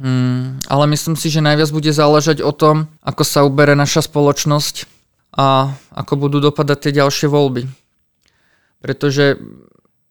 Mm, 0.00 0.64
ale 0.64 0.84
myslím 0.96 1.20
si, 1.20 1.28
že 1.28 1.44
najviac 1.44 1.68
bude 1.76 1.92
záležať 1.92 2.40
o 2.40 2.56
tom, 2.56 2.88
ako 3.04 3.20
sa 3.20 3.44
ubere 3.44 3.76
naša 3.76 4.08
spoločnosť 4.08 4.88
a 5.36 5.76
ako 5.92 6.12
budú 6.16 6.40
dopadať 6.40 6.88
tie 6.88 6.92
ďalšie 7.04 7.28
voľby. 7.28 7.68
Pretože 8.80 9.36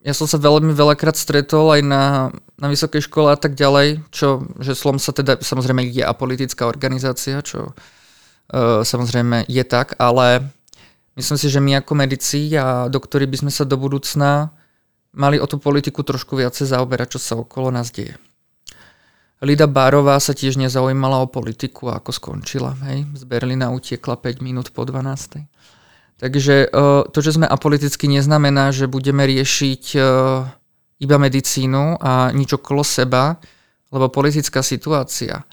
ja 0.05 0.13
som 0.13 0.29
sa 0.29 0.37
veľmi 0.37 0.77
veľakrát 0.77 1.17
stretol 1.17 1.73
aj 1.73 1.81
na, 1.81 2.03
na 2.61 2.67
vysokej 2.69 3.09
škole 3.09 3.33
a 3.33 3.37
tak 3.39 3.57
ďalej, 3.57 4.05
čo, 4.13 4.45
že 4.61 4.77
Slom 4.77 5.01
sa 5.01 5.09
teda, 5.09 5.41
samozrejme 5.41 5.89
je 5.89 6.05
apolitická 6.05 6.69
organizácia, 6.69 7.41
čo 7.41 7.73
uh, 7.73 8.85
samozrejme 8.85 9.49
je 9.49 9.63
tak, 9.65 9.97
ale 9.97 10.53
Myslím 11.19 11.35
si, 11.35 11.51
že 11.51 11.59
my 11.59 11.83
ako 11.83 11.99
medici 11.99 12.55
a 12.55 12.87
doktori 12.87 13.27
by 13.27 13.43
sme 13.43 13.51
sa 13.51 13.67
do 13.67 13.75
budúcna 13.75 14.55
mali 15.11 15.35
o 15.35 15.43
tú 15.51 15.59
politiku 15.59 15.99
trošku 16.07 16.39
viacej 16.39 16.71
zaoberať, 16.71 17.17
čo 17.17 17.19
sa 17.19 17.35
okolo 17.35 17.75
nás 17.75 17.91
deje. 17.91 18.15
Lida 19.43 19.67
Bárová 19.67 20.15
sa 20.23 20.31
tiež 20.31 20.55
nezaujímala 20.55 21.19
o 21.19 21.27
politiku, 21.27 21.91
ako 21.91 22.15
skončila. 22.15 22.71
Hej? 22.87 23.03
Z 23.19 23.23
Berlína 23.27 23.71
utiekla 23.75 24.15
5 24.15 24.39
minút 24.39 24.71
po 24.71 24.87
12. 24.87 25.43
Takže 26.19 26.71
to, 27.11 27.19
že 27.19 27.35
sme 27.35 27.47
apoliticky, 27.47 28.07
neznamená, 28.11 28.75
že 28.75 28.87
budeme 28.91 29.23
riešiť 29.23 29.83
iba 30.99 31.15
medicínu 31.19 31.99
a 31.99 32.31
nič 32.35 32.59
okolo 32.59 32.83
seba, 32.83 33.39
lebo 33.91 34.11
politická 34.11 34.59
situácia 34.59 35.47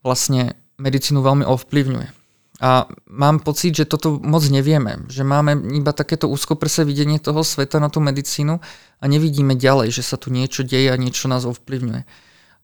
vlastne 0.00 0.56
medicínu 0.76 1.20
veľmi 1.20 1.44
ovplyvňuje. 1.44 2.25
A 2.56 2.88
mám 3.04 3.44
pocit, 3.44 3.76
že 3.76 3.84
toto 3.84 4.16
moc 4.16 4.40
nevieme, 4.48 5.04
že 5.12 5.20
máme 5.20 5.76
iba 5.76 5.92
takéto 5.92 6.24
úzkoprse 6.24 6.88
videnie 6.88 7.20
toho 7.20 7.44
sveta 7.44 7.76
na 7.76 7.92
tú 7.92 8.00
medicínu 8.00 8.56
a 8.96 9.04
nevidíme 9.04 9.52
ďalej, 9.52 9.92
že 9.92 10.00
sa 10.00 10.16
tu 10.16 10.32
niečo 10.32 10.64
deje 10.64 10.88
a 10.88 10.96
niečo 10.96 11.28
nás 11.28 11.44
ovplyvňuje. 11.44 12.02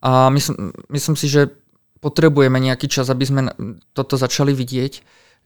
A 0.02 0.32
myslím, 0.32 0.72
myslím 0.88 1.16
si, 1.20 1.28
že 1.28 1.52
potrebujeme 2.00 2.56
nejaký 2.56 2.88
čas, 2.88 3.12
aby 3.12 3.24
sme 3.28 3.40
toto 3.92 4.16
začali 4.16 4.56
vidieť, 4.56 4.92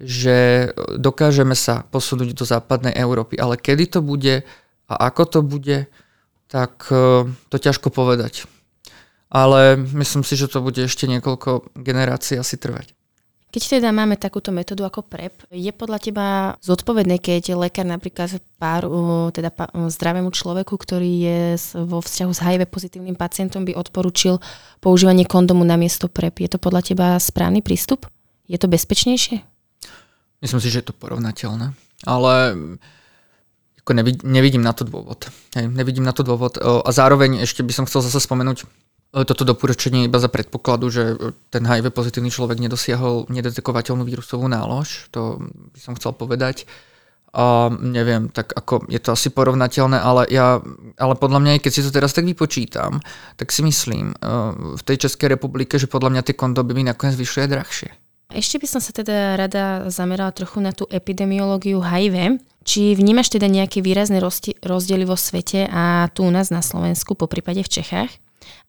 že 0.00 0.70
dokážeme 0.96 1.58
sa 1.58 1.84
posunúť 1.90 2.32
do 2.32 2.44
západnej 2.46 2.94
Európy. 2.94 3.36
Ale 3.36 3.58
kedy 3.58 3.98
to 3.98 4.00
bude 4.00 4.46
a 4.86 4.94
ako 5.10 5.22
to 5.26 5.40
bude, 5.42 5.78
tak 6.46 6.86
e, 6.88 7.26
to 7.26 7.56
ťažko 7.58 7.90
povedať. 7.90 8.46
Ale 9.26 9.74
myslím 9.76 10.22
si, 10.22 10.38
že 10.38 10.46
to 10.46 10.62
bude 10.62 10.78
ešte 10.78 11.10
niekoľko 11.10 11.74
generácií 11.74 12.38
asi 12.38 12.54
trvať. 12.54 12.94
Keď 13.56 13.80
teda 13.80 13.88
máme 13.88 14.20
takúto 14.20 14.52
metódu 14.52 14.84
ako 14.84 15.00
PrEP, 15.00 15.48
je 15.48 15.72
podľa 15.72 15.96
teba 15.96 16.26
zodpovedné, 16.60 17.16
keď 17.16 17.56
lekár 17.56 17.88
napríklad 17.88 18.36
pár, 18.60 18.84
teda 19.32 19.48
zdravému 19.88 20.28
človeku, 20.28 20.76
ktorý 20.76 21.08
je 21.24 21.40
vo 21.88 22.04
vzťahu 22.04 22.30
s 22.36 22.44
HIV 22.44 22.68
pozitívnym 22.68 23.16
pacientom, 23.16 23.64
by 23.64 23.72
odporučil 23.72 24.44
používanie 24.84 25.24
kondomu 25.24 25.64
na 25.64 25.80
miesto 25.80 26.04
PrEP. 26.04 26.44
Je 26.44 26.52
to 26.52 26.60
podľa 26.60 26.84
teba 26.84 27.16
správny 27.16 27.64
prístup? 27.64 28.04
Je 28.44 28.60
to 28.60 28.68
bezpečnejšie? 28.68 29.40
Myslím 30.44 30.60
si, 30.60 30.68
že 30.68 30.84
je 30.84 30.92
to 30.92 30.98
porovnateľné. 31.00 31.72
Ale 32.04 32.32
ako 33.80 33.90
nevidím 34.20 34.60
na 34.60 34.76
to 34.76 34.84
dôvod. 34.84 35.32
Hej, 35.56 35.72
nevidím 35.72 36.04
na 36.04 36.12
to 36.12 36.20
dôvod. 36.20 36.60
A 36.60 36.92
zároveň 36.92 37.40
ešte 37.40 37.64
by 37.64 37.72
som 37.72 37.88
chcel 37.88 38.04
zase 38.04 38.20
spomenúť 38.20 38.68
toto 39.12 39.46
doporučenie 39.46 40.10
iba 40.10 40.18
za 40.18 40.28
predpokladu, 40.28 40.90
že 40.90 41.02
ten 41.48 41.64
HIV 41.64 41.94
pozitívny 41.94 42.28
človek 42.28 42.60
nedosiahol 42.60 43.30
nedetekovateľnú 43.30 44.02
vírusovú 44.04 44.50
nálož. 44.50 45.08
To 45.14 45.40
by 45.72 45.78
som 45.80 45.96
chcel 45.96 46.12
povedať. 46.12 46.68
A 47.36 47.68
neviem, 47.68 48.32
tak 48.32 48.56
ako 48.56 48.88
je 48.88 48.96
to 48.96 49.12
asi 49.12 49.28
porovnateľné, 49.28 50.00
ale, 50.00 50.24
ja, 50.32 50.56
ale 50.96 51.14
podľa 51.20 51.44
mňa, 51.44 51.60
keď 51.60 51.72
si 51.72 51.84
to 51.84 51.92
teraz 51.92 52.16
tak 52.16 52.24
vypočítam, 52.24 53.04
tak 53.36 53.52
si 53.52 53.60
myslím 53.60 54.16
eh, 54.16 54.76
v 54.76 54.82
tej 54.82 55.04
Českej 55.04 55.36
republike, 55.36 55.76
že 55.76 55.84
podľa 55.84 56.16
mňa 56.16 56.22
tie 56.24 56.36
kondomy 56.36 56.72
by 56.72 56.82
nakoniec 56.96 57.12
vyšli 57.12 57.44
aj 57.44 57.52
drahšie. 57.52 57.90
Ešte 58.32 58.58
by 58.58 58.66
som 58.66 58.80
sa 58.82 58.90
teda 58.90 59.38
rada 59.38 59.86
zamerala 59.86 60.34
trochu 60.34 60.58
na 60.58 60.74
tú 60.74 60.88
epidemiológiu 60.90 61.78
HIV. 61.78 62.42
Či 62.66 62.98
vnímaš 62.98 63.30
teda 63.30 63.46
nejaké 63.46 63.78
výrazné 63.78 64.18
rozdiely 64.66 65.06
vo 65.06 65.14
svete 65.14 65.70
a 65.70 66.10
tu 66.10 66.26
u 66.26 66.32
nás 66.34 66.50
na 66.50 66.58
Slovensku, 66.58 67.14
po 67.14 67.30
prípade 67.30 67.62
v 67.62 67.70
Čechách? 67.70 68.10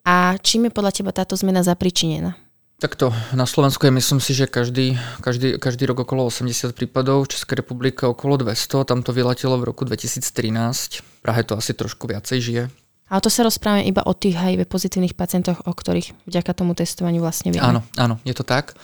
A 0.07 0.39
čím 0.39 0.67
je 0.67 0.75
podľa 0.75 0.91
teba 0.95 1.11
táto 1.11 1.36
zmena 1.36 1.61
zapričinená? 1.61 2.39
Takto, 2.78 3.09
na 3.34 3.49
Slovensku 3.49 3.89
je 3.89 3.93
myslím 3.97 4.21
si, 4.21 4.38
že 4.38 4.45
každý, 4.45 5.01
každý, 5.25 5.57
každý 5.57 5.89
rok 5.89 6.05
okolo 6.05 6.30
80 6.30 6.78
prípadov, 6.78 7.25
v 7.25 7.34
Českej 7.34 7.65
republike 7.65 8.05
okolo 8.05 8.38
200, 8.38 8.86
tam 8.86 9.01
to 9.01 9.17
vyletelo 9.17 9.57
v 9.57 9.65
roku 9.65 9.82
2013, 9.82 11.01
v 11.01 11.01
Prahe 11.25 11.41
to 11.41 11.57
asi 11.57 11.73
trošku 11.73 12.05
viacej 12.05 12.38
žije. 12.38 12.63
Ale 13.09 13.23
to 13.23 13.34
sa 13.34 13.41
rozprávame 13.41 13.88
iba 13.88 14.05
o 14.05 14.13
tých 14.13 14.38
HIV 14.38 14.69
pozitívnych 14.69 15.17
pacientoch, 15.17 15.65
o 15.65 15.73
ktorých 15.73 16.30
vďaka 16.30 16.51
tomu 16.53 16.78
testovaniu 16.78 17.23
vlastne 17.23 17.49
vieme. 17.49 17.65
Áno, 17.65 17.82
áno, 17.97 18.21
je 18.21 18.36
to 18.38 18.45
tak. 18.45 18.78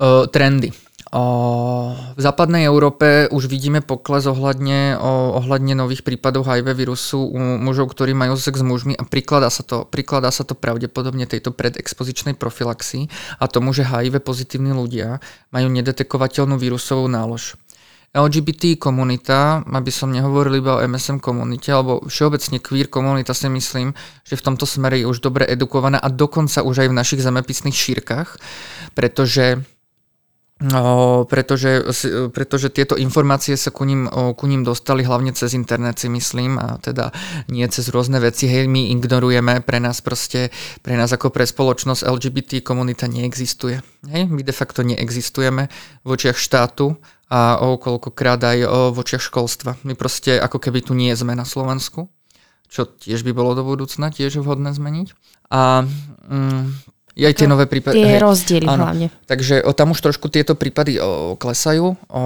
Uh, 0.00 0.24
trendy. 0.30 0.72
V 1.14 2.18
západnej 2.18 2.66
Európe 2.66 3.30
už 3.30 3.46
vidíme 3.46 3.78
pokles 3.86 4.26
ohľadne, 4.26 4.98
ohľadne 5.38 5.78
nových 5.78 6.02
prípadov 6.02 6.42
HIV 6.50 6.74
vírusu 6.74 7.22
u 7.22 7.38
mužov, 7.38 7.94
ktorí 7.94 8.18
majú 8.18 8.34
sex 8.34 8.58
s 8.58 8.66
mužmi 8.66 8.98
a 8.98 9.06
prikladá 9.06 9.46
sa 9.46 9.62
to, 9.62 9.86
prikladá 9.86 10.34
sa 10.34 10.42
to 10.42 10.58
pravdepodobne 10.58 11.30
tejto 11.30 11.54
predexpozičnej 11.54 12.34
profilaxii 12.34 13.06
a 13.38 13.46
tomu, 13.46 13.70
že 13.70 13.86
HIV 13.86 14.26
pozitívni 14.26 14.74
ľudia 14.74 15.22
majú 15.54 15.70
nedetekovateľnú 15.70 16.58
vírusovú 16.58 17.06
nálož. 17.06 17.54
LGBT 18.14 18.78
komunita, 18.78 19.66
aby 19.66 19.90
som 19.90 20.10
nehovoril 20.10 20.62
iba 20.62 20.78
o 20.78 20.82
MSM 20.86 21.18
komunite, 21.18 21.74
alebo 21.74 22.02
všeobecne 22.06 22.62
queer 22.62 22.86
komunita 22.86 23.34
si 23.34 23.50
myslím, 23.50 23.90
že 24.22 24.38
v 24.38 24.44
tomto 24.50 24.66
smere 24.66 25.02
je 25.02 25.10
už 25.10 25.18
dobre 25.18 25.46
edukovaná 25.46 25.98
a 25.98 26.10
dokonca 26.10 26.62
už 26.62 26.86
aj 26.86 26.88
v 26.90 26.98
našich 26.98 27.22
zemepisných 27.22 27.74
šírkach, 27.74 28.38
pretože 28.94 29.66
pretože, 31.26 31.82
pretože 32.30 32.70
tieto 32.70 32.94
informácie 32.94 33.58
sa 33.58 33.74
ku 33.74 33.82
ním, 33.82 34.06
ku 34.38 34.46
ním 34.46 34.62
dostali 34.62 35.02
hlavne 35.02 35.34
cez 35.34 35.50
internet 35.52 35.98
si 35.98 36.06
myslím 36.06 36.62
a 36.62 36.78
teda 36.78 37.10
nie 37.50 37.66
cez 37.66 37.90
rôzne 37.90 38.22
veci. 38.22 38.46
Hej, 38.46 38.70
my 38.70 38.94
ignorujeme, 38.94 39.60
pre 39.66 39.82
nás 39.82 39.98
proste, 39.98 40.54
pre 40.80 40.94
nás 40.94 41.10
ako 41.10 41.34
pre 41.34 41.42
spoločnosť 41.42 42.06
LGBT 42.06 42.62
komunita 42.62 43.10
neexistuje. 43.10 43.82
Hej, 44.06 44.30
my 44.30 44.40
de 44.46 44.54
facto 44.54 44.86
neexistujeme 44.86 45.66
v 46.06 46.08
očiach 46.08 46.38
štátu 46.38 46.94
a 47.26 47.58
o 47.58 47.74
koľkokrát 47.74 48.38
aj 48.38 48.58
v 48.94 48.96
očiach 48.96 49.26
školstva. 49.26 49.74
My 49.82 49.98
proste 49.98 50.38
ako 50.38 50.62
keby 50.62 50.86
tu 50.86 50.94
nie 50.94 51.10
sme 51.18 51.34
na 51.34 51.42
Slovensku, 51.42 52.06
čo 52.70 52.86
tiež 52.86 53.26
by 53.26 53.34
bolo 53.34 53.58
do 53.58 53.66
budúcna 53.66 54.14
tiež 54.14 54.38
vhodné 54.38 54.70
zmeniť. 54.70 55.08
A 55.50 55.82
mm, 56.30 56.93
aj 57.22 57.34
tie 57.38 57.46
nové 57.46 57.70
prípady. 57.70 58.02
Tie 58.02 58.10
hej, 58.10 58.18
rozdiely 58.18 58.66
áno. 58.66 58.90
hlavne. 58.90 59.06
Takže 59.30 59.62
o, 59.62 59.70
tam 59.70 59.94
už 59.94 60.02
trošku 60.02 60.26
tieto 60.26 60.58
prípady 60.58 60.98
o, 60.98 61.38
klesajú. 61.38 61.94
O, 62.10 62.22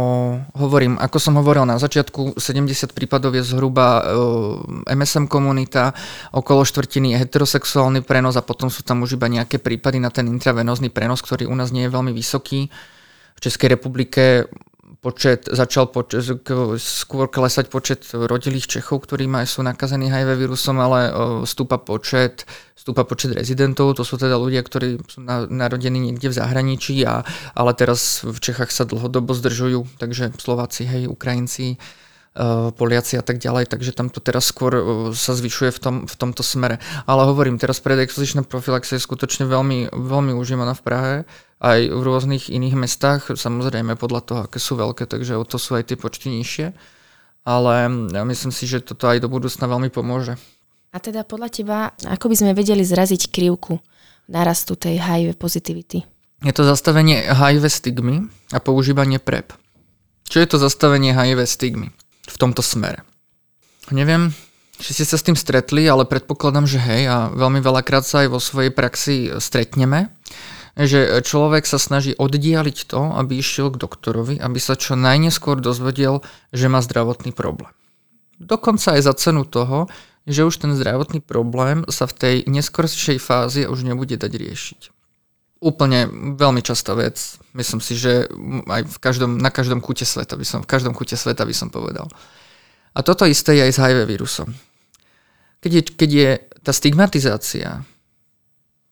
hovorím, 0.57 0.97
ako 0.97 1.20
som 1.20 1.36
hovoril 1.36 1.68
na 1.68 1.76
začiatku, 1.76 2.41
70 2.41 2.97
prípadov 2.97 3.36
je 3.36 3.45
zhruba 3.45 4.01
o, 4.01 4.64
MSM 4.89 5.28
komunita, 5.28 5.93
okolo 6.32 6.64
štvrtiny 6.64 7.12
je 7.12 7.20
heterosexuálny 7.20 8.01
prenos 8.01 8.41
a 8.41 8.43
potom 8.47 8.72
sú 8.72 8.80
tam 8.80 9.05
už 9.05 9.20
iba 9.20 9.28
nejaké 9.28 9.61
prípady 9.61 10.01
na 10.01 10.09
ten 10.09 10.24
intravenózny 10.24 10.89
prenos, 10.89 11.20
ktorý 11.20 11.45
u 11.45 11.57
nás 11.57 11.68
nie 11.68 11.84
je 11.84 11.93
veľmi 11.93 12.16
vysoký. 12.16 12.72
V 13.36 13.41
Českej 13.45 13.76
republike 13.76 14.49
počet, 15.01 15.49
začal 15.49 15.93
počet, 15.93 16.24
skôr 16.80 17.26
klesať 17.28 17.68
počet 17.68 18.09
rodilých 18.12 18.66
Čechov, 18.66 19.05
ktorí 19.05 19.28
majú, 19.28 19.47
sú 19.47 19.61
nakazení 19.62 20.09
HIV 20.09 20.41
vírusom, 20.41 20.80
ale 20.80 21.12
stúpa 21.45 21.76
počet, 21.76 22.49
stúpa 22.74 23.05
počet 23.05 23.36
rezidentov, 23.36 23.95
to 23.95 24.03
sú 24.03 24.16
teda 24.16 24.41
ľudia, 24.41 24.64
ktorí 24.64 25.03
sú 25.05 25.20
na, 25.20 25.45
narodení 25.45 26.01
niekde 26.01 26.32
v 26.32 26.39
zahraničí, 26.39 27.05
a, 27.05 27.22
ale 27.53 27.70
teraz 27.76 28.24
v 28.24 28.39
Čechách 28.41 28.72
sa 28.72 28.89
dlhodobo 28.89 29.36
zdržujú, 29.36 30.01
takže 30.01 30.32
Slováci, 30.41 30.89
hej, 30.89 31.05
Ukrajinci, 31.07 31.76
Poliaci 32.78 33.18
a 33.18 33.24
tak 33.26 33.43
ďalej, 33.43 33.66
takže 33.66 33.91
tam 33.91 34.14
to 34.14 34.22
teraz 34.22 34.47
skôr 34.47 34.70
sa 35.11 35.34
zvyšuje 35.34 35.74
v, 35.74 35.80
tom, 35.82 35.95
v 36.07 36.14
tomto 36.14 36.47
smere. 36.47 36.78
Ale 37.03 37.26
hovorím, 37.26 37.59
teraz 37.59 37.82
predexpozičná 37.82 38.47
profilaxia 38.47 38.95
je 38.95 39.03
skutočne 39.03 39.51
veľmi, 39.51 39.91
veľmi 39.91 40.32
užívaná 40.39 40.78
v 40.78 40.84
Prahe 40.86 41.14
aj 41.59 41.91
v 41.91 42.01
rôznych 42.07 42.55
iných 42.55 42.77
mestách, 42.79 43.35
samozrejme 43.35 43.99
podľa 43.99 44.21
toho, 44.23 44.41
aké 44.47 44.63
sú 44.63 44.79
veľké, 44.79 45.11
takže 45.11 45.35
o 45.35 45.43
to 45.43 45.59
sú 45.59 45.75
aj 45.75 45.91
tie 45.91 45.99
počty 45.99 46.31
nižšie. 46.31 46.71
ale 47.49 47.89
myslím 48.29 48.53
si, 48.53 48.69
že 48.69 48.85
toto 48.85 49.09
aj 49.09 49.25
do 49.25 49.33
budúcna 49.33 49.65
veľmi 49.65 49.89
pomôže. 49.89 50.37
A 50.93 51.01
teda 51.01 51.25
podľa 51.25 51.49
teba, 51.49 51.79
ako 52.05 52.29
by 52.29 52.37
sme 52.37 52.53
vedeli 52.53 52.85
zraziť 52.85 53.33
krivku 53.33 53.81
narastu 54.29 54.77
tej 54.77 55.01
HIV 55.01 55.41
pozitivity? 55.41 56.05
Je 56.45 56.53
to 56.53 56.69
zastavenie 56.69 57.25
HIV 57.25 57.65
stigmy 57.73 58.29
a 58.53 58.61
používanie 58.61 59.17
PrEP. 59.17 59.57
Čo 60.29 60.45
je 60.45 60.49
to 60.49 60.57
zastavenie 60.61 61.17
HIV 61.17 61.49
stigmy 61.49 61.89
v 62.29 62.37
tomto 62.37 62.61
smere? 62.61 63.01
Neviem, 63.89 64.37
či 64.77 64.93
ste 64.93 65.09
sa 65.09 65.17
s 65.17 65.25
tým 65.25 65.35
stretli, 65.35 65.89
ale 65.89 66.05
predpokladám, 66.05 66.69
že 66.69 66.77
hej 66.77 67.09
a 67.09 67.33
veľmi 67.33 67.65
veľakrát 67.65 68.05
sa 68.05 68.23
aj 68.23 68.29
vo 68.29 68.41
svojej 68.41 68.69
praxi 68.69 69.33
stretneme 69.41 70.13
že 70.87 71.26
človek 71.26 71.66
sa 71.66 71.83
snaží 71.83 72.14
oddialiť 72.14 72.79
to, 72.87 73.18
aby 73.18 73.43
išiel 73.43 73.74
k 73.74 73.83
doktorovi, 73.83 74.39
aby 74.39 74.62
sa 74.62 74.79
čo 74.79 74.95
najneskôr 74.95 75.59
dozvedel, 75.59 76.22
že 76.55 76.70
má 76.70 76.79
zdravotný 76.79 77.35
problém. 77.35 77.74
Dokonca 78.39 78.95
aj 78.95 79.03
za 79.03 79.14
cenu 79.18 79.43
toho, 79.43 79.91
že 80.22 80.47
už 80.47 80.62
ten 80.62 80.70
zdravotný 80.70 81.18
problém 81.18 81.83
sa 81.91 82.07
v 82.07 82.14
tej 82.14 82.35
neskoršej 82.47 83.18
fáze 83.18 83.66
už 83.66 83.83
nebude 83.83 84.14
dať 84.14 84.31
riešiť. 84.31 84.81
Úplne 85.59 86.07
veľmi 86.39 86.62
častá 86.62 86.95
vec. 86.95 87.18
Myslím 87.59 87.83
si, 87.83 87.99
že 87.99 88.31
aj 88.70 88.87
v 88.87 88.99
každom, 89.03 89.43
na 89.43 89.51
každom 89.51 89.83
kúte 89.83 90.07
sveta 90.07 90.39
by 90.39 90.47
som, 90.47 90.62
v 90.62 90.70
každom 90.70 90.95
kúte 90.95 91.18
sveta 91.18 91.43
by 91.43 91.51
som 91.51 91.74
povedal. 91.74 92.07
A 92.95 93.03
toto 93.03 93.26
isté 93.26 93.59
je 93.59 93.66
aj 93.66 93.72
s 93.74 93.83
HIV 93.83 94.07
vírusom. 94.07 94.55
Keď 95.59 95.72
je, 95.74 95.83
keď 95.99 96.11
je 96.14 96.31
tá 96.62 96.70
stigmatizácia 96.70 97.83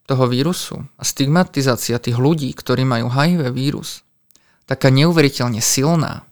toho 0.06 0.24
vírusu 0.30 0.86
a 0.96 1.02
stigmatizácia 1.02 1.98
tých 1.98 2.16
ľudí, 2.16 2.54
ktorí 2.54 2.86
majú 2.86 3.10
HIV 3.10 3.50
vírus, 3.50 4.06
taká 4.64 4.90
neuveriteľne 4.90 5.58
silná. 5.58 6.22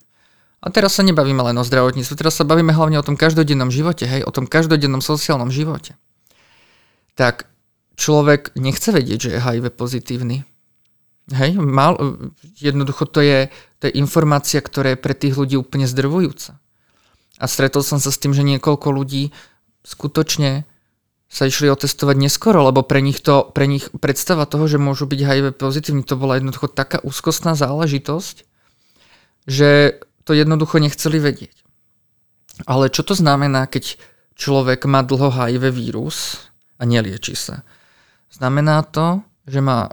A 0.63 0.73
teraz 0.73 0.97
sa 0.97 1.03
nebavíme 1.05 1.43
len 1.45 1.59
o 1.59 1.67
zdravotníctve, 1.67 2.15
teraz 2.17 2.39
sa 2.39 2.47
bavíme 2.47 2.73
hlavne 2.73 2.97
o 2.97 3.05
tom 3.05 3.19
každodennom 3.19 3.69
živote, 3.69 4.07
hej, 4.07 4.25
o 4.25 4.31
tom 4.33 4.49
každodennom 4.49 5.03
sociálnom 5.03 5.51
živote. 5.53 5.93
Tak 7.13 7.45
človek 7.99 8.55
nechce 8.57 8.89
vedieť, 8.89 9.19
že 9.19 9.29
je 9.35 9.43
HIV 9.43 9.65
pozitívny. 9.75 10.47
Hej, 11.31 11.57
mal, 11.57 11.97
jednoducho 12.57 13.09
to 13.09 13.21
je, 13.21 13.49
to 13.81 13.89
je 13.89 13.97
informácia, 13.97 14.61
ktorá 14.61 14.93
je 14.93 15.03
pre 15.03 15.13
tých 15.17 15.35
ľudí 15.35 15.57
úplne 15.57 15.89
zdrvujúca. 15.89 16.57
A 17.35 17.45
stretol 17.49 17.83
som 17.83 17.99
sa 17.99 18.13
s 18.13 18.21
tým, 18.21 18.31
že 18.31 18.45
niekoľko 18.45 18.87
ľudí 18.93 19.35
skutočne 19.83 20.63
sa 21.35 21.51
išli 21.51 21.67
otestovať 21.67 22.15
neskoro, 22.15 22.63
lebo 22.63 22.79
pre 22.87 23.03
nich, 23.03 23.19
to, 23.19 23.51
pre 23.51 23.67
nich 23.67 23.91
predstava 23.91 24.47
toho, 24.47 24.71
že 24.71 24.79
môžu 24.79 25.03
byť 25.03 25.19
HIV 25.19 25.45
pozitívni, 25.59 26.07
to 26.07 26.15
bola 26.15 26.39
jednoducho 26.39 26.71
taká 26.71 27.03
úzkostná 27.03 27.59
záležitosť, 27.59 28.47
že 29.43 29.99
to 30.23 30.31
jednoducho 30.31 30.79
nechceli 30.79 31.19
vedieť. 31.19 31.51
Ale 32.63 32.87
čo 32.87 33.03
to 33.03 33.11
znamená, 33.19 33.67
keď 33.67 33.99
človek 34.39 34.87
má 34.87 35.03
dlho 35.03 35.27
HIV 35.27 35.75
vírus 35.75 36.47
a 36.79 36.87
nelieči 36.87 37.35
sa? 37.35 37.67
Znamená 38.31 38.87
to, 38.87 39.19
že 39.43 39.59
má 39.59 39.91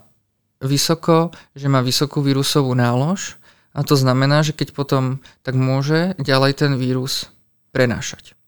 vysoko, 0.63 1.35
že 1.59 1.67
má 1.67 1.83
vysokú 1.83 2.23
vírusovú 2.23 2.71
nálož 2.79 3.35
a 3.75 3.83
to 3.83 3.99
znamená, 3.99 4.47
že 4.47 4.55
keď 4.55 4.79
potom 4.79 5.19
tak 5.43 5.59
môže 5.59 6.15
ďalej 6.23 6.55
ten 6.55 6.79
vírus 6.79 7.35
prenášať. 7.75 8.39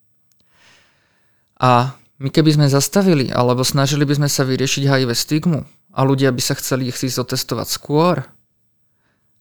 A 1.58 1.98
my 2.18 2.28
keby 2.30 2.54
sme 2.54 2.66
zastavili 2.70 3.30
alebo 3.34 3.66
snažili 3.66 4.06
by 4.06 4.22
sme 4.22 4.28
sa 4.30 4.46
vyriešiť 4.46 4.82
HIV 4.86 5.10
stigmu 5.14 5.60
a 5.94 6.00
ľudia 6.06 6.30
by 6.30 6.42
sa 6.42 6.54
chceli 6.54 6.90
ich 6.90 6.98
si 6.98 7.10
zotestovať 7.10 7.68
skôr 7.70 8.22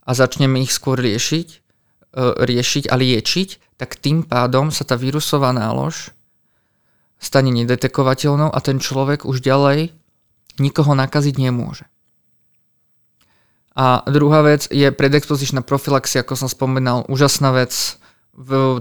a 0.03 0.11
začneme 0.11 0.59
ich 0.61 0.74
skôr 0.74 0.97
riešiť, 0.97 1.47
e, 1.53 1.59
riešiť 2.43 2.89
a 2.89 2.95
liečiť, 2.97 3.78
tak 3.78 3.97
tým 3.97 4.26
pádom 4.26 4.74
sa 4.74 4.84
tá 4.86 4.97
vírusová 4.97 5.53
nálož 5.53 6.13
stane 7.24 7.55
nedetekovateľnou 7.55 8.51
a 8.51 8.59
ten 8.59 8.84
človek 8.84 9.24
už 9.24 9.39
ďalej 9.39 9.95
nikoho 10.59 10.91
nakaziť 10.93 11.36
nemôže. 11.39 11.88
A 13.74 14.05
druhá 14.05 14.45
vec 14.45 14.69
je 14.69 14.86
predexpozičná 14.93 15.65
profilaxia, 15.65 16.21
ako 16.21 16.45
som 16.45 16.49
spomínal, 16.51 17.09
úžasná 17.09 17.49
vec, 17.57 17.97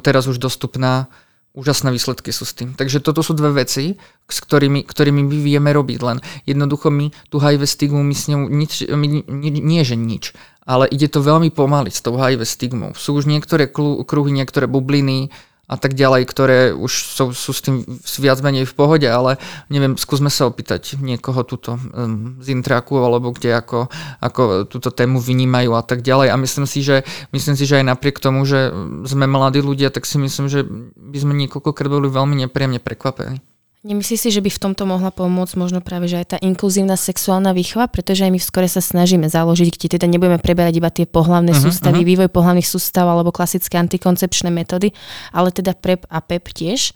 teraz 0.04 0.28
už 0.28 0.36
dostupná 0.36 1.08
úžasné 1.52 1.92
výsledky 1.92 2.32
sú 2.32 2.48
s 2.48 2.56
tým. 2.56 2.72
Takže 2.72 3.04
toto 3.04 3.20
sú 3.20 3.36
dve 3.36 3.64
veci, 3.64 4.00
s 4.24 4.38
ktorými, 4.40 4.88
ktorými 4.88 5.20
my 5.24 5.36
vieme 5.40 5.70
robiť. 5.72 5.98
Len 6.00 6.18
jednoducho 6.48 6.88
my 6.88 7.12
tú 7.28 7.40
HIV 7.40 7.68
stigmu, 7.68 8.00
my 8.00 8.14
s 8.16 8.24
ňou 8.32 8.40
nič, 8.48 8.72
my, 8.88 9.06
nie, 9.28 9.52
nie 9.60 9.82
že 9.84 9.96
nič, 9.96 10.32
ale 10.64 10.88
ide 10.88 11.12
to 11.12 11.20
veľmi 11.20 11.52
pomaly 11.52 11.92
s 11.92 12.00
tou 12.00 12.16
HIV 12.16 12.48
stigmou. 12.48 12.90
Sú 12.96 13.12
už 13.16 13.28
niektoré 13.28 13.68
kruhy, 13.68 14.30
niektoré 14.32 14.64
bubliny, 14.64 15.28
a 15.72 15.76
tak 15.80 15.96
ďalej, 15.96 16.28
ktoré 16.28 16.58
už 16.76 16.92
sú, 16.92 17.24
sú 17.32 17.50
s 17.56 17.64
tým 17.64 17.88
viac 18.20 18.44
menej 18.44 18.68
v 18.68 18.76
pohode, 18.76 19.08
ale 19.08 19.40
neviem, 19.72 19.96
skúsme 19.96 20.28
sa 20.28 20.44
opýtať 20.44 21.00
niekoho 21.00 21.40
tuto 21.48 21.80
um, 21.96 22.36
z 22.44 22.52
Intraku 22.52 23.00
alebo 23.00 23.32
kde 23.32 23.56
ako, 23.56 23.88
ako 24.20 24.68
túto 24.68 24.92
tému 24.92 25.16
vynímajú 25.16 25.72
a 25.72 25.80
tak 25.80 26.04
ďalej. 26.04 26.28
A 26.28 26.36
myslím 26.36 26.68
si, 26.68 26.84
že, 26.84 27.08
myslím 27.32 27.56
si, 27.56 27.64
že 27.64 27.80
aj 27.80 27.88
napriek 27.88 28.20
tomu, 28.20 28.44
že 28.44 28.68
sme 29.08 29.24
mladí 29.24 29.64
ľudia, 29.64 29.88
tak 29.88 30.04
si 30.04 30.20
myslím, 30.20 30.52
že 30.52 30.68
by 30.92 31.18
sme 31.18 31.32
niekoľkokrát 31.32 31.88
boli 31.88 32.12
veľmi 32.12 32.44
nepríjemne 32.44 32.78
prekvapení. 32.78 33.40
Nemyslíš 33.82 34.20
si, 34.22 34.30
že 34.30 34.38
by 34.38 34.46
v 34.46 34.62
tomto 34.62 34.86
mohla 34.86 35.10
pomôcť 35.10 35.58
možno 35.58 35.82
práve, 35.82 36.06
že 36.06 36.22
aj 36.22 36.26
tá 36.30 36.38
inkluzívna 36.38 36.94
sexuálna 36.94 37.50
výchova, 37.50 37.90
pretože 37.90 38.22
aj 38.22 38.30
my 38.30 38.38
v 38.38 38.46
skore 38.46 38.68
sa 38.70 38.78
snažíme 38.78 39.26
založiť, 39.26 39.74
kde 39.74 39.98
teda 39.98 40.06
nebudeme 40.06 40.38
preberať 40.38 40.78
iba 40.78 40.86
tie 40.86 41.02
pohlavné 41.02 41.50
uh-huh, 41.50 41.66
sústavy, 41.66 42.06
uh-huh. 42.06 42.10
vývoj 42.14 42.30
pohlavných 42.30 42.62
sústav 42.62 43.10
alebo 43.10 43.34
klasické 43.34 43.82
antikoncepčné 43.82 44.54
metódy, 44.54 44.94
ale 45.34 45.50
teda 45.50 45.74
PrEP 45.74 46.06
a 46.06 46.22
PEP 46.22 46.54
tiež. 46.54 46.94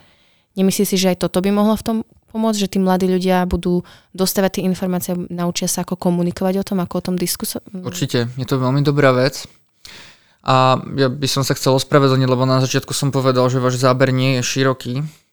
Nemyslíš 0.54 0.94
si, 0.94 0.96
že 0.96 1.10
aj 1.10 1.26
toto 1.26 1.42
by 1.42 1.50
mohlo 1.50 1.74
v 1.74 1.82
tom 1.82 1.96
pomôcť, 2.30 2.58
že 2.62 2.70
tí 2.70 2.78
mladí 2.78 3.10
ľudia 3.10 3.42
budú 3.50 3.82
dostávať 4.14 4.62
tie 4.62 4.70
informácie, 4.70 5.18
naučia 5.26 5.66
sa 5.66 5.82
ako 5.82 5.98
komunikovať 5.98 6.62
o 6.62 6.64
tom, 6.70 6.78
ako 6.86 7.02
o 7.02 7.04
tom 7.10 7.16
diskusovať? 7.18 7.82
Určite, 7.82 8.30
je 8.38 8.46
to 8.46 8.62
veľmi 8.62 8.86
dobrá 8.86 9.10
vec. 9.10 9.50
A 10.46 10.78
ja 10.94 11.10
by 11.10 11.26
som 11.26 11.42
sa 11.42 11.58
chcel 11.58 11.74
ospravedlniť, 11.74 12.30
lebo 12.30 12.46
na 12.46 12.62
začiatku 12.62 12.94
som 12.94 13.10
povedal, 13.10 13.50
že 13.50 13.58
váš 13.58 13.82
záber 13.82 14.14
nie 14.14 14.38
je 14.38 14.46
široký 14.46 15.25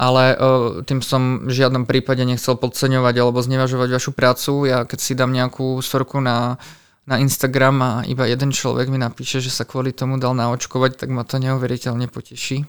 ale 0.00 0.32
uh, 0.32 0.80
tým 0.80 1.04
som 1.04 1.44
v 1.44 1.52
žiadnom 1.52 1.84
prípade 1.84 2.24
nechcel 2.24 2.56
podceňovať 2.56 3.14
alebo 3.20 3.44
znevažovať 3.44 3.88
vašu 4.00 4.16
prácu. 4.16 4.64
Ja 4.64 4.88
keď 4.88 4.98
si 5.04 5.12
dám 5.12 5.28
nejakú 5.36 5.76
storku 5.84 6.24
na, 6.24 6.56
na 7.04 7.20
Instagram 7.20 7.76
a 7.84 7.92
iba 8.08 8.24
jeden 8.24 8.48
človek 8.48 8.88
mi 8.88 8.96
napíše, 8.96 9.44
že 9.44 9.52
sa 9.52 9.68
kvôli 9.68 9.92
tomu 9.92 10.16
dal 10.16 10.32
naočkovať, 10.32 11.04
tak 11.04 11.12
ma 11.12 11.28
to 11.28 11.36
neuveriteľne 11.36 12.08
poteší. 12.08 12.64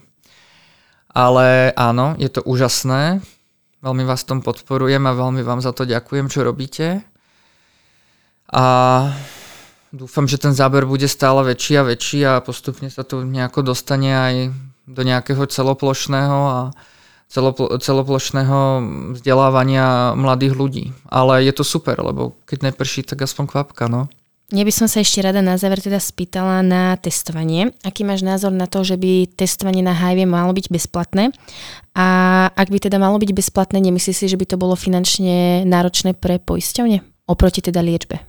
Ale 1.16 1.72
áno, 1.72 2.20
je 2.20 2.28
to 2.28 2.44
úžasné. 2.44 3.24
Veľmi 3.80 4.04
vás 4.04 4.28
tom 4.28 4.44
podporujem 4.44 5.00
a 5.08 5.16
veľmi 5.16 5.40
vám 5.40 5.64
za 5.64 5.72
to 5.72 5.88
ďakujem, 5.88 6.28
čo 6.28 6.44
robíte. 6.44 7.00
A 8.52 8.64
dúfam, 9.88 10.28
že 10.28 10.36
ten 10.36 10.52
záber 10.52 10.84
bude 10.84 11.08
stále 11.08 11.40
väčší 11.48 11.80
a 11.80 11.88
väčší 11.88 12.20
a 12.28 12.44
postupne 12.44 12.92
sa 12.92 13.08
to 13.08 13.24
nejako 13.24 13.72
dostane 13.72 14.12
aj 14.12 14.34
do 14.84 15.00
nejakého 15.00 15.48
celoplošného 15.48 16.38
a 16.52 16.60
celopl- 17.32 17.72
celoplošného 17.80 18.58
vzdelávania 19.16 20.12
mladých 20.12 20.54
ľudí. 20.54 20.84
Ale 21.08 21.40
je 21.48 21.52
to 21.56 21.64
super, 21.64 21.96
lebo 21.96 22.36
keď 22.44 22.72
neprší, 22.72 23.00
tak 23.02 23.24
aspoň 23.24 23.44
kvapka, 23.48 23.88
no. 23.88 24.12
Ja 24.52 24.68
by 24.68 24.72
som 24.76 24.84
sa 24.84 25.00
ešte 25.00 25.24
rada 25.24 25.40
na 25.40 25.56
záver 25.56 25.80
teda 25.80 25.96
spýtala 25.96 26.60
na 26.60 26.92
testovanie. 27.00 27.72
Aký 27.88 28.04
máš 28.04 28.20
názor 28.20 28.52
na 28.52 28.68
to, 28.68 28.84
že 28.84 29.00
by 29.00 29.32
testovanie 29.32 29.80
na 29.80 29.96
HIV 29.96 30.28
malo 30.28 30.52
byť 30.52 30.68
bezplatné? 30.68 31.32
A 31.96 32.06
ak 32.52 32.68
by 32.68 32.84
teda 32.84 33.00
malo 33.00 33.16
byť 33.16 33.32
bezplatné, 33.32 33.80
nemyslíš 33.80 34.12
si, 34.12 34.26
že 34.28 34.36
by 34.36 34.44
to 34.52 34.60
bolo 34.60 34.76
finančne 34.76 35.64
náročné 35.64 36.12
pre 36.12 36.36
poisťovne 36.36 37.00
oproti 37.32 37.64
teda 37.64 37.80
liečbe? 37.80 38.20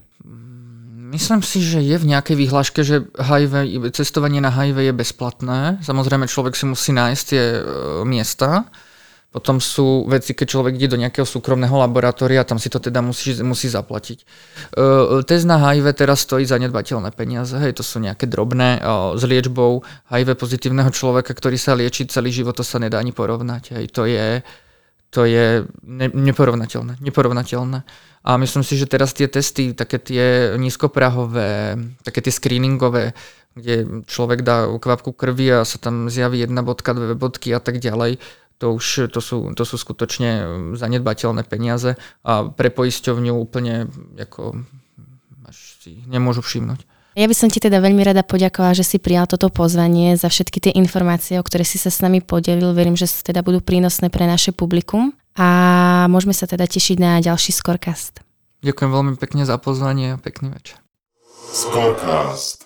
Myslím 1.14 1.43
si, 1.43 1.60
že 1.60 1.84
je 1.84 1.93
v 1.99 2.10
nejakej 2.10 2.36
výhľaške, 2.39 2.82
že 2.82 3.06
HIV, 3.20 3.86
cestovanie 3.93 4.39
na 4.39 4.49
HIV 4.49 4.89
je 4.89 4.93
bezplatné. 4.95 5.60
Samozrejme, 5.84 6.26
človek 6.26 6.58
si 6.58 6.66
musí 6.66 6.89
nájsť 6.89 7.24
tie 7.28 7.43
e, 7.54 7.62
miesta. 8.08 8.66
Potom 9.34 9.58
sú 9.58 10.06
veci, 10.06 10.38
keď 10.38 10.46
človek 10.46 10.74
ide 10.78 10.94
do 10.94 11.02
nejakého 11.02 11.26
súkromného 11.26 11.74
laboratória, 11.74 12.46
tam 12.46 12.62
si 12.62 12.70
to 12.70 12.78
teda 12.78 13.02
musí, 13.02 13.34
musí 13.42 13.66
zaplatiť. 13.66 14.22
Uh, 14.78 15.26
test 15.26 15.50
na 15.50 15.58
HIV 15.58 15.90
teraz 15.98 16.22
stojí 16.22 16.46
zanedbateľné 16.46 17.10
peniaze, 17.18 17.58
hej, 17.58 17.74
to 17.74 17.82
sú 17.82 17.98
nejaké 17.98 18.30
drobné. 18.30 18.78
Uh, 18.86 19.18
s 19.18 19.26
liečbou 19.26 19.82
HIV 20.14 20.38
pozitívneho 20.38 20.94
človeka, 20.94 21.34
ktorý 21.34 21.58
sa 21.58 21.74
lieči 21.74 22.06
celý 22.06 22.30
život, 22.30 22.54
to 22.54 22.62
sa 22.62 22.78
nedá 22.78 23.02
ani 23.02 23.10
porovnať. 23.10 23.74
Hej, 23.74 23.90
to 23.90 24.06
je, 24.06 24.46
to 25.10 25.26
je 25.26 25.66
ne, 25.82 26.08
neporovnateľné, 26.14 27.02
neporovnateľné. 27.02 27.80
A 28.24 28.38
myslím 28.38 28.62
si, 28.62 28.78
že 28.78 28.86
teraz 28.86 29.18
tie 29.18 29.26
testy, 29.26 29.74
také 29.74 29.98
tie 29.98 30.54
nízkoprahové, 30.62 31.74
také 32.06 32.22
tie 32.22 32.30
screeningové, 32.30 33.18
kde 33.54 34.06
človek 34.06 34.42
dá 34.42 34.66
kvapku 34.66 35.14
krvi 35.14 35.62
a 35.62 35.66
sa 35.66 35.78
tam 35.78 36.10
zjaví 36.10 36.42
jedna 36.42 36.66
bodka, 36.66 36.94
dve 36.94 37.14
bodky 37.14 37.54
a 37.54 37.62
tak 37.62 37.78
ďalej, 37.78 38.18
to 38.64 38.80
už 38.80 39.11
to 39.11 39.20
sú, 39.20 39.51
to 39.51 39.64
sú 39.68 39.76
skutočne 39.76 40.47
zanedbateľné 40.80 41.43
peniaze 41.43 41.99
a 42.24 42.47
pre 42.47 42.72
poisťovňu 42.72 43.36
úplne 43.36 43.91
ako 44.16 44.64
až 45.43 45.57
si 45.84 45.99
nemôžu 46.07 46.39
všimnúť. 46.39 46.88
Ja 47.14 47.28
by 47.30 47.36
som 47.36 47.51
ti 47.51 47.61
teda 47.61 47.78
veľmi 47.78 48.01
rada 48.01 48.24
poďakovala, 48.26 48.74
že 48.74 48.88
si 48.88 48.97
prijal 48.97 49.30
toto 49.30 49.51
pozvanie 49.51 50.16
za 50.18 50.32
všetky 50.32 50.57
tie 50.64 50.74
informácie, 50.80 51.38
o 51.38 51.45
ktoré 51.45 51.61
si 51.61 51.78
sa 51.78 51.93
s 51.93 52.01
nami 52.01 52.24
podelil. 52.26 52.74
Verím, 52.74 52.97
že 52.97 53.05
teda 53.05 53.45
budú 53.45 53.61
prínosné 53.61 54.09
pre 54.09 54.26
naše 54.26 54.49
publikum 54.49 55.14
a 55.38 55.49
môžeme 56.09 56.34
sa 56.34 56.49
teda 56.49 56.66
tešiť 56.66 56.97
na 56.97 57.22
ďalší 57.22 57.53
Scorecast. 57.53 58.24
Ďakujem 58.66 58.89
veľmi 58.89 59.14
pekne 59.20 59.43
za 59.45 59.59
pozvanie 59.59 60.16
a 60.16 60.18
pekný 60.18 60.55
večer. 60.55 60.80
Scorecast. 61.53 62.66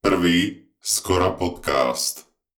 Prvý 0.00 0.64
Skora 0.80 1.34
podcast. 1.36 2.23